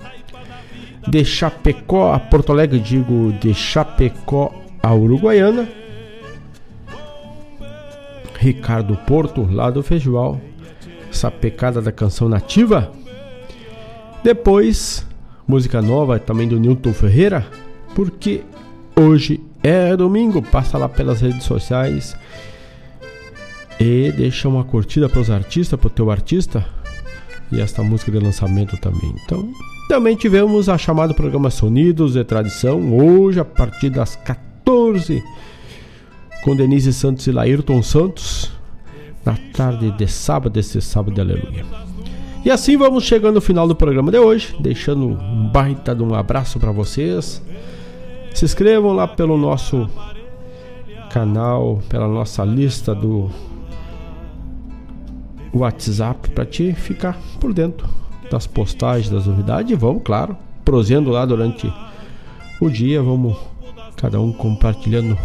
De 1.07 1.25
Chapecó 1.25 2.13
a 2.13 2.19
Porto 2.19 2.53
Alegre, 2.53 2.79
digo 2.81 3.33
de 3.41 3.55
Chapecó 3.55 4.53
a 4.83 4.95
Uruguaiana. 4.95 5.69
Ricardo 8.39 8.97
Porto, 9.07 9.49
lá 9.51 9.71
do 9.71 9.83
Feijoal. 9.83 10.41
Essa 11.11 11.31
pecada 11.31 11.81
da 11.81 11.91
canção 11.91 12.29
nativa. 12.29 12.93
Depois, 14.23 15.07
música 15.47 15.81
nova 15.83 16.19
também 16.19 16.47
do 16.47 16.59
Newton 16.59 16.93
Ferreira. 16.93 17.47
Porque 17.95 18.43
hoje 18.95 19.41
é 19.63 19.97
domingo. 19.97 20.43
Passa 20.43 20.79
lá 20.79 20.89
pelas 20.89 21.21
redes 21.21 21.45
sociais. 21.45 22.17
E 23.81 24.13
deixa 24.13 24.49
uma 24.49 24.65
curtida 24.65 25.09
para 25.09 25.21
os 25.21 25.31
artistas, 25.31 25.79
para 25.79 25.87
o 25.87 25.91
teu 25.91 26.11
artista. 26.11 26.67
E 27.51 27.61
esta 27.61 27.83
música 27.83 28.13
de 28.13 28.19
lançamento 28.19 28.77
também. 28.77 29.15
Então, 29.25 29.51
também 29.89 30.15
tivemos 30.15 30.69
a 30.69 30.77
chamada 30.77 31.15
programa 31.15 31.49
Sonidos 31.49 32.13
de 32.13 32.23
Tradição. 32.23 32.95
Hoje, 32.95 33.41
a 33.41 33.45
partir 33.45 33.89
das 33.89 34.15
14 34.17 35.25
com 36.45 36.55
Denise 36.55 36.93
Santos 36.93 37.27
e 37.27 37.33
Laírton 37.33 37.83
Santos, 37.83 38.53
na 39.25 39.35
tarde 39.55 39.91
de 39.93 40.07
sábado, 40.07 40.61
esse 40.61 40.83
sábado 40.83 41.15
de 41.15 41.23
aleluia. 41.23 41.65
E 42.45 42.51
assim 42.51 42.77
vamos 42.77 43.05
chegando 43.05 43.37
ao 43.37 43.41
final 43.41 43.67
do 43.67 43.75
programa 43.75 44.13
de 44.13 44.19
hoje, 44.19 44.55
deixando 44.61 45.07
um 45.07 45.49
baita 45.49 45.95
de 45.95 46.03
um 46.03 46.15
abraço 46.15 46.61
para 46.61 46.71
vocês. 46.71 47.43
Se 48.35 48.45
inscrevam 48.45 48.93
lá 48.93 49.09
pelo 49.09 49.39
nosso 49.39 49.89
canal, 51.11 51.81
pela 51.89 52.07
nossa 52.07 52.45
lista 52.45 52.95
do 52.95 53.31
WhatsApp 55.53 56.29
para 56.29 56.45
te 56.45 56.75
ficar 56.75 57.19
por 57.41 57.55
dentro 57.55 57.89
das 58.31 58.47
postagens, 58.47 59.11
das 59.11 59.27
novidades. 59.27 59.73
E 59.73 59.75
vamos, 59.75 60.03
claro, 60.03 60.37
prosendo 60.65 61.11
lá 61.11 61.25
durante 61.25 61.73
o 62.61 62.69
dia, 62.69 63.03
vamos 63.03 63.37
cada 63.97 64.21
um 64.21 64.33
compartilhando 64.33 65.19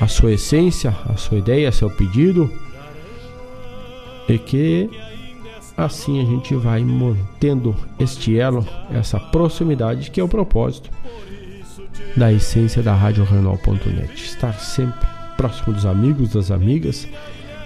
a 0.00 0.06
sua 0.06 0.32
essência, 0.32 0.94
a 1.08 1.16
sua 1.16 1.38
ideia, 1.38 1.70
seu 1.72 1.90
pedido. 1.90 2.50
E 4.28 4.38
que 4.38 4.88
assim 5.76 6.20
a 6.20 6.24
gente 6.24 6.54
vai 6.54 6.82
mantendo 6.84 7.74
este 7.98 8.38
elo, 8.38 8.66
essa 8.92 9.18
proximidade 9.18 10.10
que 10.10 10.20
é 10.20 10.24
o 10.24 10.28
propósito 10.28 10.90
da 12.16 12.32
essência 12.32 12.82
da 12.82 12.94
Rádio. 12.94 13.26
Estar 14.14 14.52
sempre 14.54 15.08
próximo 15.36 15.72
dos 15.72 15.86
amigos, 15.86 16.34
das 16.34 16.50
amigas, 16.50 17.08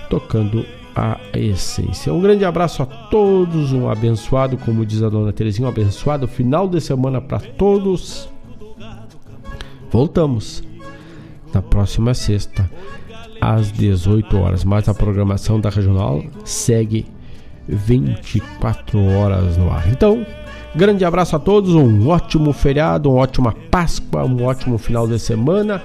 tocando 0.08 0.64
a 0.94 1.18
essência. 1.32 2.12
Um 2.12 2.20
grande 2.20 2.44
abraço 2.44 2.82
a 2.82 2.86
todos, 2.86 3.72
um 3.72 3.88
abençoado, 3.88 4.56
como 4.58 4.86
diz 4.86 5.02
a 5.02 5.08
dona 5.08 5.32
Terezinha, 5.32 5.66
um 5.66 5.70
abençoado 5.70 6.28
final 6.28 6.68
de 6.68 6.80
semana 6.80 7.20
para 7.20 7.40
todos. 7.40 8.28
Voltamos 9.90 10.62
na 11.52 11.62
próxima 11.62 12.14
sexta, 12.14 12.70
às 13.40 13.72
18 13.72 14.36
horas. 14.36 14.64
Mas 14.64 14.88
a 14.88 14.94
programação 14.94 15.60
da 15.60 15.70
regional 15.70 16.22
segue 16.44 17.06
24 17.66 18.98
horas 19.00 19.56
no 19.56 19.70
ar. 19.70 19.88
Então, 19.88 20.24
grande 20.74 21.04
abraço 21.04 21.36
a 21.36 21.38
todos, 21.38 21.74
um 21.74 22.08
ótimo 22.08 22.52
feriado, 22.52 23.10
uma 23.10 23.20
ótima 23.20 23.54
Páscoa, 23.70 24.24
um 24.24 24.44
ótimo 24.44 24.78
final 24.78 25.06
de 25.06 25.18
semana. 25.18 25.82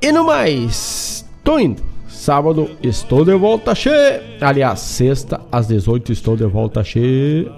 E 0.00 0.12
no 0.12 0.24
mais, 0.24 1.24
tô 1.42 1.58
indo. 1.58 1.93
Sábado 2.24 2.70
estou 2.82 3.22
de 3.22 3.34
volta 3.34 3.74
cheio. 3.74 4.22
Aliás, 4.40 4.80
sexta 4.80 5.42
às 5.52 5.66
18 5.68 6.10
estou 6.10 6.34
de 6.34 6.46
volta 6.46 6.82
cheio. 6.82 7.52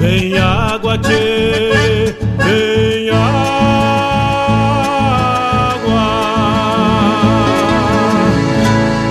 Vem 0.00 0.36
água, 0.36 0.98
tchê, 0.98 2.16
vem 2.36 3.10
água. 3.10 3.99